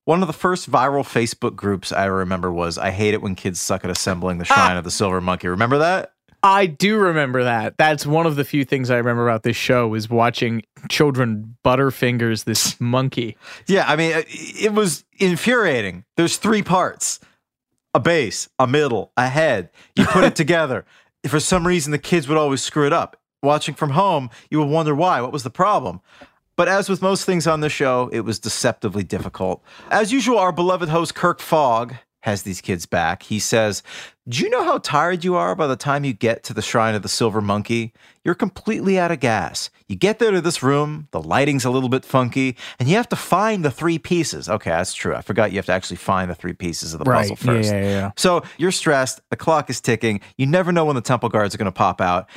One 0.06 0.22
of 0.22 0.28
the 0.28 0.34
first 0.34 0.72
viral 0.72 1.04
Facebook 1.04 1.56
groups 1.56 1.92
I 1.92 2.06
remember 2.06 2.52
was 2.52 2.78
I 2.78 2.92
hate 2.92 3.14
it 3.14 3.22
when 3.22 3.36
kids 3.36 3.60
suck 3.60 3.84
at 3.84 3.92
assembling 3.92 4.38
the 4.38 4.48
ah. 4.50 4.54
Shrine 4.54 4.78
of 4.78 4.86
the 4.86 4.92
Silver 4.92 5.20
Monkey. 5.20 5.50
Remember 5.50 5.78
that? 5.80 6.14
I 6.44 6.68
do 6.68 6.98
remember 6.98 7.44
that. 7.44 7.78
That's 7.78 8.06
one 8.06 8.26
of 8.26 8.36
the 8.36 8.46
few 8.46 8.64
things 8.64 8.90
I 8.90 8.98
remember 8.98 9.28
about 9.28 9.44
this 9.44 9.58
show 9.58 9.94
is 9.96 10.10
watching 10.10 10.64
children 10.88 11.58
butterfingers 11.66 12.46
this 12.46 12.78
monkey. 12.80 13.36
Yeah, 13.68 13.86
I 13.88 13.96
mean, 13.96 14.14
uh, 14.14 14.22
it 14.28 14.74
was 14.74 15.04
infuriating. 15.18 16.06
There's 16.16 16.38
three 16.38 16.64
parts 16.64 17.20
a 17.94 18.00
base, 18.00 18.48
a 18.60 18.68
middle, 18.68 19.12
a 19.18 19.28
head. 19.28 19.72
You 19.96 20.06
put 20.06 20.24
it 20.24 20.36
together. 20.38 20.86
For 21.26 21.40
some 21.40 21.66
reason, 21.66 21.92
the 21.92 21.98
kids 21.98 22.28
would 22.28 22.38
always 22.38 22.62
screw 22.62 22.86
it 22.86 22.94
up. 22.94 23.20
Watching 23.44 23.76
from 23.76 23.92
home, 23.92 24.30
you 24.50 24.60
would 24.60 24.70
wonder 24.70 24.96
why. 24.96 25.22
What 25.22 25.32
was 25.32 25.44
the 25.44 25.50
problem? 25.50 26.02
But 26.56 26.68
as 26.68 26.90
with 26.90 27.02
most 27.02 27.24
things 27.24 27.46
on 27.46 27.60
the 27.60 27.70
show, 27.70 28.10
it 28.12 28.22
was 28.22 28.40
deceptively 28.40 29.04
difficult. 29.04 29.64
As 29.92 30.12
usual, 30.12 30.40
our 30.40 30.52
beloved 30.52 30.90
host 30.90 31.14
Kirk 31.14 31.40
Fogg 31.40 31.96
has 32.28 32.44
these 32.44 32.60
kids 32.60 32.86
back. 32.86 33.24
He 33.24 33.40
says, 33.40 33.82
Do 34.28 34.44
you 34.44 34.50
know 34.50 34.64
how 34.66 34.80
tired 34.80 35.24
you 35.24 35.36
are 35.36 35.56
by 35.56 35.66
the 35.66 35.78
time 35.78 36.04
you 36.04 36.12
get 36.12 36.44
to 36.44 36.54
the 36.54 36.62
Shrine 36.62 36.94
of 36.94 37.02
the 37.02 37.08
Silver 37.10 37.40
Monkey? 37.40 37.94
You're 38.26 38.36
completely 38.36 39.00
out 39.00 39.12
of 39.12 39.22
gas. 39.22 39.70
You 39.88 39.96
get 39.96 40.20
there 40.20 40.32
to 40.32 40.42
this 40.42 40.62
room, 40.62 41.08
the 41.12 41.22
lighting's 41.22 41.64
a 41.64 41.70
little 41.70 41.88
bit 41.88 42.04
funky, 42.04 42.58
and 42.80 42.90
you 42.90 42.96
have 42.98 43.08
to 43.10 43.16
find 43.16 43.64
the 43.64 43.72
three 43.72 43.98
pieces. 43.98 44.50
Okay, 44.50 44.70
that's 44.70 44.94
true. 44.94 45.16
I 45.16 45.22
forgot 45.22 45.52
you 45.54 45.58
have 45.58 45.68
to 45.68 45.72
actually 45.72 45.96
find 45.96 46.30
the 46.30 46.36
three 46.36 46.52
pieces 46.52 46.94
of 46.94 47.00
the 47.00 47.10
Right. 47.10 47.22
puzzle 47.22 47.38
first. 47.38 47.72
Yeah, 47.72 47.82
yeah, 47.82 47.90
yeah. 47.90 48.12
So 48.18 48.44
you're 48.58 48.72
stressed, 48.72 49.22
the 49.30 49.38
clock 49.38 49.70
is 49.70 49.80
ticking, 49.80 50.20
you 50.38 50.46
never 50.46 50.74
know 50.74 50.84
when 50.84 50.96
the 50.96 51.02
temple 51.02 51.30
guards 51.30 51.56
are 51.56 51.58
going 51.58 51.66
to 51.66 51.72
pop 51.72 52.02
out. 52.02 52.30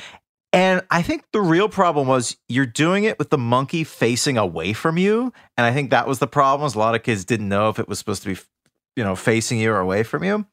And 0.53 0.81
I 0.91 1.01
think 1.01 1.23
the 1.31 1.39
real 1.41 1.69
problem 1.69 2.07
was 2.07 2.35
you're 2.49 2.65
doing 2.65 3.05
it 3.05 3.17
with 3.17 3.29
the 3.29 3.37
monkey 3.37 3.83
facing 3.85 4.37
away 4.37 4.73
from 4.73 4.97
you. 4.97 5.31
And 5.57 5.65
I 5.65 5.73
think 5.73 5.91
that 5.91 6.07
was 6.07 6.19
the 6.19 6.27
problem. 6.27 6.67
is 6.67 6.75
A 6.75 6.79
lot 6.79 6.93
of 6.95 7.03
kids 7.03 7.23
didn't 7.23 7.47
know 7.47 7.69
if 7.69 7.79
it 7.79 7.87
was 7.87 7.99
supposed 7.99 8.23
to 8.23 8.33
be, 8.35 8.41
you 8.95 9.03
know, 9.03 9.15
facing 9.15 9.59
you 9.59 9.71
or 9.71 9.79
away 9.79 10.03
from 10.03 10.23
you. 10.23 10.45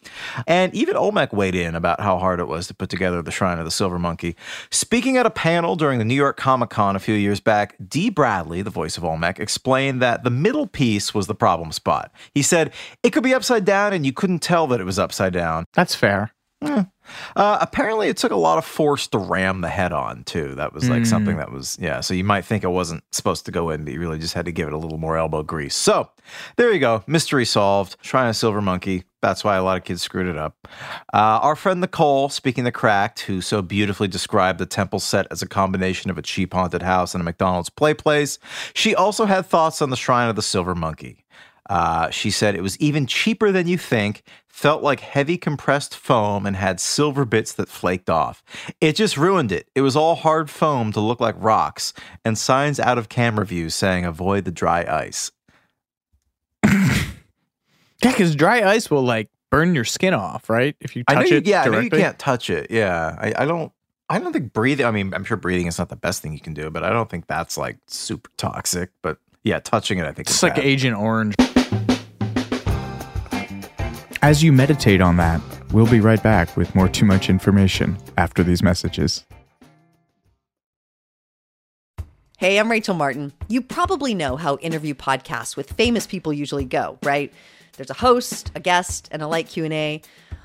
And 0.47 0.72
even 0.74 0.97
Olmec 0.97 1.32
weighed 1.32 1.55
in 1.55 1.74
about 1.74 2.01
how 2.01 2.18
hard 2.18 2.41
it 2.41 2.47
was 2.47 2.66
to 2.68 2.74
put 2.74 2.89
together 2.89 3.20
the 3.20 3.30
Shrine 3.30 3.59
of 3.59 3.64
the 3.64 3.70
Silver 3.70 3.99
Monkey. 3.99 4.36
Speaking 4.70 5.16
at 5.16 5.26
a 5.26 5.30
panel 5.30 5.76
during 5.76 5.99
the 5.99 6.05
New 6.05 6.14
York 6.14 6.36
Comic 6.36 6.70
Con 6.70 6.95
a 6.95 7.01
few 7.01 7.14
years 7.14 7.41
back, 7.41 7.74
Dee 7.86 8.11
Bradley, 8.11 8.62
the 8.62 8.70
voice 8.70 8.97
of 8.97 9.05
Olmec, 9.05 9.41
explained 9.41 10.01
that 10.03 10.22
the 10.22 10.30
middle 10.30 10.66
piece 10.66 11.12
was 11.12 11.26
the 11.26 11.34
problem 11.34 11.72
spot. 11.72 12.12
He 12.34 12.43
said 12.43 12.72
it 13.03 13.11
could 13.11 13.24
be 13.24 13.34
upside 13.34 13.64
down 13.64 13.93
and 13.93 14.07
you 14.07 14.12
couldn't 14.12 14.41
tell 14.41 14.66
that 14.68 14.80
it 14.80 14.84
was 14.84 14.99
upside 14.99 15.32
down. 15.32 15.64
That's 15.74 15.95
fair. 15.95 16.32
Uh, 16.61 16.85
apparently, 17.61 18.09
it 18.09 18.17
took 18.17 18.33
a 18.33 18.37
lot 18.37 18.59
of 18.59 18.65
force 18.65 19.07
to 19.09 19.19
ram 19.19 19.61
the 19.63 19.69
head 19.69 19.93
on 19.93 20.25
too. 20.25 20.55
That 20.57 20.73
was 20.75 20.89
like 20.91 21.03
Mm. 21.03 21.07
something 21.07 21.37
that 21.39 21.51
was 21.51 21.79
yeah. 21.81 22.01
So 22.01 22.13
you 22.15 22.25
might 22.25 22.45
think 22.45 22.65
it 22.65 22.69
wasn't 22.69 23.03
supposed 23.13 23.47
to 23.47 23.53
go 23.53 23.71
in, 23.71 23.85
but 23.85 23.93
you 23.95 24.01
really 24.01 24.19
just 24.19 24.35
had 24.35 24.45
to 24.45 24.53
give 24.53 24.67
it 24.69 24.75
a 24.75 24.79
little 24.79 24.99
more 24.99 25.17
elbow 25.17 25.43
grease. 25.43 25.75
So 25.75 26.11
there 26.57 26.73
you 26.73 26.81
go, 26.81 27.03
mystery 27.07 27.45
solved. 27.47 27.97
Shrine 28.03 28.29
of 28.29 28.37
Silver 28.37 28.61
Monkey. 28.61 29.05
That's 29.23 29.43
why 29.43 29.57
a 29.57 29.65
lot 29.65 29.77
of 29.79 29.85
kids 29.85 30.03
screwed 30.03 30.27
it 30.29 30.37
up. 30.37 30.69
Uh, 31.13 31.41
our 31.43 31.57
friend 31.57 31.81
Nicole, 31.81 32.29
speaking 32.29 32.63
the 32.65 32.71
cracked, 32.71 33.21
who 33.21 33.41
so 33.41 33.63
beautifully 33.63 34.07
described 34.07 34.59
the 34.61 34.67
temple 34.67 35.01
set 35.01 35.27
as 35.33 35.43
a 35.43 35.49
combination 35.49 36.11
of 36.11 36.19
a 36.19 36.23
cheap 36.23 36.53
haunted 36.55 36.83
house 36.83 37.15
and 37.15 37.21
a 37.21 37.25
McDonald's 37.25 37.71
play 37.71 37.95
place, 37.95 38.39
she 38.75 38.95
also 38.95 39.25
had 39.25 39.47
thoughts 39.47 39.81
on 39.83 39.91
the 39.91 39.97
Shrine 39.97 40.29
of 40.29 40.37
the 40.37 40.43
Silver 40.43 40.75
Monkey. 40.75 41.25
Uh, 41.69 42.11
she 42.11 42.31
said 42.31 42.55
it 42.55 42.62
was 42.62 42.79
even 42.79 43.07
cheaper 43.07 43.53
than 43.53 43.66
you 43.66 43.77
think, 43.77 44.23
felt 44.49 44.83
like 44.83 45.01
heavy 45.01 45.37
compressed 45.37 45.95
foam, 45.95 46.47
and 46.47 46.57
had 46.57 46.81
silver 46.81 47.25
bits 47.25 47.53
that 47.53 47.69
flaked 47.69 48.09
off. 48.09 48.43
It 48.81 48.95
just 48.97 49.16
ruined 49.16 49.53
it. 49.53 49.69
It 49.75 49.83
was 49.83 49.95
all 49.97 50.14
hard 50.14 50.51
foam 50.51 50.93
to 50.93 51.01
look 51.01 51.21
like 51.21 51.35
rocks, 51.39 51.93
and 52.25 52.39
signs 52.39 52.81
out 52.81 52.99
of 52.99 53.09
camera 53.09 53.45
view 53.47 53.71
saying 53.71 54.05
avoid 54.05 54.45
the 54.45 54.51
dry 54.51 54.85
ice. 54.89 55.31
Yeah, 58.05 58.12
because 58.12 58.37
dry 58.37 58.62
ice 58.62 58.91
will 58.91 59.03
like 59.03 59.29
burn 59.51 59.75
your 59.75 59.85
skin 59.85 60.14
off, 60.14 60.49
right? 60.49 60.77
If 60.81 60.95
you 60.95 61.03
touch 61.03 61.16
I 61.16 61.21
know 61.21 61.27
you, 61.27 61.37
it 61.39 61.47
yeah, 61.47 61.62
I 61.62 61.69
know 61.69 61.81
you 61.81 61.91
can't 61.91 62.16
touch 62.16 62.49
it. 62.49 62.71
Yeah, 62.71 63.16
I, 63.19 63.43
I 63.43 63.45
don't. 63.45 63.73
I 64.09 64.19
don't 64.21 64.33
think 64.33 64.53
breathing. 64.53 64.87
I 64.87 64.91
mean, 64.93 65.12
I'm 65.12 65.25
sure 65.25 65.37
breathing 65.37 65.66
is 65.66 65.79
not 65.79 65.89
the 65.89 65.97
best 65.97 66.23
thing 66.23 66.33
you 66.33 66.41
can 66.41 66.55
do, 66.55 66.71
but 66.71 66.85
I 66.85 66.91
don't 66.91 67.11
think 67.11 67.27
that's 67.27 67.59
like 67.59 67.77
super 67.89 68.31
toxic. 68.37 68.91
But 69.03 69.19
yeah, 69.43 69.59
touching 69.59 69.99
it, 69.99 70.05
I 70.07 70.12
think 70.12 70.29
It's 70.29 70.43
like 70.43 70.55
bad. 70.55 70.64
Agent 70.64 70.97
Orange. 70.97 71.35
As 74.21 74.43
you 74.43 74.53
meditate 74.53 75.01
on 75.01 75.16
that, 75.19 75.41
we'll 75.73 75.89
be 75.89 76.01
right 76.01 76.21
back 76.21 76.57
with 76.57 76.75
more 76.75 76.89
too 76.89 77.05
much 77.05 77.31
information 77.31 77.97
after 78.16 78.43
these 78.43 78.64
messages. 78.64 79.25
Hey, 82.37 82.59
I'm 82.59 82.71
Rachel 82.71 82.95
Martin. 82.95 83.33
You 83.49 83.62
probably 83.62 84.14
know 84.14 84.37
how 84.37 84.57
interview 84.57 84.95
podcasts 84.95 85.57
with 85.57 85.73
famous 85.73 86.07
people 86.07 86.33
usually 86.33 86.64
go, 86.64 86.99
right? 87.05 87.33
There's 87.77 87.91
a 87.91 87.95
host, 87.95 88.51
a 88.57 88.61
guest, 88.61 89.09
and 89.12 89.23
a 89.23 89.29
light 89.29 89.47
Q&A. 89.47 90.03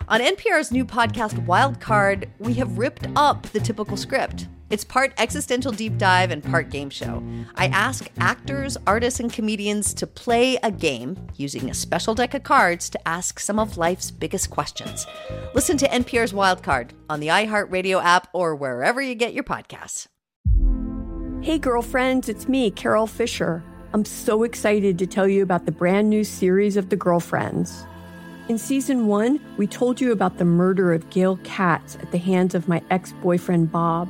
On 0.07 0.19
NPR's 0.19 0.71
new 0.71 0.85
podcast 0.85 1.43
Wild 1.45 1.79
Card, 1.79 2.29
we 2.37 2.53
have 2.55 2.77
ripped 2.77 3.07
up 3.15 3.43
the 3.47 3.59
typical 3.59 3.97
script. 3.97 4.47
It's 4.73 4.83
part 4.83 5.13
existential 5.19 5.71
deep 5.71 5.99
dive 5.99 6.31
and 6.31 6.43
part 6.43 6.71
game 6.71 6.89
show. 6.89 7.21
I 7.53 7.67
ask 7.67 8.09
actors, 8.17 8.75
artists, 8.87 9.19
and 9.19 9.31
comedians 9.31 9.93
to 9.93 10.07
play 10.07 10.57
a 10.63 10.71
game 10.71 11.15
using 11.35 11.69
a 11.69 11.75
special 11.75 12.15
deck 12.15 12.33
of 12.33 12.41
cards 12.41 12.89
to 12.89 13.07
ask 13.07 13.39
some 13.39 13.59
of 13.59 13.77
life's 13.77 14.09
biggest 14.09 14.49
questions. 14.49 15.05
Listen 15.53 15.77
to 15.77 15.87
NPR's 15.87 16.33
Wildcard 16.33 16.89
on 17.07 17.19
the 17.19 17.27
iHeartRadio 17.27 18.03
app 18.03 18.29
or 18.33 18.55
wherever 18.55 18.99
you 18.99 19.13
get 19.13 19.35
your 19.35 19.43
podcasts. 19.43 20.07
Hey, 21.43 21.59
girlfriends, 21.59 22.27
it's 22.27 22.47
me, 22.47 22.71
Carol 22.71 23.05
Fisher. 23.05 23.63
I'm 23.93 24.05
so 24.05 24.41
excited 24.41 24.97
to 24.97 25.05
tell 25.05 25.27
you 25.27 25.43
about 25.43 25.67
the 25.67 25.71
brand 25.71 26.09
new 26.09 26.23
series 26.23 26.77
of 26.77 26.89
The 26.89 26.95
Girlfriends. 26.95 27.85
In 28.49 28.57
season 28.57 29.05
one, 29.05 29.39
we 29.55 29.67
told 29.67 30.01
you 30.01 30.11
about 30.11 30.39
the 30.39 30.45
murder 30.45 30.93
of 30.93 31.11
Gail 31.11 31.37
Katz 31.43 31.95
at 31.97 32.11
the 32.11 32.17
hands 32.17 32.55
of 32.55 32.67
my 32.67 32.81
ex 32.89 33.13
boyfriend 33.21 33.71
Bob. 33.71 34.09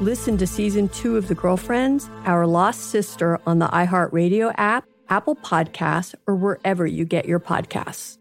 Listen 0.00 0.38
to 0.38 0.46
season 0.46 0.88
two 0.90 1.16
of 1.16 1.26
The 1.26 1.34
Girlfriends, 1.34 2.08
Our 2.24 2.46
Lost 2.46 2.82
Sister 2.82 3.40
on 3.48 3.58
the 3.58 3.66
iHeartRadio 3.66 4.54
app, 4.56 4.84
Apple 5.08 5.34
Podcasts, 5.34 6.14
or 6.28 6.36
wherever 6.36 6.86
you 6.86 7.04
get 7.04 7.26
your 7.26 7.40
podcasts. 7.40 8.16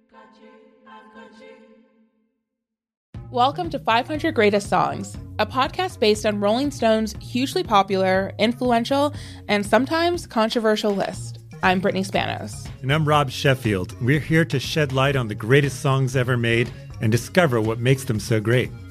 Welcome 3.30 3.70
to 3.70 3.78
500 3.78 4.34
Greatest 4.34 4.70
Songs, 4.70 5.16
a 5.38 5.46
podcast 5.46 6.00
based 6.00 6.26
on 6.26 6.40
Rolling 6.40 6.72
Stone's 6.72 7.14
hugely 7.22 7.62
popular, 7.62 8.34
influential, 8.40 9.14
and 9.48 9.64
sometimes 9.64 10.26
controversial 10.26 10.96
list. 10.96 11.38
I'm 11.62 11.80
Brittany 11.80 12.04
Spanos. 12.04 12.68
And 12.82 12.92
I'm 12.92 13.08
Rob 13.08 13.30
Sheffield. 13.30 13.96
We're 14.02 14.20
here 14.20 14.46
to 14.46 14.60
shed 14.60 14.94
light 14.94 15.16
on 15.16 15.28
the 15.28 15.36
greatest 15.36 15.80
songs 15.82 16.16
ever 16.16 16.38
made 16.38 16.72
and 17.02 17.12
discover 17.12 17.62
what 17.62 17.78
makes 17.78 18.04
them 18.04 18.20
so 18.20 18.40
great. 18.40 18.72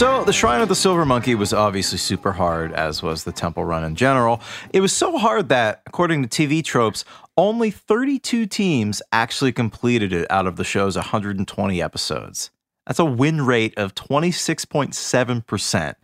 So, 0.00 0.24
the 0.24 0.32
Shrine 0.32 0.62
of 0.62 0.70
the 0.70 0.74
Silver 0.74 1.04
Monkey 1.04 1.34
was 1.34 1.52
obviously 1.52 1.98
super 1.98 2.32
hard, 2.32 2.72
as 2.72 3.02
was 3.02 3.24
the 3.24 3.32
Temple 3.32 3.66
Run 3.66 3.84
in 3.84 3.96
general. 3.96 4.40
It 4.72 4.80
was 4.80 4.94
so 4.94 5.18
hard 5.18 5.50
that, 5.50 5.82
according 5.86 6.26
to 6.26 6.42
TV 6.42 6.64
tropes, 6.64 7.04
only 7.36 7.70
32 7.70 8.46
teams 8.46 9.02
actually 9.12 9.52
completed 9.52 10.14
it 10.14 10.26
out 10.30 10.46
of 10.46 10.56
the 10.56 10.64
show's 10.64 10.96
120 10.96 11.82
episodes. 11.82 12.50
That's 12.86 12.98
a 12.98 13.04
win 13.04 13.44
rate 13.44 13.76
of 13.76 13.94
26.7%. 13.94 15.94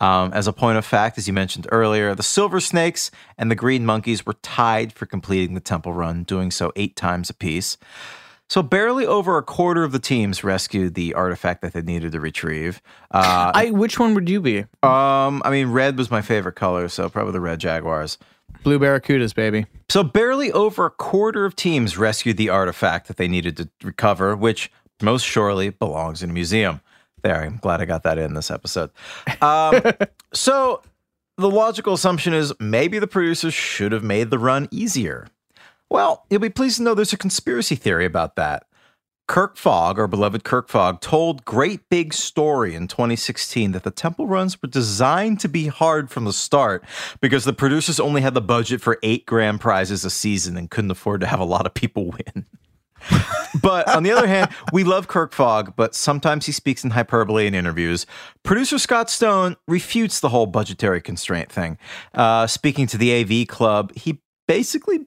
Um, 0.00 0.32
as 0.32 0.48
a 0.48 0.52
point 0.52 0.78
of 0.78 0.84
fact, 0.84 1.16
as 1.16 1.28
you 1.28 1.32
mentioned 1.32 1.68
earlier, 1.70 2.16
the 2.16 2.24
Silver 2.24 2.58
Snakes 2.58 3.12
and 3.38 3.48
the 3.48 3.54
Green 3.54 3.86
Monkeys 3.86 4.26
were 4.26 4.34
tied 4.42 4.92
for 4.92 5.06
completing 5.06 5.54
the 5.54 5.60
Temple 5.60 5.92
Run, 5.92 6.24
doing 6.24 6.50
so 6.50 6.72
eight 6.74 6.96
times 6.96 7.30
apiece. 7.30 7.78
So 8.48 8.62
barely 8.62 9.06
over 9.06 9.38
a 9.38 9.42
quarter 9.42 9.82
of 9.82 9.92
the 9.92 9.98
teams 9.98 10.44
rescued 10.44 10.94
the 10.94 11.14
artifact 11.14 11.62
that 11.62 11.72
they 11.72 11.82
needed 11.82 12.12
to 12.12 12.20
retrieve. 12.20 12.80
Uh, 13.10 13.50
I 13.54 13.70
which 13.70 13.98
one 13.98 14.14
would 14.14 14.28
you 14.28 14.40
be? 14.40 14.60
Um, 14.82 15.42
I 15.44 15.50
mean, 15.50 15.68
red 15.72 15.98
was 15.98 16.10
my 16.10 16.22
favorite 16.22 16.54
color, 16.54 16.88
so 16.88 17.08
probably 17.08 17.32
the 17.32 17.40
red 17.40 17.58
Jaguars. 17.58 18.18
Blue 18.62 18.78
Barracudas, 18.78 19.34
baby. 19.34 19.66
So 19.88 20.02
barely 20.02 20.52
over 20.52 20.86
a 20.86 20.90
quarter 20.90 21.44
of 21.44 21.56
teams 21.56 21.98
rescued 21.98 22.36
the 22.36 22.48
artifact 22.48 23.08
that 23.08 23.16
they 23.16 23.28
needed 23.28 23.56
to 23.58 23.68
recover, 23.82 24.36
which 24.36 24.70
most 25.02 25.24
surely 25.24 25.70
belongs 25.70 26.22
in 26.22 26.30
a 26.30 26.32
museum. 26.32 26.80
There, 27.22 27.42
I'm 27.42 27.58
glad 27.58 27.80
I 27.80 27.84
got 27.84 28.02
that 28.04 28.18
in 28.18 28.34
this 28.34 28.50
episode. 28.50 28.90
Um, 29.40 29.80
so 30.32 30.82
the 31.36 31.50
logical 31.50 31.94
assumption 31.94 32.32
is 32.32 32.52
maybe 32.60 32.98
the 32.98 33.06
producers 33.06 33.54
should 33.54 33.92
have 33.92 34.02
made 34.02 34.30
the 34.30 34.38
run 34.38 34.68
easier. 34.70 35.26
Well, 35.90 36.24
you'll 36.30 36.40
be 36.40 36.50
pleased 36.50 36.78
to 36.78 36.82
know 36.82 36.94
there's 36.94 37.12
a 37.12 37.18
conspiracy 37.18 37.76
theory 37.76 38.04
about 38.04 38.36
that. 38.36 38.66
Kirk 39.28 39.56
Fogg, 39.56 39.98
our 39.98 40.06
beloved 40.06 40.44
Kirk 40.44 40.68
Fogg, 40.68 41.00
told 41.00 41.44
Great 41.44 41.88
Big 41.90 42.14
Story 42.14 42.76
in 42.76 42.86
2016 42.86 43.72
that 43.72 43.82
the 43.82 43.90
temple 43.90 44.28
runs 44.28 44.60
were 44.62 44.68
designed 44.68 45.40
to 45.40 45.48
be 45.48 45.66
hard 45.66 46.10
from 46.10 46.24
the 46.24 46.32
start 46.32 46.84
because 47.20 47.44
the 47.44 47.52
producers 47.52 47.98
only 47.98 48.20
had 48.20 48.34
the 48.34 48.40
budget 48.40 48.80
for 48.80 48.98
eight 49.02 49.26
grand 49.26 49.60
prizes 49.60 50.04
a 50.04 50.10
season 50.10 50.56
and 50.56 50.70
couldn't 50.70 50.92
afford 50.92 51.20
to 51.22 51.26
have 51.26 51.40
a 51.40 51.44
lot 51.44 51.66
of 51.66 51.74
people 51.74 52.06
win. 52.12 52.46
but 53.60 53.88
on 53.88 54.04
the 54.04 54.12
other 54.12 54.28
hand, 54.28 54.50
we 54.72 54.84
love 54.84 55.08
Kirk 55.08 55.32
Fogg, 55.32 55.74
but 55.74 55.94
sometimes 55.94 56.46
he 56.46 56.52
speaks 56.52 56.84
in 56.84 56.90
hyperbole 56.90 57.48
in 57.48 57.54
interviews. 57.54 58.06
Producer 58.44 58.78
Scott 58.78 59.10
Stone 59.10 59.56
refutes 59.66 60.20
the 60.20 60.28
whole 60.28 60.46
budgetary 60.46 61.00
constraint 61.00 61.50
thing. 61.50 61.78
Uh, 62.14 62.46
speaking 62.46 62.86
to 62.86 62.96
the 62.96 63.12
AV 63.12 63.48
Club, 63.48 63.92
he 63.96 64.20
basically 64.46 65.06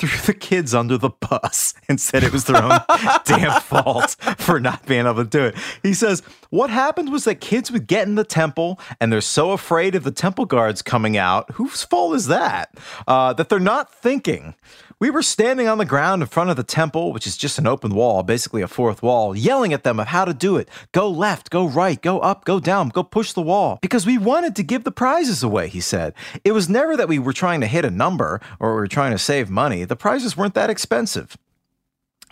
threw 0.00 0.20
the 0.26 0.34
kids 0.34 0.74
under 0.74 0.96
the 0.96 1.10
bus 1.10 1.74
and 1.88 2.00
said 2.00 2.22
it 2.22 2.32
was 2.32 2.44
their 2.44 2.62
own 2.62 2.80
damn 3.24 3.60
fault 3.60 4.16
for 4.38 4.60
not 4.60 4.86
being 4.86 5.06
able 5.06 5.24
to 5.24 5.24
do 5.24 5.44
it. 5.44 5.54
He 5.82 5.94
says, 5.94 6.22
What 6.50 6.70
happened 6.70 7.12
was 7.12 7.24
that 7.24 7.40
kids 7.40 7.70
would 7.70 7.86
get 7.86 8.06
in 8.06 8.14
the 8.14 8.24
temple 8.24 8.80
and 9.00 9.12
they're 9.12 9.20
so 9.20 9.52
afraid 9.52 9.94
of 9.94 10.04
the 10.04 10.10
temple 10.10 10.46
guards 10.46 10.82
coming 10.82 11.16
out. 11.16 11.50
Whose 11.52 11.82
fault 11.82 12.14
is 12.14 12.26
that? 12.26 12.74
Uh, 13.06 13.32
that 13.34 13.48
they're 13.48 13.58
not 13.58 13.92
thinking. 13.92 14.54
We 15.00 15.08
were 15.08 15.22
standing 15.22 15.66
on 15.66 15.78
the 15.78 15.86
ground 15.86 16.20
in 16.20 16.28
front 16.28 16.50
of 16.50 16.56
the 16.56 16.62
temple, 16.62 17.14
which 17.14 17.26
is 17.26 17.38
just 17.38 17.58
an 17.58 17.66
open 17.66 17.94
wall, 17.94 18.22
basically 18.22 18.60
a 18.60 18.68
fourth 18.68 19.02
wall, 19.02 19.34
yelling 19.34 19.72
at 19.72 19.82
them 19.82 19.98
of 19.98 20.08
how 20.08 20.26
to 20.26 20.34
do 20.34 20.58
it. 20.58 20.68
Go 20.92 21.08
left, 21.08 21.48
go 21.48 21.66
right, 21.66 22.00
go 22.02 22.18
up, 22.20 22.44
go 22.44 22.60
down, 22.60 22.90
go 22.90 23.02
push 23.02 23.32
the 23.32 23.40
wall. 23.40 23.78
Because 23.80 24.04
we 24.04 24.18
wanted 24.18 24.54
to 24.56 24.62
give 24.62 24.84
the 24.84 24.90
prizes 24.90 25.42
away, 25.42 25.68
he 25.68 25.80
said. 25.80 26.12
It 26.44 26.52
was 26.52 26.68
never 26.68 26.98
that 26.98 27.08
we 27.08 27.18
were 27.18 27.32
trying 27.32 27.62
to 27.62 27.66
hit 27.66 27.86
a 27.86 27.90
number 27.90 28.42
or 28.58 28.74
we 28.74 28.80
were 28.80 28.88
trying 28.88 29.12
to 29.12 29.18
save 29.18 29.48
money. 29.48 29.84
The 29.84 29.96
prizes 29.96 30.36
weren't 30.36 30.52
that 30.52 30.68
expensive. 30.68 31.34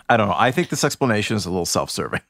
I 0.07 0.15
don't 0.15 0.27
know. 0.27 0.35
I 0.37 0.51
think 0.51 0.69
this 0.69 0.83
explanation 0.83 1.37
is 1.37 1.47
a 1.47 1.49
little 1.49 1.65
self 1.65 1.89
serving. 1.89 2.21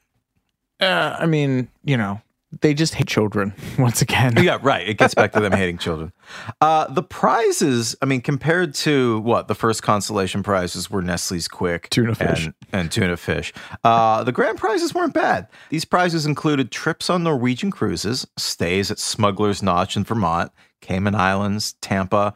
Uh, 0.80 1.16
I 1.18 1.26
mean, 1.26 1.68
you 1.84 1.98
know, 1.98 2.22
they 2.60 2.74
just 2.74 2.94
hate 2.94 3.06
children 3.06 3.54
once 3.78 4.02
again. 4.02 4.34
Yeah, 4.42 4.58
right. 4.62 4.88
It 4.88 4.98
gets 4.98 5.14
back 5.14 5.32
to 5.32 5.40
them 5.40 5.52
hating 5.52 5.78
children. 5.78 6.12
Uh, 6.60 6.92
the 6.92 7.02
prizes, 7.02 7.94
I 8.02 8.06
mean, 8.06 8.20
compared 8.20 8.74
to 8.76 9.20
what 9.20 9.48
the 9.48 9.54
first 9.54 9.82
consolation 9.82 10.42
prizes 10.42 10.90
were 10.90 11.02
Nestle's 11.02 11.46
Quik 11.48 11.88
Tuna 11.90 12.14
fish. 12.14 12.46
and, 12.46 12.54
and 12.72 12.92
tuna 12.92 13.16
fish. 13.16 13.52
Uh, 13.84 14.24
the 14.24 14.32
grand 14.32 14.58
prizes 14.58 14.94
weren't 14.94 15.14
bad. 15.14 15.46
These 15.68 15.84
prizes 15.84 16.26
included 16.26 16.70
trips 16.70 17.08
on 17.08 17.22
Norwegian 17.22 17.70
cruises, 17.70 18.26
stays 18.36 18.90
at 18.90 18.98
Smuggler's 18.98 19.62
Notch 19.62 19.96
in 19.96 20.04
Vermont, 20.04 20.50
Cayman 20.80 21.14
Islands, 21.14 21.74
Tampa, 21.80 22.34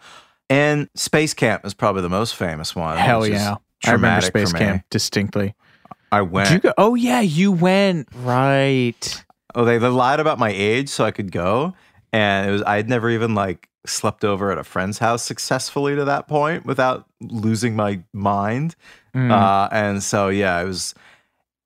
and 0.48 0.88
Space 0.94 1.34
Camp 1.34 1.64
is 1.64 1.74
probably 1.74 2.02
the 2.02 2.08
most 2.08 2.36
famous 2.36 2.76
one. 2.76 2.96
Hell 2.98 3.26
yeah. 3.26 3.56
I 3.84 3.92
remember 3.92 4.20
Space. 4.22 4.52
Camp 4.52 4.84
distinctly. 4.90 5.54
I 6.12 6.22
went. 6.22 6.48
Did 6.48 6.54
you 6.54 6.60
go? 6.60 6.74
Oh 6.78 6.94
yeah, 6.94 7.20
you 7.20 7.50
went. 7.50 8.08
Right. 8.14 9.24
Oh, 9.54 9.64
they, 9.64 9.78
they 9.78 9.88
lied 9.88 10.20
about 10.20 10.38
my 10.38 10.50
age 10.50 10.88
so 10.88 11.04
I 11.04 11.10
could 11.10 11.30
go. 11.30 11.74
And 12.12 12.48
it 12.48 12.52
was 12.52 12.62
I 12.62 12.76
had 12.76 12.88
never 12.88 13.10
even 13.10 13.34
like 13.34 13.68
slept 13.86 14.24
over 14.24 14.50
at 14.50 14.58
a 14.58 14.64
friend's 14.64 14.98
house 14.98 15.22
successfully 15.22 15.94
to 15.94 16.04
that 16.04 16.26
point 16.26 16.64
without 16.64 17.06
losing 17.20 17.76
my 17.76 18.02
mind. 18.12 18.76
Mm. 19.14 19.30
Uh, 19.30 19.68
and 19.72 20.02
so 20.02 20.28
yeah, 20.28 20.60
it 20.60 20.64
was 20.64 20.94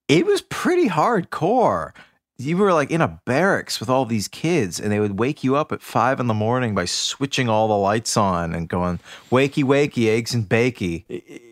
it 0.09 0.27
was 0.27 0.43
pretty 0.43 0.89
hardcore. 0.89 1.93
You 2.41 2.57
were 2.57 2.73
like 2.73 2.93
in 2.93 3.01
a 3.01 3.21
barracks 3.25 3.81
with 3.81 3.89
all 3.89 4.05
these 4.05 4.29
kids, 4.29 4.79
and 4.79 4.93
they 4.93 5.01
would 5.01 5.19
wake 5.19 5.43
you 5.43 5.57
up 5.57 5.73
at 5.73 5.83
five 5.83 6.21
in 6.21 6.29
the 6.29 6.35
morning 6.35 6.73
by 6.73 6.85
switching 6.85 7.49
all 7.49 7.67
the 7.67 7.77
lights 7.77 8.17
on 8.17 8.55
and 8.55 8.69
going 8.69 9.01
wakey 9.31 9.65
wakey 9.65 10.09
eggs 10.09 10.35
and 10.35 10.49
bakey. 10.49 11.05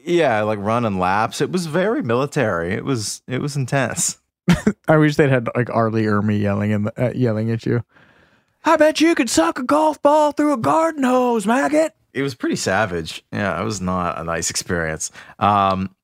Yeah, 0.04 0.42
like 0.42 0.60
running 0.60 0.98
laps. 0.98 1.40
It 1.40 1.50
was 1.50 1.66
very 1.66 2.02
military. 2.02 2.72
It 2.72 2.84
was 2.84 3.22
it 3.26 3.40
was 3.40 3.56
intense. 3.56 4.18
I 4.88 4.96
wish 4.96 5.16
they'd 5.16 5.30
had 5.30 5.48
like 5.54 5.70
R. 5.70 5.90
Lee 5.90 6.04
Ermey 6.04 6.40
yelling 6.40 6.70
in 6.70 6.84
the, 6.84 7.06
uh, 7.06 7.12
yelling 7.12 7.50
at 7.50 7.66
you. 7.66 7.82
I 8.64 8.76
bet 8.76 9.00
you 9.00 9.14
could 9.14 9.30
suck 9.30 9.58
a 9.58 9.62
golf 9.62 10.00
ball 10.02 10.32
through 10.32 10.52
a 10.52 10.58
garden 10.58 11.04
hose, 11.04 11.46
maggot. 11.46 11.94
it 12.12 12.22
was 12.22 12.34
pretty 12.34 12.56
savage. 12.56 13.24
Yeah, 13.32 13.60
it 13.60 13.64
was 13.64 13.80
not 13.80 14.18
a 14.18 14.24
nice 14.24 14.50
experience. 14.50 15.10
Um, 15.38 15.94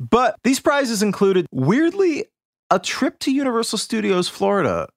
but 0.00 0.36
these 0.44 0.60
prizes 0.60 1.02
included 1.02 1.46
weirdly 1.52 2.24
a 2.70 2.78
trip 2.78 3.18
to 3.20 3.32
Universal 3.32 3.78
Studios 3.78 4.28
Florida, 4.28 4.88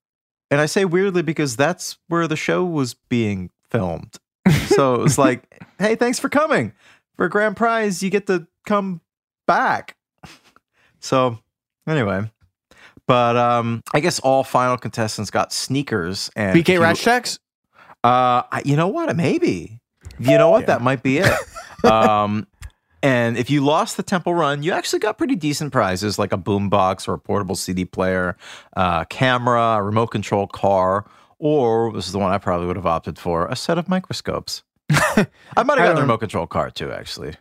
and 0.50 0.60
I 0.60 0.66
say 0.66 0.86
weirdly 0.86 1.22
because 1.22 1.56
that's 1.56 1.98
where 2.08 2.28
the 2.28 2.36
show 2.36 2.64
was 2.66 2.96
being 3.10 3.50
filmed. 3.70 4.18
So 4.68 4.96
it 4.96 5.02
was 5.02 5.18
like, 5.18 5.64
hey, 5.80 5.96
thanks 5.96 6.20
for 6.20 6.30
coming 6.30 6.74
for 7.16 7.26
a 7.26 7.30
grand 7.30 7.56
prize. 7.58 8.02
You 8.02 8.10
get 8.10 8.28
to 8.28 8.48
come 8.66 9.02
back. 9.48 9.96
So 11.00 11.40
anyway. 11.88 12.30
But 13.08 13.36
um, 13.36 13.82
I 13.94 14.00
guess 14.00 14.20
all 14.20 14.44
final 14.44 14.78
contestants 14.78 15.32
got 15.32 15.52
sneakers 15.52 16.30
and 16.36 16.58
BK 16.58 16.80
Rash 16.80 17.02
checks. 17.02 17.40
uh, 18.04 18.44
you 18.64 18.76
know 18.76 18.88
what? 18.88 19.16
Maybe. 19.16 19.80
You 20.20 20.38
know 20.38 20.50
what? 20.50 20.68
That 20.68 20.82
might 20.82 21.04
be 21.04 21.18
it. 21.20 21.34
um, 21.84 22.48
and 23.04 23.38
if 23.38 23.50
you 23.50 23.62
lost 23.66 23.98
the 23.98 24.04
Temple 24.04 24.36
Run, 24.36 24.62
you 24.62 24.72
actually 24.72 25.00
got 25.00 25.18
pretty 25.18 25.36
decent 25.36 25.72
prizes 25.72 26.20
like 26.20 26.32
a 26.32 26.38
boombox 26.38 27.08
or 27.08 27.14
a 27.16 27.20
portable 27.20 27.56
CD 27.56 27.86
player, 27.86 28.38
uh, 28.78 29.06
camera, 29.06 29.78
a 29.78 29.84
remote 29.84 30.08
control 30.08 30.46
car, 30.46 31.06
or 31.40 31.92
this 31.94 32.06
is 32.06 32.12
the 32.12 32.20
one 32.20 32.32
I 32.32 32.38
probably 32.38 32.68
would 32.68 32.76
have 32.76 32.86
opted 32.86 33.18
for 33.18 33.48
a 33.48 33.56
set 33.56 33.80
of 33.80 33.90
microscopes. 33.90 34.64
I 34.92 35.26
might 35.64 35.78
have 35.78 35.78
gotten 35.78 35.96
the 35.96 36.02
remote 36.02 36.20
control 36.20 36.46
car 36.46 36.70
too, 36.70 36.92
actually. 36.92 37.34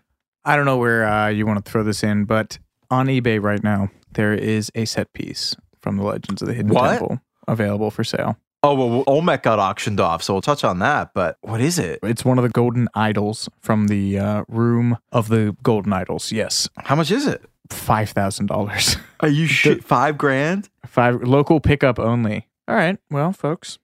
I 0.44 0.56
don't 0.56 0.64
know 0.64 0.78
where 0.78 1.06
uh, 1.06 1.28
you 1.28 1.46
want 1.46 1.62
to 1.62 1.70
throw 1.70 1.82
this 1.82 2.02
in, 2.02 2.24
but 2.24 2.58
on 2.90 3.06
eBay 3.06 3.42
right 3.42 3.62
now 3.62 3.90
there 4.12 4.34
is 4.34 4.70
a 4.74 4.84
set 4.84 5.12
piece 5.12 5.56
from 5.80 5.96
the 5.96 6.02
Legends 6.04 6.42
of 6.42 6.48
the 6.48 6.54
Hidden 6.54 6.72
What? 6.72 6.90
Temple 6.98 7.20
available 7.48 7.90
for 7.90 8.04
sale. 8.04 8.36
Oh, 8.62 8.74
well, 8.74 9.04
Olmec 9.06 9.42
got 9.42 9.58
auctioned 9.58 10.00
off, 10.00 10.22
so 10.22 10.34
we'll 10.34 10.42
touch 10.42 10.64
on 10.64 10.80
that. 10.80 11.12
But 11.14 11.38
what 11.40 11.62
is 11.62 11.78
it? 11.78 11.98
It's 12.02 12.26
one 12.26 12.36
of 12.38 12.42
the 12.42 12.50
golden 12.50 12.88
idols 12.94 13.48
from 13.60 13.86
the 13.88 14.18
uh, 14.18 14.44
room 14.48 14.98
of 15.12 15.28
the 15.28 15.56
golden 15.62 15.94
idols. 15.94 16.30
Yes, 16.30 16.68
How 16.76 16.94
much 16.94 17.10
is 17.10 17.26
it? 17.26 17.42
five 17.70 18.10
thousand 18.10 18.46
dollars. 18.46 18.96
Are 19.20 19.28
you 19.28 19.46
shit? 19.60 19.82
Five 19.84 20.18
grand? 20.18 20.68
Five 20.86 21.22
local 21.22 21.60
pickup 21.60 21.98
only. 21.98 22.48
All 22.68 22.74
right, 22.74 22.98
well, 23.10 23.32
folks, 23.32 23.78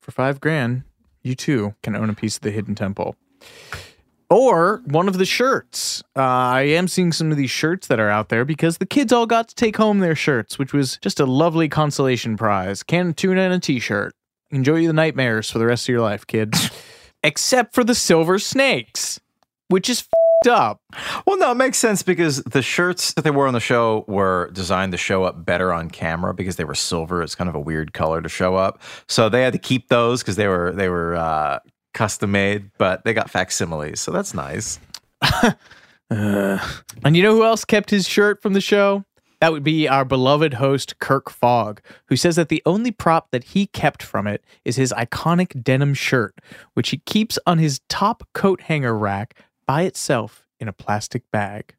for 0.00 0.10
five 0.12 0.40
grand, 0.40 0.84
you 1.22 1.34
too 1.34 1.74
can 1.82 1.94
own 1.94 2.08
a 2.08 2.14
piece 2.14 2.36
of 2.36 2.42
the 2.42 2.50
Hidden 2.50 2.76
Temple, 2.76 3.16
or 4.30 4.82
one 4.86 5.08
of 5.08 5.18
the 5.18 5.24
shirts. 5.24 6.02
Uh, 6.16 6.22
I 6.22 6.62
am 6.62 6.88
seeing 6.88 7.12
some 7.12 7.30
of 7.30 7.36
these 7.36 7.50
shirts 7.50 7.86
that 7.88 8.00
are 8.00 8.08
out 8.08 8.28
there 8.28 8.44
because 8.44 8.78
the 8.78 8.86
kids 8.86 9.12
all 9.12 9.26
got 9.26 9.48
to 9.48 9.54
take 9.54 9.76
home 9.76 10.00
their 10.00 10.14
shirts, 10.14 10.58
which 10.58 10.72
was 10.72 10.98
just 10.98 11.20
a 11.20 11.26
lovely 11.26 11.68
consolation 11.68 12.36
prize: 12.36 12.82
can 12.82 13.10
of 13.10 13.16
tuna 13.16 13.42
and 13.42 13.54
a 13.54 13.60
T-shirt. 13.60 14.14
Enjoy 14.50 14.86
the 14.86 14.92
nightmares 14.92 15.50
for 15.50 15.58
the 15.58 15.66
rest 15.66 15.88
of 15.88 15.92
your 15.92 16.02
life, 16.02 16.26
kids. 16.26 16.70
Except 17.22 17.74
for 17.74 17.84
the 17.84 17.94
silver 17.94 18.38
snakes, 18.38 19.18
which 19.68 19.88
is 19.88 20.02
fed 20.02 20.52
up. 20.52 20.80
Well, 21.26 21.38
no, 21.38 21.52
it 21.52 21.56
makes 21.56 21.78
sense 21.78 22.02
because 22.02 22.42
the 22.44 22.62
shirts 22.62 23.14
that 23.14 23.22
they 23.22 23.30
wore 23.30 23.46
on 23.46 23.54
the 23.54 23.60
show 23.60 24.04
were 24.06 24.50
designed 24.52 24.92
to 24.92 24.98
show 24.98 25.24
up 25.24 25.44
better 25.44 25.72
on 25.72 25.88
camera 25.90 26.34
because 26.34 26.56
they 26.56 26.64
were 26.64 26.74
silver. 26.74 27.22
It's 27.22 27.34
kind 27.34 27.48
of 27.48 27.56
a 27.56 27.60
weird 27.60 27.92
color 27.92 28.20
to 28.20 28.28
show 28.28 28.56
up, 28.56 28.80
so 29.08 29.28
they 29.28 29.42
had 29.42 29.54
to 29.54 29.58
keep 29.58 29.88
those 29.88 30.22
because 30.22 30.36
they 30.36 30.48
were 30.48 30.72
they 30.72 30.88
were 30.88 31.16
uh, 31.16 31.60
custom 31.94 32.32
made, 32.32 32.70
but 32.78 33.04
they 33.04 33.14
got 33.14 33.30
facsimiles, 33.30 34.00
so 34.00 34.10
that's 34.10 34.34
nice. 34.34 34.78
Uh, 35.22 35.52
and 37.04 37.16
you 37.16 37.22
know 37.22 37.34
who 37.34 37.44
else 37.44 37.64
kept 37.64 37.90
his 37.90 38.06
shirt 38.06 38.42
from 38.42 38.52
the 38.52 38.60
show? 38.60 39.04
That 39.40 39.52
would 39.52 39.64
be 39.64 39.88
our 39.88 40.04
beloved 40.04 40.54
host, 40.54 40.98
Kirk 41.00 41.28
Fogg, 41.28 41.80
who 42.06 42.16
says 42.16 42.36
that 42.36 42.48
the 42.48 42.62
only 42.64 42.90
prop 42.90 43.30
that 43.30 43.44
he 43.44 43.66
kept 43.66 44.02
from 44.02 44.26
it 44.26 44.42
is 44.64 44.76
his 44.76 44.92
iconic 44.96 45.62
denim 45.62 45.92
shirt, 45.92 46.40
which 46.74 46.90
he 46.90 46.98
keeps 46.98 47.38
on 47.46 47.58
his 47.58 47.80
top 47.88 48.26
coat 48.32 48.62
hanger 48.62 48.96
rack 48.96 49.38
by 49.66 49.82
itself 49.82 50.46
in 50.60 50.68
a 50.68 50.72
plastic 50.72 51.30
bag. 51.30 51.74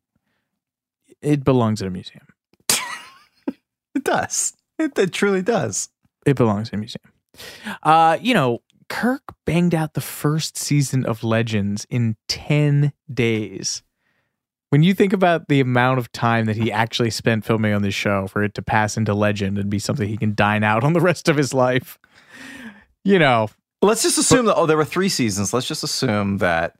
It 1.21 1.43
belongs 1.43 1.81
in 1.81 1.87
a 1.87 1.91
museum. 1.91 2.27
It 3.95 4.03
does. 4.03 4.53
It, 4.77 4.97
it 4.99 5.13
truly 5.13 5.41
does. 5.41 5.89
It 6.25 6.35
belongs 6.35 6.69
in 6.69 6.75
a 6.75 6.79
museum. 6.79 7.13
Uh, 7.81 8.17
you 8.21 8.33
know, 8.33 8.61
Kirk 8.89 9.21
banged 9.45 9.73
out 9.73 9.93
the 9.93 10.01
first 10.01 10.57
season 10.57 11.05
of 11.05 11.23
Legends 11.23 11.85
in 11.89 12.15
10 12.27 12.93
days. 13.11 13.83
When 14.69 14.83
you 14.83 14.93
think 14.93 15.13
about 15.13 15.47
the 15.47 15.59
amount 15.59 15.99
of 15.99 16.11
time 16.11 16.45
that 16.45 16.55
he 16.57 16.71
actually 16.71 17.09
spent 17.09 17.45
filming 17.45 17.73
on 17.73 17.81
this 17.81 17.93
show 17.93 18.27
for 18.27 18.43
it 18.43 18.53
to 18.55 18.61
pass 18.61 18.97
into 18.97 19.13
legend 19.13 19.57
and 19.57 19.69
be 19.69 19.79
something 19.79 20.07
he 20.07 20.17
can 20.17 20.33
dine 20.35 20.63
out 20.63 20.83
on 20.83 20.93
the 20.93 20.99
rest 21.01 21.29
of 21.29 21.37
his 21.37 21.53
life, 21.53 21.97
you 23.03 23.19
know, 23.19 23.49
Let's 23.81 24.01
just 24.01 24.17
assume 24.17 24.45
that 24.47 24.55
oh, 24.55 24.65
there 24.65 24.77
were 24.77 24.85
three 24.85 25.09
seasons. 25.09 25.53
Let's 25.53 25.67
just 25.67 25.83
assume 25.83 26.37
that 26.37 26.75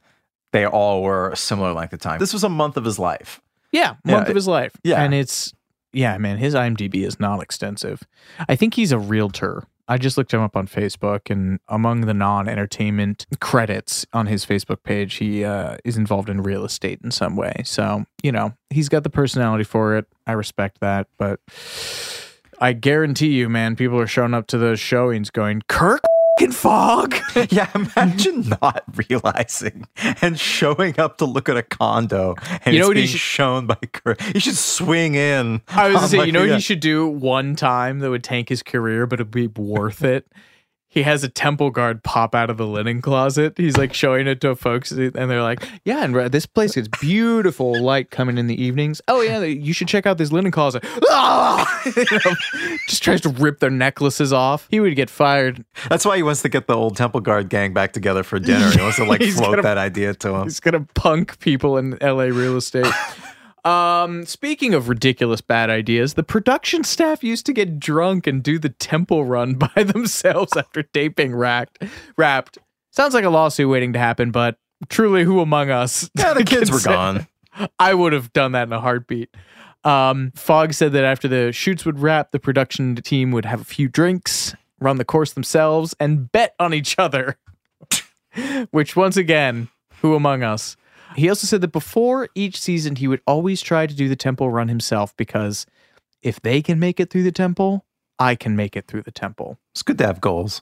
they 0.51 0.65
all 0.65 1.03
were 1.03 1.29
a 1.29 1.35
similar 1.37 1.71
length 1.73 1.93
of 1.93 1.99
time. 1.99 2.19
This 2.19 2.33
was 2.33 2.43
a 2.43 2.49
month 2.49 2.77
of 2.77 2.83
his 2.85 2.97
life. 2.97 3.41
yeah, 3.71 3.95
Yeah, 4.05 4.15
month 4.15 4.29
of 4.29 4.35
his 4.35 4.47
life. 4.47 4.71
yeah. 4.83 5.03
And 5.03 5.13
it's, 5.13 5.53
yeah, 5.93 6.17
man, 6.17 6.37
his 6.37 6.55
IMDb 6.55 7.05
is 7.05 7.19
not 7.19 7.41
extensive. 7.41 8.01
I 8.49 8.55
think 8.55 8.73
he's 8.73 8.91
a 8.91 8.97
realtor. 8.97 9.63
I 9.87 9.97
just 9.97 10.17
looked 10.17 10.33
him 10.33 10.41
up 10.41 10.55
on 10.55 10.67
Facebook, 10.67 11.29
and 11.29 11.59
among 11.67 12.01
the 12.01 12.13
non 12.13 12.47
entertainment 12.47 13.25
credits 13.39 14.05
on 14.13 14.25
his 14.27 14.45
Facebook 14.45 14.83
page, 14.83 15.15
he 15.15 15.43
uh, 15.43 15.77
is 15.83 15.97
involved 15.97 16.29
in 16.29 16.41
real 16.41 16.65
estate 16.65 16.99
in 17.03 17.11
some 17.11 17.35
way. 17.35 17.61
So, 17.65 18.05
you 18.23 18.31
know, 18.31 18.53
he's 18.69 18.89
got 18.89 19.03
the 19.03 19.09
personality 19.09 19.63
for 19.63 19.95
it. 19.95 20.07
I 20.25 20.31
respect 20.31 20.79
that. 20.79 21.07
But 21.17 21.39
I 22.59 22.73
guarantee 22.73 23.33
you, 23.33 23.47
man, 23.47 23.75
people 23.75 23.99
are 23.99 24.07
showing 24.07 24.33
up 24.33 24.47
to 24.47 24.57
those 24.57 24.79
showings 24.79 25.29
going, 25.29 25.61
Kirk 25.67 26.01
f***ing 26.37 26.51
Fogg. 26.51 27.15
yeah, 27.49 27.69
imagine 27.75 28.49
not 28.61 28.83
realizing 28.95 29.87
and 30.21 30.39
showing 30.39 30.99
up 30.99 31.17
to 31.17 31.25
look 31.25 31.47
at 31.49 31.57
a 31.57 31.63
condo 31.63 32.35
and 32.65 32.73
You 32.75 32.81
know 32.81 32.85
it's 32.85 32.87
what 32.89 32.97
he 32.97 33.03
being 33.03 33.07
should- 33.11 33.19
shown 33.19 33.67
by 33.67 33.75
Kurt. 33.93 34.21
You 34.33 34.39
should 34.39 34.55
swing 34.57 35.15
in. 35.15 35.61
I 35.69 35.87
was 35.87 35.95
gonna 35.95 36.07
say, 36.09 36.17
like 36.17 36.27
you 36.27 36.31
know, 36.33 36.43
a- 36.43 36.47
what 36.49 36.55
he 36.55 36.61
should 36.61 36.79
do 36.79 37.07
one 37.07 37.55
time 37.55 37.99
that 37.99 38.09
would 38.09 38.23
tank 38.23 38.49
his 38.49 38.63
career, 38.63 39.05
but 39.07 39.19
it'd 39.19 39.31
be 39.31 39.47
worth 39.47 40.03
it. 40.03 40.27
He 40.95 41.03
has 41.03 41.23
a 41.25 41.29
temple 41.29 41.69
guard 41.71 42.01
pop 42.03 42.33
out 42.33 42.49
of 42.49 42.55
the 42.57 42.65
linen 42.65 43.01
closet. 43.01 43.53
He's 43.57 43.75
like 43.77 43.93
showing 43.93 44.25
it 44.27 44.39
to 44.41 44.55
folks, 44.55 44.91
and 44.91 45.13
they're 45.13 45.43
like, 45.43 45.61
"Yeah, 45.83 46.03
and 46.05 46.15
this 46.31 46.45
place 46.47 46.73
gets 46.75 46.87
beautiful 46.87 47.79
light 47.79 48.09
coming 48.11 48.37
in 48.37 48.47
the 48.47 48.59
evenings. 48.59 49.01
Oh 49.09 49.19
yeah, 49.21 49.43
you 49.43 49.73
should 49.73 49.89
check 49.89 50.05
out 50.07 50.17
this 50.17 50.31
linen 50.31 50.51
closet." 50.51 50.83
Ah! 51.17 51.81
Just 52.87 53.03
tries 53.03 53.21
to 53.21 53.29
rip 53.29 53.59
their 53.59 53.69
necklaces 53.69 54.33
off. 54.33 54.67
He 54.71 54.79
would 54.79 54.95
get 54.95 55.09
fired. 55.09 55.63
That's 55.89 56.05
why 56.05 56.17
he 56.17 56.23
wants 56.23 56.41
to 56.41 56.49
get 56.49 56.67
the 56.67 56.75
old 56.75 56.95
Temple 56.97 57.19
Guard 57.21 57.49
gang 57.49 57.73
back 57.73 57.93
together 57.93 58.23
for 58.23 58.39
dinner. 58.39 58.69
He 58.71 58.81
wants 58.81 58.97
to 58.97 59.03
like 59.05 59.21
float 59.33 59.51
gonna- 59.51 59.61
that 59.63 59.77
idea 59.77 60.13
to 60.15 60.33
him. 60.35 60.43
He's 60.43 60.59
gonna 60.59 60.87
punk 60.95 61.39
people 61.39 61.77
in 61.77 61.97
LA 62.01 62.23
real 62.25 62.57
estate. 62.57 62.85
Um, 63.65 64.25
speaking 64.25 64.73
of 64.73 64.89
ridiculous 64.89 65.41
bad 65.41 65.69
ideas, 65.69 66.13
the 66.13 66.23
production 66.23 66.83
staff 66.83 67.23
used 67.23 67.45
to 67.47 67.53
get 67.53 67.79
drunk 67.79 68.27
and 68.27 68.43
do 68.43 68.59
the 68.59 68.69
temple 68.69 69.25
run 69.25 69.53
by 69.75 69.83
themselves 69.83 70.55
after 70.55 70.83
taping 70.83 71.35
racked, 71.35 71.83
wrapped. 72.17 72.57
Sounds 72.91 73.13
like 73.13 73.25
a 73.25 73.29
lawsuit 73.29 73.69
waiting 73.69 73.93
to 73.93 73.99
happen, 73.99 74.31
but 74.31 74.57
truly, 74.87 75.23
who 75.23 75.39
among 75.39 75.69
us? 75.69 76.09
Yeah, 76.17 76.33
the 76.33 76.43
kids 76.43 76.71
were 76.71 76.79
gone. 76.79 77.27
I 77.79 77.93
would 77.93 78.13
have 78.13 78.31
done 78.33 78.53
that 78.53 78.67
in 78.67 78.73
a 78.73 78.79
heartbeat. 78.79 79.35
Um, 79.83 80.31
Fogg 80.35 80.73
said 80.73 80.93
that 80.93 81.03
after 81.03 81.27
the 81.27 81.51
shoots 81.51 81.85
would 81.85 81.99
wrap, 81.99 82.31
the 82.31 82.39
production 82.39 82.95
team 82.95 83.31
would 83.31 83.45
have 83.45 83.61
a 83.61 83.65
few 83.65 83.87
drinks 83.87 84.55
run 84.79 84.97
the 84.97 85.05
course 85.05 85.33
themselves, 85.33 85.95
and 85.99 86.31
bet 86.31 86.55
on 86.59 86.73
each 86.73 86.97
other. 86.97 87.37
Which, 88.71 88.95
once 88.95 89.17
again, 89.17 89.69
who 90.01 90.15
among 90.15 90.43
us? 90.43 90.77
He 91.15 91.29
also 91.29 91.47
said 91.47 91.61
that 91.61 91.71
before 91.71 92.29
each 92.35 92.59
season, 92.59 92.95
he 92.97 93.07
would 93.07 93.21
always 93.27 93.61
try 93.61 93.87
to 93.87 93.93
do 93.93 94.09
the 94.09 94.15
temple 94.15 94.49
run 94.49 94.67
himself 94.67 95.15
because 95.17 95.65
if 96.21 96.41
they 96.41 96.61
can 96.61 96.79
make 96.79 96.99
it 96.99 97.09
through 97.09 97.23
the 97.23 97.31
temple, 97.31 97.85
I 98.19 98.35
can 98.35 98.55
make 98.55 98.75
it 98.75 98.87
through 98.87 99.03
the 99.03 99.11
temple. 99.11 99.57
It's 99.73 99.83
good 99.83 99.97
to 99.99 100.05
have 100.07 100.19
goals. 100.21 100.61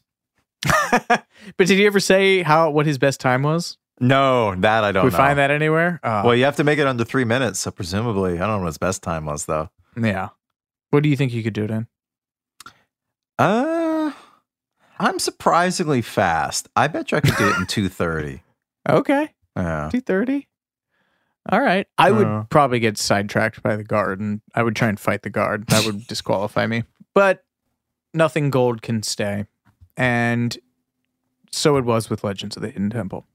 but 0.92 1.26
did 1.58 1.70
he 1.70 1.86
ever 1.86 2.00
say 2.00 2.42
how 2.44 2.70
what 2.70 2.86
his 2.86 2.98
best 2.98 3.20
time 3.20 3.44
was? 3.44 3.78
No, 4.00 4.56
that 4.56 4.84
I 4.84 4.92
don't 4.92 5.06
we 5.06 5.12
know. 5.12 5.18
find 5.18 5.38
that 5.40 5.52
anywhere? 5.52 6.00
Oh, 6.04 6.26
Well, 6.28 6.36
you 6.36 6.46
have 6.46 6.56
to 6.58 6.64
make 6.64 6.80
it 6.80 6.88
under 6.88 7.04
three 7.04 7.26
minutes, 7.26 7.60
so 7.60 7.72
presumably, 7.72 8.34
I 8.34 8.38
don't 8.40 8.50
know 8.50 8.60
what 8.60 8.66
his 8.68 8.78
best 8.78 9.04
time 9.04 9.26
was 9.26 9.46
though. 9.46 9.70
yeah. 10.00 10.30
What 10.90 11.04
do 11.04 11.10
you 11.10 11.16
think 11.18 11.34
you 11.34 11.42
could 11.44 11.54
do 11.54 11.64
it 11.64 11.72
in? 11.72 11.88
Uh, 13.40 14.12
I'm 15.00 15.20
surprisingly 15.20 16.02
fast. 16.02 16.70
I 16.76 16.88
bet 16.88 17.12
you 17.12 17.18
I 17.18 17.22
could 17.22 17.36
do 17.38 17.50
it 17.50 17.58
in 17.58 17.66
two 17.68 17.90
thirty. 17.90 18.44
Okay. 18.88 19.30
Yeah. 19.56 19.90
230. 19.92 20.48
All 21.52 21.62
right. 21.62 21.88
I 21.98 22.12
would 22.12 22.28
Uh. 22.28 22.44
probably 22.50 22.80
get 22.80 22.98
sidetracked 22.98 23.62
by 23.62 23.76
the 23.76 23.84
guard 23.84 24.20
and 24.20 24.42
I 24.56 24.64
would 24.64 24.76
try 24.76 24.88
and 24.88 25.00
fight 25.00 25.24
the 25.24 25.30
guard. 25.30 25.68
That 25.68 25.86
would 25.86 26.08
disqualify 26.08 26.68
me. 26.68 26.84
But 27.14 27.44
nothing 28.14 28.50
gold 28.50 28.82
can 28.82 29.04
stay. 29.04 29.46
And 29.98 30.58
so 31.52 31.78
it 31.78 31.86
was 31.86 32.10
with 32.10 32.24
Legends 32.24 32.56
of 32.56 32.62
the 32.64 32.70
Hidden 32.70 32.90
Temple. 32.92 33.26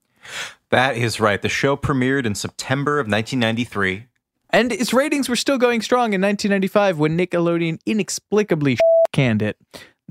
That 0.70 0.96
is 0.96 1.20
right. 1.20 1.40
The 1.40 1.48
show 1.48 1.76
premiered 1.76 2.26
in 2.26 2.34
September 2.34 2.98
of 2.98 3.06
1993. 3.06 4.06
And 4.50 4.72
its 4.72 4.92
ratings 4.94 5.28
were 5.28 5.36
still 5.36 5.58
going 5.58 5.82
strong 5.82 6.14
in 6.14 6.20
1995 6.22 6.98
when 6.98 7.16
Nickelodeon 7.16 7.78
inexplicably 7.86 8.78
canned 9.12 9.42
it. 9.42 9.56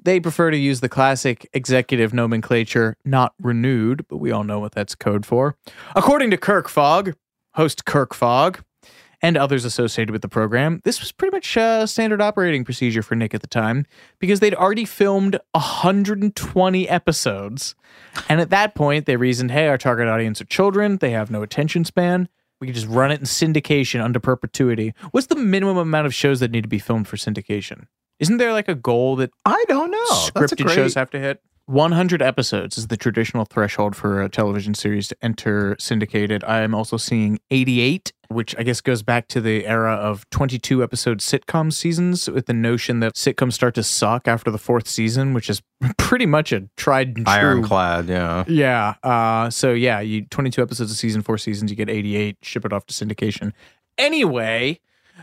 They 0.01 0.19
prefer 0.19 0.51
to 0.51 0.57
use 0.57 0.79
the 0.79 0.89
classic 0.89 1.49
executive 1.53 2.13
nomenclature, 2.13 2.95
not 3.03 3.33
renewed, 3.41 4.05
but 4.07 4.17
we 4.17 4.31
all 4.31 4.43
know 4.43 4.59
what 4.59 4.73
that's 4.73 4.95
code 4.95 5.25
for. 5.25 5.55
According 5.95 6.31
to 6.31 6.37
Kirk 6.37 6.69
Fogg, 6.69 7.15
host 7.55 7.85
Kirk 7.85 8.13
Fogg, 8.13 8.61
and 9.21 9.35
others 9.35 9.65
associated 9.65 10.11
with 10.11 10.21
the 10.21 10.29
program, 10.29 10.79
this 10.83 10.99
was 10.99 11.11
pretty 11.11 11.35
much 11.35 11.57
a 11.57 11.87
standard 11.87 12.21
operating 12.21 12.63
procedure 12.63 13.01
for 13.01 13.15
Nick 13.15 13.33
at 13.33 13.41
the 13.41 13.47
time 13.47 13.85
because 14.19 14.39
they'd 14.39 14.53
already 14.53 14.85
filmed 14.85 15.39
120 15.53 16.89
episodes. 16.89 17.75
And 18.29 18.39
at 18.39 18.51
that 18.51 18.75
point, 18.75 19.07
they 19.07 19.17
reasoned 19.17 19.51
hey, 19.51 19.67
our 19.67 19.77
target 19.77 20.07
audience 20.07 20.39
are 20.41 20.45
children, 20.45 20.97
they 20.97 21.11
have 21.11 21.31
no 21.31 21.41
attention 21.41 21.83
span. 21.83 22.29
We 22.59 22.67
could 22.67 22.75
just 22.75 22.87
run 22.87 23.11
it 23.11 23.19
in 23.19 23.25
syndication 23.25 24.03
under 24.03 24.19
perpetuity. 24.19 24.93
What's 25.11 25.27
the 25.27 25.35
minimum 25.35 25.77
amount 25.77 26.07
of 26.07 26.13
shows 26.13 26.39
that 26.39 26.51
need 26.51 26.63
to 26.63 26.67
be 26.67 26.79
filmed 26.79 27.07
for 27.07 27.15
syndication? 27.15 27.85
Isn't 28.19 28.37
there 28.37 28.53
like 28.53 28.67
a 28.67 28.75
goal 28.75 29.15
that 29.17 29.31
I 29.45 29.63
don't 29.67 29.91
know. 29.91 30.05
Scripted 30.11 30.63
great- 30.63 30.75
shows 30.75 30.93
have 30.95 31.09
to 31.11 31.19
hit? 31.19 31.41
100 31.67 32.21
episodes 32.21 32.77
is 32.77 32.87
the 32.87 32.95
traditional 32.95 33.43
threshold 33.43 33.93
for 33.93 34.21
a 34.21 34.29
television 34.29 34.73
series 34.73 35.09
to 35.09 35.17
enter 35.21 35.75
syndicated. 35.77 36.41
I 36.45 36.61
am 36.61 36.73
also 36.73 36.95
seeing 36.95 37.39
88, 37.51 38.13
which 38.29 38.55
I 38.57 38.63
guess 38.63 38.79
goes 38.79 39.03
back 39.03 39.27
to 39.29 39.41
the 39.41 39.65
era 39.65 39.91
of 39.93 40.27
22 40.29 40.81
episode 40.81 41.19
sitcom 41.19 41.73
seasons 41.73 42.29
with 42.29 42.45
the 42.45 42.53
notion 42.53 43.01
that 43.01 43.15
sitcoms 43.15 43.51
start 43.51 43.75
to 43.75 43.83
suck 43.83 44.29
after 44.29 44.49
the 44.49 44.57
fourth 44.57 44.87
season, 44.87 45.33
which 45.33 45.49
is 45.49 45.61
pretty 45.97 46.25
much 46.25 46.53
a 46.53 46.69
tried 46.77 47.17
and 47.17 47.25
true 47.25 47.35
Ironclad, 47.35 48.07
yeah. 48.07 48.45
yeah. 48.47 48.93
Uh, 49.03 49.49
so 49.49 49.73
yeah, 49.73 49.99
you 49.99 50.25
22 50.27 50.61
episodes 50.61 50.89
a 50.89 50.95
season, 50.95 51.21
four 51.21 51.37
seasons, 51.37 51.69
you 51.69 51.75
get 51.75 51.89
88, 51.89 52.37
ship 52.43 52.63
it 52.63 52.71
off 52.71 52.85
to 52.85 52.93
syndication. 52.93 53.51
Anyway, 53.97 54.79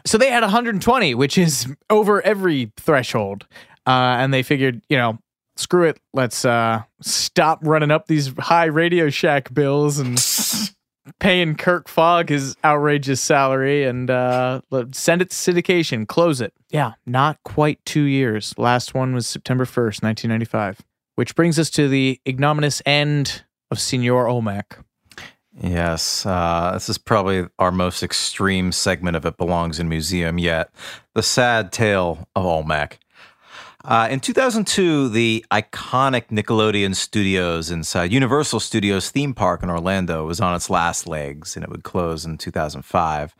so 0.06 0.18
they 0.18 0.30
had 0.30 0.42
120, 0.42 1.14
which 1.14 1.38
is 1.38 1.66
over 1.90 2.20
every 2.22 2.72
threshold. 2.76 3.46
Uh, 3.86 4.16
and 4.18 4.32
they 4.32 4.42
figured, 4.42 4.80
you 4.88 4.96
know, 4.96 5.18
screw 5.56 5.84
it, 5.84 6.00
let's 6.12 6.44
uh, 6.44 6.82
stop 7.00 7.60
running 7.62 7.90
up 7.90 8.06
these 8.06 8.32
high 8.38 8.64
Radio 8.64 9.10
Shack 9.10 9.52
bills 9.52 9.98
and 9.98 10.18
paying 11.20 11.54
Kirk 11.54 11.88
Fogg 11.88 12.28
his 12.28 12.56
outrageous 12.64 13.20
salary 13.20 13.84
and 13.84 14.10
uh, 14.10 14.60
send 14.92 15.22
it 15.22 15.30
to 15.30 15.36
syndication, 15.36 16.06
close 16.06 16.40
it. 16.40 16.52
Yeah, 16.70 16.92
not 17.06 17.38
quite 17.44 17.84
two 17.84 18.04
years. 18.04 18.54
Last 18.58 18.94
one 18.94 19.14
was 19.14 19.26
September 19.26 19.64
1st, 19.64 20.02
1995. 20.02 20.80
Which 21.16 21.36
brings 21.36 21.58
us 21.58 21.70
to 21.70 21.88
the 21.88 22.20
ignominious 22.26 22.82
end 22.84 23.44
of 23.70 23.78
Senor 23.78 24.26
Olmec. 24.26 24.78
Yes, 25.62 26.26
uh, 26.26 26.72
this 26.74 26.88
is 26.88 26.98
probably 26.98 27.46
our 27.58 27.70
most 27.70 28.02
extreme 28.02 28.72
segment 28.72 29.16
of 29.16 29.24
It 29.24 29.36
Belongs 29.36 29.78
in 29.78 29.88
Museum 29.88 30.38
yet. 30.38 30.70
The 31.14 31.22
sad 31.22 31.70
tale 31.70 32.26
of 32.34 32.44
Olmec. 32.44 32.98
Uh, 33.84 34.08
in 34.10 34.18
2002, 34.18 35.10
the 35.10 35.44
iconic 35.50 36.28
Nickelodeon 36.28 36.96
Studios 36.96 37.70
inside 37.70 38.12
Universal 38.12 38.60
Studios 38.60 39.10
theme 39.10 39.34
park 39.34 39.62
in 39.62 39.68
Orlando 39.68 40.26
was 40.26 40.40
on 40.40 40.56
its 40.56 40.70
last 40.70 41.06
legs 41.06 41.54
and 41.54 41.62
it 41.62 41.70
would 41.70 41.84
close 41.84 42.24
in 42.24 42.38
2005. 42.38 43.34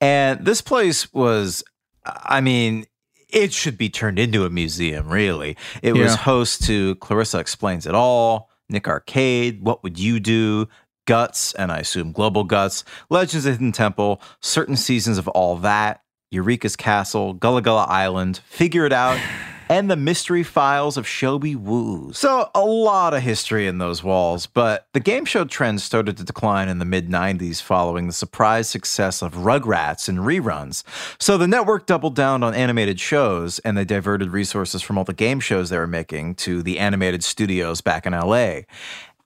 And 0.00 0.44
this 0.44 0.60
place 0.60 1.12
was, 1.14 1.62
I 2.04 2.40
mean, 2.40 2.86
it 3.28 3.52
should 3.52 3.78
be 3.78 3.88
turned 3.88 4.18
into 4.18 4.44
a 4.44 4.50
museum, 4.50 5.08
really. 5.08 5.56
It 5.80 5.94
was 5.96 6.14
host 6.16 6.64
to 6.64 6.96
Clarissa 6.96 7.38
Explains 7.38 7.86
It 7.86 7.94
All, 7.94 8.50
Nick 8.68 8.88
Arcade, 8.88 9.62
What 9.62 9.82
Would 9.84 9.98
You 9.98 10.18
Do? 10.18 10.68
Guts, 11.06 11.52
and 11.54 11.70
I 11.70 11.78
assume 11.78 12.12
Global 12.12 12.44
Guts, 12.44 12.84
Legends 13.10 13.46
of 13.46 13.54
Hidden 13.54 13.72
Temple, 13.72 14.20
certain 14.40 14.76
seasons 14.76 15.18
of 15.18 15.28
all 15.28 15.56
that, 15.56 16.02
Eureka's 16.30 16.76
Castle, 16.76 17.32
Gullah 17.34 17.62
Gullah 17.62 17.86
Island, 17.88 18.40
Figure 18.46 18.86
It 18.86 18.92
Out, 18.92 19.18
and 19.68 19.90
the 19.90 19.96
Mystery 19.96 20.42
Files 20.42 20.96
of 20.96 21.06
Shelby 21.06 21.56
Woo. 21.56 22.12
So, 22.12 22.50
a 22.54 22.64
lot 22.64 23.14
of 23.14 23.22
history 23.22 23.66
in 23.66 23.78
those 23.78 24.02
walls, 24.02 24.46
but 24.46 24.88
the 24.92 25.00
game 25.00 25.24
show 25.24 25.44
trend 25.44 25.80
started 25.80 26.16
to 26.18 26.24
decline 26.24 26.68
in 26.68 26.78
the 26.78 26.84
mid 26.84 27.08
90s 27.08 27.62
following 27.62 28.06
the 28.06 28.12
surprise 28.12 28.68
success 28.68 29.22
of 29.22 29.34
Rugrats 29.34 30.08
and 30.08 30.18
reruns. 30.18 30.82
So, 31.18 31.38
the 31.38 31.48
network 31.48 31.86
doubled 31.86 32.14
down 32.14 32.42
on 32.42 32.54
animated 32.54 33.00
shows 33.00 33.58
and 33.60 33.76
they 33.76 33.84
diverted 33.84 34.30
resources 34.30 34.82
from 34.82 34.98
all 34.98 35.04
the 35.04 35.12
game 35.12 35.40
shows 35.40 35.70
they 35.70 35.78
were 35.78 35.86
making 35.86 36.34
to 36.36 36.62
the 36.62 36.78
animated 36.78 37.24
studios 37.24 37.80
back 37.80 38.06
in 38.06 38.12
LA. 38.12 38.62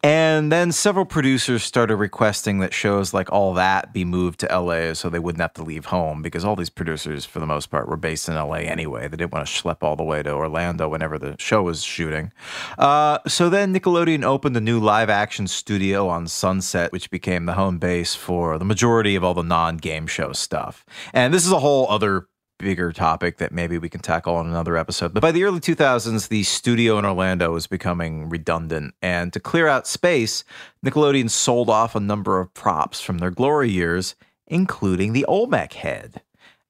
And 0.04 0.52
then 0.52 0.70
several 0.70 1.04
producers 1.04 1.64
started 1.64 1.96
requesting 1.96 2.60
that 2.60 2.72
shows 2.72 3.12
like 3.12 3.32
All 3.32 3.54
That 3.54 3.92
be 3.92 4.04
moved 4.04 4.38
to 4.40 4.46
LA 4.46 4.94
so 4.94 5.10
they 5.10 5.18
wouldn't 5.18 5.40
have 5.40 5.54
to 5.54 5.64
leave 5.64 5.86
home 5.86 6.22
because 6.22 6.44
all 6.44 6.54
these 6.54 6.70
producers, 6.70 7.24
for 7.24 7.40
the 7.40 7.46
most 7.46 7.66
part, 7.66 7.88
were 7.88 7.96
based 7.96 8.28
in 8.28 8.36
LA 8.36 8.58
anyway. 8.58 9.08
They 9.08 9.16
didn't 9.16 9.32
want 9.32 9.48
to 9.48 9.52
schlep 9.52 9.78
all 9.82 9.96
the 9.96 10.04
way 10.04 10.22
to 10.22 10.30
Orlando 10.30 10.88
whenever 10.88 11.18
the 11.18 11.34
show 11.40 11.64
was 11.64 11.82
shooting. 11.82 12.32
Uh, 12.78 13.18
so 13.26 13.50
then 13.50 13.74
Nickelodeon 13.74 14.24
opened 14.24 14.56
a 14.56 14.60
new 14.60 14.78
live 14.78 15.10
action 15.10 15.48
studio 15.48 16.08
on 16.08 16.28
Sunset, 16.28 16.92
which 16.92 17.10
became 17.10 17.46
the 17.46 17.54
home 17.54 17.78
base 17.78 18.14
for 18.14 18.56
the 18.56 18.64
majority 18.64 19.16
of 19.16 19.24
all 19.24 19.34
the 19.34 19.42
non 19.42 19.78
game 19.78 20.06
show 20.06 20.32
stuff. 20.32 20.84
And 21.12 21.34
this 21.34 21.44
is 21.44 21.50
a 21.50 21.58
whole 21.58 21.88
other 21.90 22.28
bigger 22.58 22.92
topic 22.92 23.38
that 23.38 23.52
maybe 23.52 23.78
we 23.78 23.88
can 23.88 24.00
tackle 24.00 24.34
on 24.34 24.46
another 24.46 24.76
episode. 24.76 25.14
But 25.14 25.22
by 25.22 25.32
the 25.32 25.44
early 25.44 25.60
2000s, 25.60 26.28
the 26.28 26.42
studio 26.42 26.98
in 26.98 27.04
Orlando 27.04 27.52
was 27.52 27.66
becoming 27.66 28.28
redundant. 28.28 28.94
And 29.00 29.32
to 29.32 29.40
clear 29.40 29.68
out 29.68 29.86
space, 29.86 30.44
Nickelodeon 30.84 31.30
sold 31.30 31.70
off 31.70 31.94
a 31.94 32.00
number 32.00 32.40
of 32.40 32.52
props 32.54 33.00
from 33.00 33.18
their 33.18 33.30
glory 33.30 33.70
years, 33.70 34.16
including 34.46 35.12
the 35.12 35.24
Olmec 35.26 35.72
head. 35.74 36.22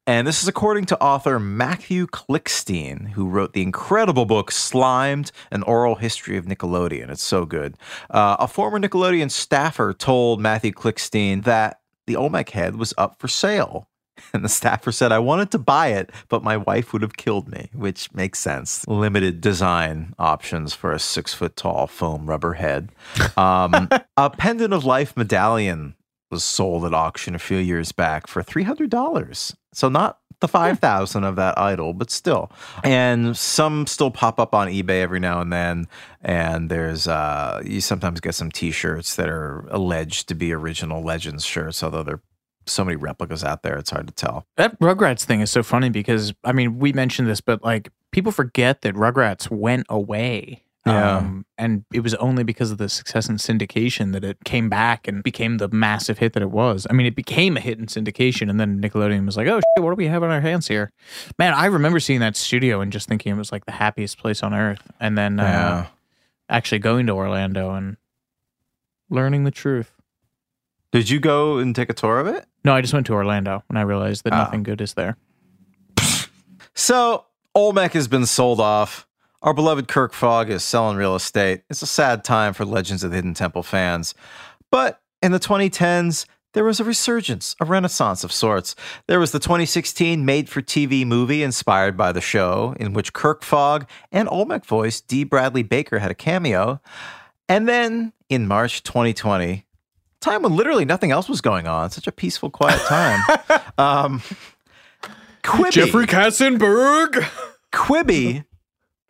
And 0.09 0.26
this 0.26 0.43
is 0.43 0.49
according 0.49 0.86
to 0.86 1.03
author 1.03 1.39
Matthew 1.39 2.07
Klickstein, 2.07 3.11
who 3.11 3.28
wrote 3.28 3.53
the 3.53 3.61
incredible 3.61 4.24
book 4.24 4.51
Slimed 4.51 5.30
An 5.51 5.62
Oral 5.64 5.97
History 5.97 6.39
of 6.39 6.47
Nickelodeon. 6.47 7.11
It's 7.11 7.22
so 7.22 7.45
good. 7.45 7.76
Uh, 8.09 8.36
a 8.39 8.49
former 8.49 8.80
Nickelodeon 8.80 9.30
staffer 9.30 9.93
told 9.93 10.41
Matthew 10.41 10.72
Klickstein 10.72 11.45
that 11.45 11.80
the 12.07 12.16
Olmec 12.16 12.49
head 12.49 12.76
was 12.76 12.95
up 12.97 13.20
for 13.20 13.28
sale. 13.28 13.86
And 14.33 14.45
the 14.45 14.49
staffer 14.49 14.93
said, 14.93 15.11
I 15.11 15.19
wanted 15.19 15.51
to 15.53 15.59
buy 15.59 15.89
it, 15.89 16.11
but 16.29 16.43
my 16.43 16.57
wife 16.57 16.93
would 16.93 17.03
have 17.03 17.16
killed 17.16 17.49
me, 17.49 17.71
which 17.73 18.12
makes 18.12 18.39
sense. 18.39 18.87
Limited 18.87 19.41
design 19.41 20.14
options 20.19 20.75
for 20.75 20.93
a 20.93 20.99
six 20.99 21.35
foot 21.35 21.57
tall 21.57 21.87
foam 21.87 22.27
rubber 22.27 22.55
head. 22.55 22.91
Um, 23.37 23.89
a 24.16 24.31
Pendant 24.31 24.75
of 24.75 24.85
Life 24.85 25.16
medallion 25.16 25.95
was 26.31 26.45
sold 26.45 26.85
at 26.85 26.95
auction 26.95 27.35
a 27.35 27.39
few 27.39 27.59
years 27.59 27.93
back 27.93 28.27
for 28.27 28.43
$300. 28.43 29.55
So 29.73 29.89
not 29.89 30.19
the 30.41 30.49
5000 30.49 31.25
of 31.25 31.37
that 31.37 31.59
idol, 31.59 31.93
but 31.95 32.11
still. 32.11 32.51
And 32.85 33.37
some 33.37 33.87
still 33.87 34.11
pop 34.11 34.39
up 34.39 34.55
on 34.55 34.69
eBay 34.69 35.03
every 35.03 35.21
now 35.21 35.41
and 35.41 35.53
then. 35.53 35.89
And 36.23 36.71
there's, 36.71 37.09
uh, 37.09 37.61
you 37.64 37.81
sometimes 37.81 38.21
get 38.21 38.35
some 38.35 38.51
t 38.51 38.71
shirts 38.71 39.16
that 39.16 39.29
are 39.29 39.66
alleged 39.71 40.29
to 40.29 40.35
be 40.35 40.53
original 40.53 41.03
Legends 41.03 41.45
shirts, 41.45 41.83
although 41.83 42.03
there 42.03 42.16
are 42.16 42.23
so 42.69 42.85
many 42.85 42.97
replicas 42.97 43.43
out 43.45 43.62
there, 43.62 43.77
it's 43.77 43.91
hard 43.91 44.07
to 44.09 44.14
tell. 44.14 44.47
That 44.57 44.79
Rugrats 44.81 45.25
thing 45.25 45.41
is 45.41 45.51
so 45.51 45.62
funny 45.62 45.91
because 45.91 46.33
I 46.45 46.53
mean 46.53 46.79
we 46.79 46.93
mentioned 46.93 47.29
this, 47.29 47.41
but 47.41 47.62
like 47.64 47.91
people 48.12 48.33
forget 48.33 48.83
that 48.83 48.95
Rugrats 48.95 49.51
went 49.51 49.87
away 49.89 50.62
Yeah. 50.87 51.19
Um, 51.19 51.45
and 51.59 51.85
it 51.93 52.01
was 52.01 52.14
only 52.14 52.45
because 52.45 52.71
of 52.71 52.79
the 52.79 52.89
success 52.89 53.29
in 53.29 53.37
syndication 53.37 54.12
that 54.12 54.25
it 54.25 54.39
came 54.45 54.69
back 54.71 55.07
and 55.07 55.23
became 55.23 55.59
the 55.59 55.69
massive 55.69 56.16
hit 56.19 56.33
that 56.33 56.43
it 56.43 56.51
was. 56.51 56.87
I 56.89 56.95
mean, 56.95 57.05
it 57.07 57.14
became 57.16 57.57
a 57.59 57.61
hit 57.61 57.79
in 57.79 57.87
syndication, 57.87 58.49
and 58.49 58.59
then 58.59 58.81
Nickelodeon 58.81 59.27
was 59.27 59.37
like, 59.37 59.49
"Oh, 59.49 59.57
shit, 59.59 59.85
what 59.85 59.91
do 59.91 59.97
we 59.97 60.07
have 60.07 60.23
on 60.23 60.31
our 60.31 60.41
hands 60.41 60.69
here?" 60.69 60.91
Man, 61.39 61.53
I 61.53 61.66
remember 61.66 62.01
seeing 62.01 62.21
that 62.21 62.37
studio 62.37 62.81
and 62.81 62.91
just 62.93 63.07
thinking 63.09 63.35
it 63.35 63.39
was 63.39 63.53
like 63.53 63.66
the 63.66 63.73
happiest 63.73 64.16
place 64.19 64.43
on 64.43 64.55
earth, 64.55 64.81
and 64.99 65.19
then 65.19 65.39
uh, 65.41 65.43
Yeah. 65.43 65.87
actually 66.49 66.79
going 66.79 67.07
to 67.09 67.12
Orlando 67.12 67.75
and 67.75 67.97
learning 69.11 69.45
the 69.45 69.51
truth. 69.51 69.93
Did 70.93 71.11
you 71.11 71.20
go 71.20 71.59
and 71.59 71.74
take 71.76 71.91
a 71.91 71.95
tour 71.95 72.18
of 72.18 72.26
it? 72.26 72.47
No, 72.64 72.74
I 72.74 72.80
just 72.80 72.95
went 72.95 73.07
to 73.07 73.12
Orlando 73.14 73.62
when 73.68 73.76
I 73.76 73.82
realized 73.82 74.24
that 74.24 74.32
Oh. 74.32 74.36
nothing 74.36 74.62
good 74.62 74.80
is 74.80 74.95
there. 74.95 75.16
So 76.74 77.24
Olmec 77.55 77.93
has 77.93 78.09
been 78.09 78.26
sold 78.26 78.61
off. 78.61 79.07
Our 79.43 79.55
beloved 79.55 79.89
Kirk 79.89 80.12
Fogg 80.12 80.51
is 80.51 80.64
selling 80.64 80.97
real 80.97 81.14
estate. 81.14 81.62
It's 81.70 81.82
a 81.82 81.86
sad 81.86 82.24
time 82.24 82.53
for 82.55 82.64
Legends 82.64 83.05
of 83.05 83.11
the 83.11 83.16
Hidden 83.16 83.34
Temple 83.34 83.62
fans. 83.62 84.14
But 84.70 85.01
in 85.22 85.32
the 85.32 85.39
2010s, 85.41 86.26
there 86.55 86.64
was 86.64 86.80
a 86.80 86.84
resurgence, 86.84 87.55
a 87.61 87.64
renaissance 87.64 88.24
of 88.24 88.32
sorts. 88.32 88.74
There 89.07 89.20
was 89.20 89.32
the 89.32 89.39
2016 89.39 90.24
made 90.24 90.49
for 90.49 90.61
TV 90.62 91.05
movie 91.05 91.43
inspired 91.43 91.97
by 91.97 92.11
the 92.12 92.20
show, 92.20 92.74
in 92.80 92.95
which 92.95 93.12
Kirk 93.12 93.43
Fogg 93.45 93.86
and 94.11 94.28
Olmec 94.28 94.64
voice 94.64 95.01
Dee 95.01 95.24
Bradley 95.24 95.62
Baker 95.62 95.99
had 95.99 96.11
a 96.11 96.14
cameo. 96.14 96.80
And 97.49 97.68
then 97.68 98.12
in 98.28 98.49
March 98.49 98.82
2020, 98.82 99.64
time 100.21 100.43
when 100.43 100.57
literally 100.57 100.85
nothing 100.85 101.11
else 101.11 101.29
was 101.29 101.41
going 101.41 101.66
on, 101.66 101.91
such 101.91 102.07
a 102.07 102.12
peaceful, 102.12 102.51
quiet 102.51 102.81
time. 102.83 103.21
um, 103.79 104.23
Quibi. 105.43 106.07
Katzenberg. 106.07 107.27
Quibi 107.73 108.45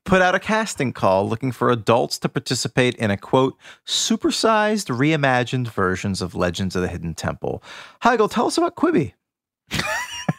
put 0.05 0.23
out 0.23 0.35
a 0.35 0.41
casting 0.41 0.93
call 0.93 1.29
looking 1.29 1.53
for 1.53 1.71
adults 1.71 2.19
to 2.19 2.29
participate 2.29 2.95
in 2.97 3.11
a 3.11 3.17
quote 3.17 3.57
supersized 3.87 4.87
reimagined 4.89 5.69
versions 5.69 6.23
of 6.23 6.35
Legends 6.35 6.75
of 6.75 6.83
the 6.83 6.89
Hidden 6.89 7.15
Temple. 7.15 7.63
Heigl, 8.03 8.31
tell 8.31 8.47
us 8.47 8.57
about 8.57 8.75
Quibi. 8.77 9.13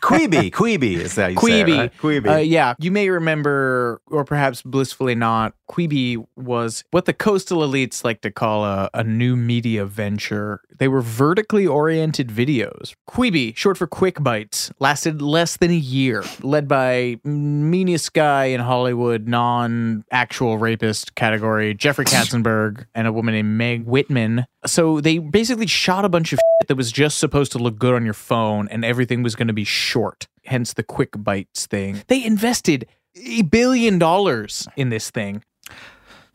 Quibi, 0.02 0.52
Quibi 0.52 0.96
is 0.96 1.16
that 1.16 1.34
you 1.34 1.40
say 1.40 1.62
it, 1.62 1.68
Queeby. 1.68 1.78
right? 1.78 1.98
Quibi. 1.98 2.36
Uh, 2.36 2.38
yeah, 2.38 2.74
you 2.80 2.92
may 2.92 3.10
remember, 3.10 4.02
or 4.08 4.24
perhaps 4.24 4.62
blissfully 4.62 5.16
not, 5.16 5.54
Queeby 5.70 6.26
was 6.36 6.84
what 6.92 7.06
the 7.06 7.14
coastal 7.14 7.60
elites 7.60 8.04
like 8.04 8.22
to 8.22 8.32
call 8.32 8.66
a, 8.66 8.90
a 8.94 9.04
new 9.04 9.36
media 9.36 9.86
venture. 9.86 10.62
They 10.78 10.88
were 10.88 11.02
vertically 11.02 11.68
oriented 11.68 12.30
videos. 12.30 12.94
Queeby, 13.10 13.56
short 13.56 13.78
for 13.78 13.88
Quick 13.88 14.22
Bites, 14.24 14.72
lasted 14.80 15.22
less 15.22 15.58
than 15.58 15.72
a 15.72 15.76
year, 15.76 16.24
led 16.42 16.68
by 16.68 17.18
meanest 17.24 18.14
guy 18.14 18.46
in 18.46 18.62
Hollywood, 18.62 19.28
non 19.28 20.04
actual 20.12 20.58
rapist 20.58 21.16
category, 21.16 21.74
Jeffrey 21.74 22.06
Katzenberg, 22.06 22.86
and 22.96 23.08
a 23.08 23.14
woman 23.14 23.34
named 23.34 23.58
Meg 23.58 23.86
Whitman. 23.86 24.46
So 24.66 25.00
they 25.00 25.20
basically 25.20 25.68
shot 25.68 26.04
a 26.04 26.10
bunch 26.10 26.34
of 26.34 26.40
shit 26.40 26.68
that 26.68 26.76
was 26.76 26.92
just 26.92 27.20
supposed 27.20 27.52
to 27.54 27.60
look 27.60 27.78
good 27.78 27.94
on 27.94 28.06
your 28.06 28.14
phone, 28.14 28.68
and 28.70 28.84
everything 28.84 29.24
was 29.24 29.36
going 29.36 29.48
to 29.48 29.54
be 29.54 29.64
short. 29.64 30.28
Hence 30.46 30.74
the 30.74 30.84
Quick 30.84 31.12
Bites 31.16 31.68
thing. 31.68 32.02
They 32.08 32.26
invested 32.26 32.88
a 33.16 33.44
billion 33.44 34.00
dollars 34.00 34.68
in 34.76 34.90
this 34.90 35.12
thing. 35.12 35.44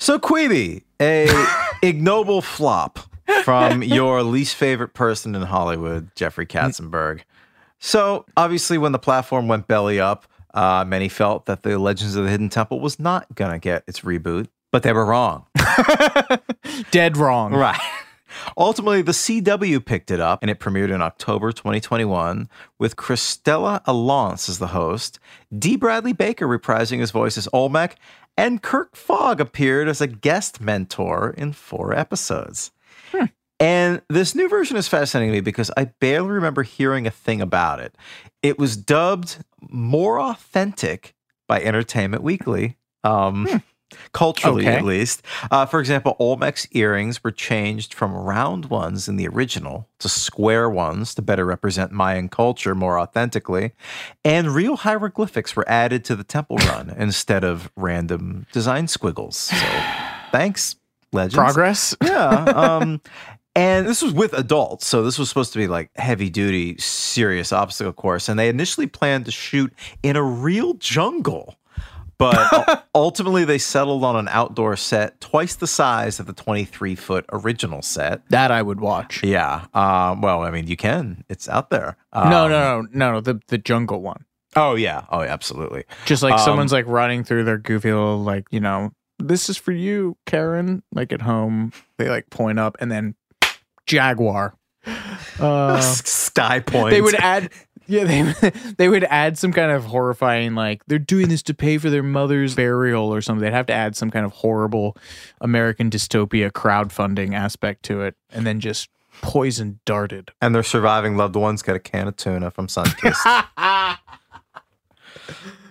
So 0.04 0.18
Quibi, 0.18 0.82
a 1.00 1.26
ignoble 1.82 2.42
flop 2.42 2.98
from 3.42 3.82
your 3.82 4.22
least 4.22 4.54
favorite 4.54 4.92
person 4.92 5.34
in 5.34 5.40
Hollywood, 5.40 6.10
Jeffrey 6.14 6.44
Katzenberg. 6.44 7.22
So 7.78 8.26
obviously, 8.36 8.76
when 8.76 8.92
the 8.92 8.98
platform 8.98 9.48
went 9.48 9.66
belly 9.66 9.98
up, 9.98 10.26
uh, 10.52 10.84
many 10.86 11.08
felt 11.08 11.46
that 11.46 11.62
the 11.62 11.78
Legends 11.78 12.16
of 12.16 12.24
the 12.24 12.30
Hidden 12.30 12.50
Temple 12.50 12.80
was 12.80 13.00
not 13.00 13.34
gonna 13.34 13.58
get 13.58 13.82
its 13.86 14.00
reboot, 14.00 14.48
but 14.70 14.82
they 14.82 14.92
were 14.92 15.06
wrong. 15.06 15.46
Dead 16.90 17.16
wrong. 17.16 17.54
Right. 17.54 17.80
Ultimately, 18.58 19.00
the 19.00 19.12
CW 19.12 19.84
picked 19.84 20.10
it 20.10 20.20
up 20.20 20.42
and 20.42 20.50
it 20.50 20.60
premiered 20.60 20.90
in 20.90 21.00
October 21.00 21.52
2021 21.52 22.48
with 22.78 22.96
Cristela 22.96 23.80
Alonzo 23.86 24.52
as 24.52 24.58
the 24.58 24.68
host, 24.68 25.18
Dee 25.56 25.76
Bradley 25.76 26.12
Baker 26.12 26.46
reprising 26.46 26.98
his 26.98 27.10
voice 27.10 27.38
as 27.38 27.48
Olmec, 27.52 27.96
and 28.36 28.62
Kirk 28.62 28.96
Fogg 28.96 29.40
appeared 29.40 29.88
as 29.88 30.00
a 30.00 30.06
guest 30.06 30.60
mentor 30.60 31.34
in 31.36 31.52
four 31.52 31.94
episodes. 31.94 32.70
And 33.60 34.02
this 34.08 34.34
new 34.34 34.48
version 34.48 34.76
is 34.76 34.88
fascinating 34.88 35.30
to 35.30 35.36
me 35.36 35.40
because 35.40 35.70
I 35.76 35.84
barely 36.00 36.30
remember 36.30 36.64
hearing 36.64 37.06
a 37.06 37.10
thing 37.10 37.40
about 37.40 37.78
it. 37.80 37.96
It 38.42 38.58
was 38.58 38.76
dubbed 38.76 39.38
more 39.70 40.20
authentic 40.20 41.14
by 41.46 41.62
Entertainment 41.62 42.22
Weekly. 42.22 42.76
Um, 43.04 43.46
Culturally, 44.12 44.66
Okay. 44.66 44.76
at 44.76 44.84
least. 44.84 45.22
Uh, 45.50 45.66
for 45.66 45.80
example, 45.80 46.16
Olmec's 46.18 46.66
earrings 46.72 47.22
were 47.24 47.30
changed 47.30 47.94
from 47.94 48.12
round 48.14 48.66
ones 48.66 49.08
in 49.08 49.16
the 49.16 49.26
original 49.28 49.88
to 49.98 50.08
square 50.08 50.68
ones 50.70 51.14
to 51.14 51.22
better 51.22 51.44
represent 51.44 51.92
Mayan 51.92 52.28
culture 52.28 52.74
more 52.74 52.98
authentically. 52.98 53.72
And 54.24 54.54
real 54.54 54.76
hieroglyphics 54.76 55.54
were 55.56 55.68
added 55.68 56.04
to 56.06 56.16
the 56.16 56.24
temple 56.24 56.56
run 56.68 56.94
instead 56.96 57.44
of 57.44 57.70
random 57.76 58.46
design 58.52 58.88
squiggles. 58.88 59.36
So 59.36 59.66
thanks, 60.32 60.76
Legends. 61.12 61.34
Progress. 61.36 61.96
Yeah. 62.02 62.44
Um, 62.54 63.00
and 63.56 63.86
this 63.86 64.02
was 64.02 64.12
with 64.12 64.32
adults. 64.32 64.84
So 64.84 65.04
this 65.04 65.16
was 65.16 65.28
supposed 65.28 65.52
to 65.52 65.60
be 65.60 65.68
like 65.68 65.88
heavy 65.94 66.28
duty, 66.28 66.76
serious 66.78 67.52
obstacle 67.52 67.92
course. 67.92 68.28
And 68.28 68.36
they 68.36 68.48
initially 68.48 68.88
planned 68.88 69.26
to 69.26 69.30
shoot 69.30 69.72
in 70.02 70.16
a 70.16 70.22
real 70.24 70.74
jungle. 70.74 71.54
But 72.18 72.86
ultimately, 72.94 73.44
they 73.44 73.58
settled 73.58 74.04
on 74.04 74.16
an 74.16 74.28
outdoor 74.28 74.76
set 74.76 75.20
twice 75.20 75.54
the 75.56 75.66
size 75.66 76.20
of 76.20 76.26
the 76.26 76.32
23 76.32 76.94
foot 76.94 77.24
original 77.32 77.82
set. 77.82 78.22
That 78.30 78.50
I 78.50 78.62
would 78.62 78.80
watch. 78.80 79.22
Yeah. 79.24 79.66
Um, 79.74 80.20
well, 80.20 80.42
I 80.42 80.50
mean, 80.50 80.66
you 80.66 80.76
can. 80.76 81.24
It's 81.28 81.48
out 81.48 81.70
there. 81.70 81.96
no, 82.14 82.20
Um, 82.22 82.30
no, 82.30 82.48
no, 82.48 82.80
no, 82.92 83.12
no. 83.12 83.20
The 83.20 83.40
the 83.48 83.58
jungle 83.58 84.00
one. 84.00 84.24
Oh, 84.56 84.76
yeah. 84.76 85.04
Oh, 85.10 85.22
yeah, 85.22 85.32
absolutely. 85.32 85.84
Just 86.06 86.22
like 86.22 86.34
Um, 86.34 86.38
someone's 86.38 86.72
like 86.72 86.86
running 86.86 87.24
through 87.24 87.42
their 87.44 87.58
goofy 87.58 87.90
little 87.92 88.22
like 88.22 88.46
you 88.50 88.60
know 88.60 88.92
this 89.18 89.48
is 89.48 89.56
for 89.56 89.72
you, 89.72 90.16
Karen. 90.26 90.82
Like 90.92 91.12
at 91.12 91.22
home, 91.22 91.72
they 91.98 92.08
like 92.08 92.30
point 92.30 92.58
up 92.60 92.76
and 92.80 92.90
then 92.90 93.14
jaguar. 93.86 94.54
Uh, 95.40 95.80
Sky 95.80 96.60
Point. 96.60 96.90
they 96.90 97.00
would 97.00 97.14
add 97.16 97.50
yeah 97.86 98.04
they 98.04 98.50
they 98.78 98.88
would 98.88 99.04
add 99.04 99.38
some 99.38 99.52
kind 99.52 99.70
of 99.70 99.84
horrifying 99.84 100.54
like 100.54 100.84
they're 100.86 100.98
doing 100.98 101.28
this 101.28 101.42
to 101.42 101.54
pay 101.54 101.78
for 101.78 101.90
their 101.90 102.02
mother's 102.02 102.54
burial 102.54 103.12
or 103.14 103.20
something 103.20 103.42
they'd 103.42 103.52
have 103.52 103.66
to 103.66 103.72
add 103.72 103.96
some 103.96 104.10
kind 104.10 104.24
of 104.24 104.32
horrible 104.32 104.96
american 105.40 105.90
dystopia 105.90 106.50
crowdfunding 106.50 107.34
aspect 107.34 107.82
to 107.82 108.00
it 108.00 108.14
and 108.30 108.46
then 108.46 108.60
just 108.60 108.88
poison 109.22 109.80
darted 109.84 110.30
and 110.40 110.54
their 110.54 110.62
surviving 110.62 111.16
loved 111.16 111.36
ones 111.36 111.62
get 111.62 111.76
a 111.76 111.80
can 111.80 112.08
of 112.08 112.16
tuna 112.16 112.50
from 112.50 112.66
Sunkist. 112.66 113.18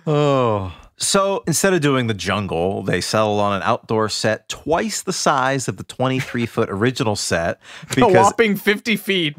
oh. 0.06 0.74
So 0.96 1.42
instead 1.46 1.74
of 1.74 1.80
doing 1.80 2.06
the 2.06 2.14
jungle, 2.14 2.82
they 2.82 3.00
settled 3.00 3.40
on 3.40 3.56
an 3.56 3.62
outdoor 3.62 4.08
set 4.08 4.48
twice 4.48 5.02
the 5.02 5.12
size 5.12 5.66
of 5.66 5.76
the 5.76 5.82
23 5.84 6.46
foot 6.46 6.70
original 6.70 7.16
set 7.16 7.60
a 7.82 7.86
because 7.94 8.12
whopping 8.14 8.56
50 8.56 8.96
feet 8.96 9.36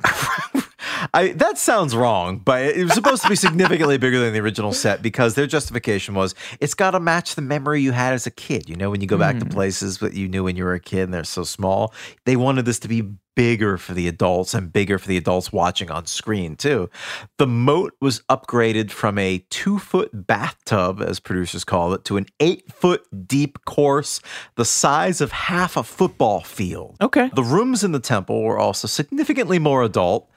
I, 1.13 1.29
that 1.33 1.57
sounds 1.57 1.95
wrong, 1.95 2.39
but 2.39 2.63
it 2.63 2.83
was 2.83 2.93
supposed 2.93 3.23
to 3.23 3.29
be 3.29 3.35
significantly 3.35 3.97
bigger 3.97 4.19
than 4.19 4.33
the 4.33 4.39
original 4.39 4.73
set 4.73 5.01
because 5.01 5.35
their 5.35 5.47
justification 5.47 6.15
was 6.15 6.35
it's 6.59 6.73
got 6.73 6.91
to 6.91 6.99
match 6.99 7.35
the 7.35 7.41
memory 7.41 7.81
you 7.81 7.91
had 7.91 8.13
as 8.13 8.27
a 8.27 8.31
kid. 8.31 8.69
You 8.69 8.75
know, 8.75 8.89
when 8.89 9.01
you 9.01 9.07
go 9.07 9.17
back 9.17 9.39
to 9.39 9.45
hmm. 9.45 9.51
places 9.51 9.99
that 9.99 10.13
you 10.13 10.27
knew 10.27 10.43
when 10.43 10.55
you 10.55 10.63
were 10.63 10.73
a 10.73 10.79
kid 10.79 11.03
and 11.03 11.13
they're 11.13 11.23
so 11.23 11.43
small, 11.43 11.93
they 12.25 12.35
wanted 12.35 12.65
this 12.65 12.79
to 12.79 12.87
be 12.87 13.03
bigger 13.35 13.77
for 13.77 13.93
the 13.93 14.07
adults 14.07 14.53
and 14.53 14.71
bigger 14.71 14.97
for 14.97 15.07
the 15.07 15.17
adults 15.17 15.51
watching 15.51 15.91
on 15.91 16.05
screen, 16.05 16.55
too. 16.55 16.89
The 17.37 17.47
moat 17.47 17.93
was 18.01 18.21
upgraded 18.29 18.91
from 18.91 19.17
a 19.17 19.39
two 19.49 19.77
foot 19.77 20.09
bathtub, 20.13 21.01
as 21.01 21.19
producers 21.19 21.63
call 21.63 21.93
it, 21.93 22.05
to 22.05 22.17
an 22.17 22.25
eight 22.39 22.71
foot 22.73 23.05
deep 23.27 23.63
course, 23.65 24.21
the 24.55 24.65
size 24.65 25.21
of 25.21 25.31
half 25.31 25.77
a 25.77 25.83
football 25.83 26.41
field. 26.41 26.95
okay 27.01 27.29
The 27.35 27.43
rooms 27.43 27.83
in 27.83 27.91
the 27.91 27.99
temple 27.99 28.41
were 28.41 28.57
also 28.57 28.87
significantly 28.87 29.59
more 29.59 29.83
adult. 29.83 30.29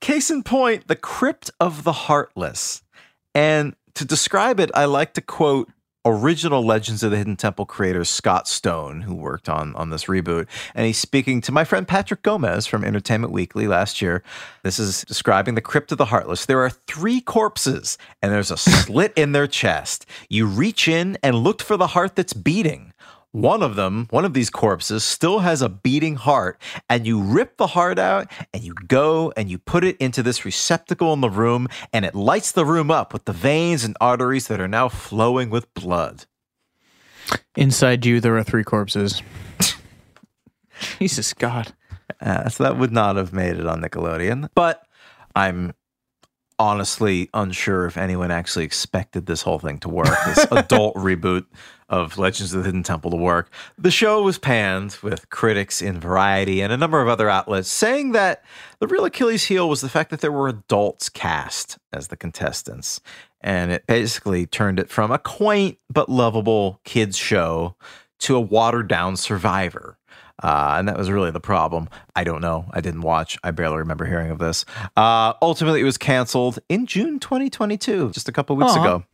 Case 0.00 0.30
in 0.30 0.42
point, 0.42 0.86
the 0.86 0.96
Crypt 0.96 1.50
of 1.58 1.84
the 1.84 1.92
Heartless. 1.92 2.82
And 3.34 3.74
to 3.94 4.04
describe 4.04 4.60
it, 4.60 4.70
I 4.74 4.84
like 4.84 5.14
to 5.14 5.20
quote 5.20 5.68
original 6.04 6.64
Legends 6.64 7.02
of 7.02 7.10
the 7.10 7.16
Hidden 7.16 7.36
Temple 7.36 7.66
creator 7.66 8.04
Scott 8.04 8.48
Stone, 8.48 9.02
who 9.02 9.14
worked 9.14 9.48
on, 9.48 9.74
on 9.74 9.90
this 9.90 10.04
reboot. 10.04 10.46
And 10.74 10.86
he's 10.86 10.98
speaking 10.98 11.40
to 11.42 11.52
my 11.52 11.64
friend 11.64 11.86
Patrick 11.86 12.22
Gomez 12.22 12.66
from 12.66 12.84
Entertainment 12.84 13.32
Weekly 13.32 13.66
last 13.66 14.00
year. 14.00 14.22
This 14.62 14.78
is 14.78 15.04
describing 15.04 15.54
the 15.54 15.60
Crypt 15.60 15.92
of 15.92 15.98
the 15.98 16.06
Heartless. 16.06 16.46
There 16.46 16.60
are 16.60 16.70
three 16.70 17.20
corpses, 17.20 17.98
and 18.22 18.32
there's 18.32 18.50
a 18.50 18.56
slit 18.56 19.12
in 19.16 19.32
their 19.32 19.46
chest. 19.46 20.06
You 20.28 20.46
reach 20.46 20.88
in 20.88 21.18
and 21.22 21.36
look 21.36 21.60
for 21.60 21.76
the 21.76 21.88
heart 21.88 22.16
that's 22.16 22.32
beating. 22.32 22.92
One 23.32 23.62
of 23.62 23.76
them, 23.76 24.06
one 24.10 24.24
of 24.24 24.32
these 24.32 24.48
corpses, 24.48 25.04
still 25.04 25.40
has 25.40 25.60
a 25.60 25.68
beating 25.68 26.16
heart, 26.16 26.60
and 26.88 27.06
you 27.06 27.20
rip 27.20 27.58
the 27.58 27.68
heart 27.68 27.98
out 27.98 28.30
and 28.54 28.62
you 28.64 28.74
go 28.86 29.32
and 29.36 29.50
you 29.50 29.58
put 29.58 29.84
it 29.84 29.96
into 29.98 30.22
this 30.22 30.44
receptacle 30.46 31.12
in 31.12 31.20
the 31.20 31.28
room, 31.28 31.68
and 31.92 32.04
it 32.06 32.14
lights 32.14 32.52
the 32.52 32.64
room 32.64 32.90
up 32.90 33.12
with 33.12 33.26
the 33.26 33.34
veins 33.34 33.84
and 33.84 33.96
arteries 34.00 34.48
that 34.48 34.60
are 34.60 34.68
now 34.68 34.88
flowing 34.88 35.50
with 35.50 35.72
blood. 35.74 36.24
Inside 37.54 38.06
you, 38.06 38.20
there 38.20 38.36
are 38.38 38.44
three 38.44 38.64
corpses. 38.64 39.22
Jesus 40.98 41.34
God. 41.34 41.74
Uh, 42.20 42.48
so 42.48 42.64
that 42.64 42.78
would 42.78 42.92
not 42.92 43.16
have 43.16 43.32
made 43.32 43.56
it 43.56 43.66
on 43.66 43.82
Nickelodeon. 43.82 44.48
But 44.54 44.82
I'm 45.36 45.74
honestly 46.58 47.28
unsure 47.34 47.86
if 47.86 47.96
anyone 47.96 48.30
actually 48.30 48.64
expected 48.64 49.26
this 49.26 49.42
whole 49.42 49.58
thing 49.58 49.78
to 49.80 49.88
work, 49.88 50.16
this 50.26 50.46
adult 50.50 50.94
reboot 50.96 51.46
of 51.88 52.18
Legends 52.18 52.52
of 52.52 52.60
the 52.60 52.66
Hidden 52.66 52.82
Temple 52.82 53.10
to 53.12 53.16
work. 53.16 53.50
The 53.78 53.90
show 53.90 54.22
was 54.22 54.38
panned 54.38 54.98
with 55.02 55.30
critics 55.30 55.80
in 55.80 56.00
Variety 56.00 56.60
and 56.60 56.72
a 56.72 56.76
number 56.76 57.00
of 57.00 57.08
other 57.08 57.30
outlets 57.30 57.68
saying 57.68 58.12
that 58.12 58.44
the 58.78 58.86
real 58.86 59.04
Achilles 59.04 59.44
heel 59.44 59.68
was 59.68 59.80
the 59.80 59.88
fact 59.88 60.10
that 60.10 60.20
there 60.20 60.32
were 60.32 60.48
adults 60.48 61.08
cast 61.08 61.78
as 61.92 62.08
the 62.08 62.16
contestants. 62.16 63.00
And 63.40 63.70
it 63.70 63.86
basically 63.86 64.46
turned 64.46 64.78
it 64.78 64.90
from 64.90 65.10
a 65.10 65.18
quaint 65.18 65.78
but 65.88 66.08
lovable 66.08 66.80
kids 66.84 67.16
show 67.16 67.76
to 68.20 68.36
a 68.36 68.40
watered 68.40 68.88
down 68.88 69.16
survivor. 69.16 69.97
Uh, 70.42 70.76
and 70.78 70.88
that 70.88 70.96
was 70.96 71.10
really 71.10 71.30
the 71.30 71.40
problem. 71.40 71.88
I 72.14 72.24
don't 72.24 72.40
know. 72.40 72.66
I 72.72 72.80
didn't 72.80 73.00
watch. 73.02 73.38
I 73.42 73.50
barely 73.50 73.78
remember 73.78 74.04
hearing 74.04 74.30
of 74.30 74.38
this. 74.38 74.64
Uh, 74.96 75.32
ultimately, 75.42 75.80
it 75.80 75.84
was 75.84 75.98
canceled 75.98 76.58
in 76.68 76.86
June 76.86 77.18
2022, 77.18 78.10
just 78.10 78.28
a 78.28 78.32
couple 78.32 78.54
weeks 78.56 78.72
Aw. 78.72 78.80
ago. 78.82 79.04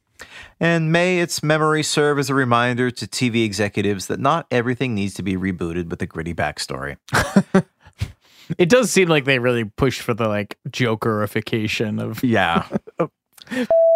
And 0.61 0.93
may 0.93 1.19
its 1.21 1.43
memory 1.43 1.83
serve 1.83 2.19
as 2.19 2.31
a 2.31 2.35
reminder 2.35 2.91
to 2.91 3.07
TV 3.07 3.45
executives 3.45 4.07
that 4.07 4.21
not 4.21 4.47
everything 4.51 4.95
needs 4.95 5.15
to 5.15 5.23
be 5.23 5.35
rebooted 5.37 5.89
with 5.89 6.01
a 6.03 6.07
gritty 6.07 6.35
backstory. 6.35 6.97
It 8.59 8.69
does 8.69 8.91
seem 8.91 9.09
like 9.09 9.25
they 9.25 9.39
really 9.39 9.65
pushed 9.65 10.03
for 10.03 10.13
the 10.13 10.29
like 10.29 10.59
Jokerification 10.69 11.99
of 11.99 12.23
Yeah. 12.23 12.67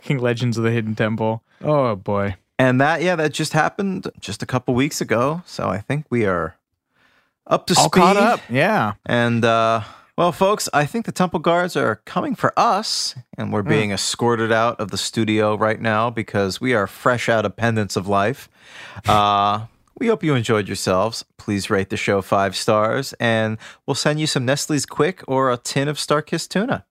King 0.03 0.18
Legends 0.20 0.57
of 0.57 0.64
the 0.64 0.70
Hidden 0.70 0.95
Temple. 0.95 1.43
Oh 1.61 1.97
boy. 1.97 2.37
And 2.59 2.81
that, 2.81 3.03
yeah, 3.03 3.14
that 3.16 3.33
just 3.35 3.53
happened 3.53 4.11
just 4.18 4.43
a 4.43 4.47
couple 4.47 4.74
weeks 4.74 5.01
ago. 5.03 5.43
So 5.45 5.68
I 5.68 5.79
think 5.79 6.07
we 6.11 6.24
are 6.24 6.57
up 7.49 7.66
to 7.66 7.74
All 7.76 7.84
speed. 7.86 8.01
caught 8.01 8.16
up. 8.16 8.40
Yeah. 8.49 8.94
And 9.07 9.44
uh, 9.44 9.82
well, 10.16 10.32
folks, 10.32 10.68
I 10.72 10.84
think 10.86 11.07
the 11.07 11.12
temple 11.12 11.40
guards 11.40 11.76
are 11.76 11.96
coming 12.05 12.34
for 12.34 12.53
us, 12.59 13.14
and 13.36 13.53
we're 13.53 13.62
being 13.62 13.90
escorted 13.92 14.53
out 14.53 14.78
of 14.80 14.90
the 14.90 14.99
studio 14.99 15.57
right 15.57 15.80
now 15.80 16.11
because 16.11 16.61
we 16.61 16.74
are 16.74 16.86
fresh 16.86 17.28
out 17.28 17.44
of 17.46 17.57
pendants 17.57 17.96
of 17.96 18.07
life. 18.09 18.49
Uh, 19.07 19.66
we 19.99 20.09
hope 20.09 20.22
you 20.22 20.34
enjoyed 20.34 20.68
yourselves. 20.68 21.24
Please 21.38 21.70
rate 21.70 21.90
the 21.90 21.96
show 21.96 22.20
five 22.22 22.55
stars, 22.57 23.14
and 23.20 23.59
we'll 23.86 23.94
send 23.94 24.20
you 24.20 24.26
some 24.26 24.44
Nestle's 24.44 24.86
Quik 24.86 25.22
or 25.26 25.51
a 25.51 25.57
tin 25.57 25.88
of 25.88 25.96
StarKist 25.99 26.49
tuna. 26.49 26.84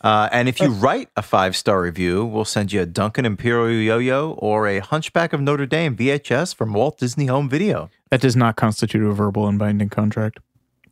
Uh, 0.00 0.28
and 0.30 0.48
if 0.48 0.60
you 0.60 0.68
write 0.84 1.08
a 1.16 1.22
five 1.22 1.56
star 1.56 1.80
review, 1.82 2.24
we'll 2.24 2.44
send 2.44 2.72
you 2.72 2.80
a 2.80 2.86
Duncan 2.86 3.24
Imperial 3.24 3.80
Yo 3.80 3.98
Yo 3.98 4.30
or 4.38 4.68
a 4.68 4.78
Hunchback 4.78 5.32
of 5.32 5.40
Notre 5.40 5.66
Dame 5.66 5.96
VHS 5.96 6.54
from 6.54 6.72
Walt 6.74 6.98
Disney 6.98 7.26
Home 7.26 7.48
Video. 7.48 7.90
That 8.10 8.20
does 8.20 8.36
not 8.36 8.56
constitute 8.56 9.02
a 9.04 9.12
verbal 9.12 9.46
and 9.48 9.58
binding 9.58 9.88
contract. 9.88 10.40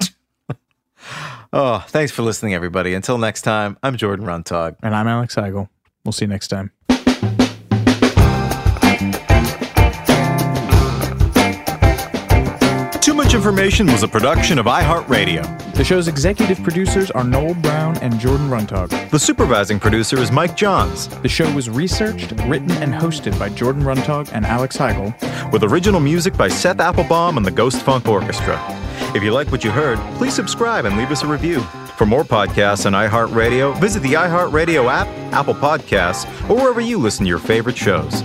Oh, 1.57 1.85
thanks 1.89 2.11
for 2.11 2.23
listening, 2.23 2.53
everybody. 2.55 2.95
Until 2.95 3.17
next 3.17 3.43
time, 3.43 3.77
I'm 3.83 3.97
Jordan 3.97 4.27
Runtagh. 4.27 4.75
And 4.83 4.93
I'm 4.93 5.07
Alex 5.07 5.37
Heigl. 5.37 5.69
We'll 6.05 6.11
see 6.12 6.25
you 6.25 6.29
next 6.29 6.49
time. 6.49 6.73
Too 13.01 13.12
Much 13.12 13.35
Information 13.35 13.87
was 13.87 14.03
a 14.03 14.09
production 14.09 14.59
of 14.59 14.65
iHeartRadio. 14.65 15.75
The 15.75 15.85
show's 15.85 16.09
executive 16.09 16.62
producers 16.62 17.11
are 17.11 17.23
Noel 17.23 17.53
Brown 17.55 17.99
and 17.99 18.19
Jordan 18.19 18.49
Runtagh. 18.49 19.11
The 19.11 19.19
supervising 19.19 19.79
producer 19.79 20.17
is 20.19 20.33
Mike 20.33 20.57
Johns, 20.57 21.09
The 21.21 21.29
show 21.29 21.53
was 21.53 21.69
researched, 21.69 22.33
written, 22.47 22.71
and 22.73 22.95
hosted 22.95 23.39
by 23.39 23.51
Jordan 23.51 23.83
Runtagh 23.83 24.31
and 24.33 24.47
Alex 24.47 24.79
Heigl. 24.79 25.15
With 25.55 25.63
original 25.63 26.01
music 26.01 26.37
by 26.37 26.49
Seth 26.49 26.81
Applebaum 26.81 27.37
and 27.37 27.47
the 27.47 27.51
Ghost 27.51 27.81
Funk 27.83 28.09
Orchestra. 28.09 28.59
If 29.15 29.23
you 29.23 29.31
like 29.31 29.53
what 29.53 29.63
you 29.63 29.71
heard, 29.71 30.01
please 30.17 30.35
subscribe 30.35 30.85
and 30.85 30.99
leave 30.99 31.13
us 31.13 31.23
a 31.23 31.29
review. 31.29 31.61
For 31.97 32.07
more 32.07 32.25
podcasts 32.25 32.87
on 32.87 32.93
iHeartRadio, 32.93 33.81
visit 33.81 34.03
the 34.03 34.15
iHeartRadio 34.15 34.91
app, 34.91 35.07
Apple 35.33 35.55
Podcasts, 35.55 36.25
or 36.51 36.57
wherever 36.57 36.81
you 36.81 36.99
listen 36.99 37.25
to 37.25 37.29
your 37.29 37.39
favorite 37.39 37.77
shows. 37.77 38.25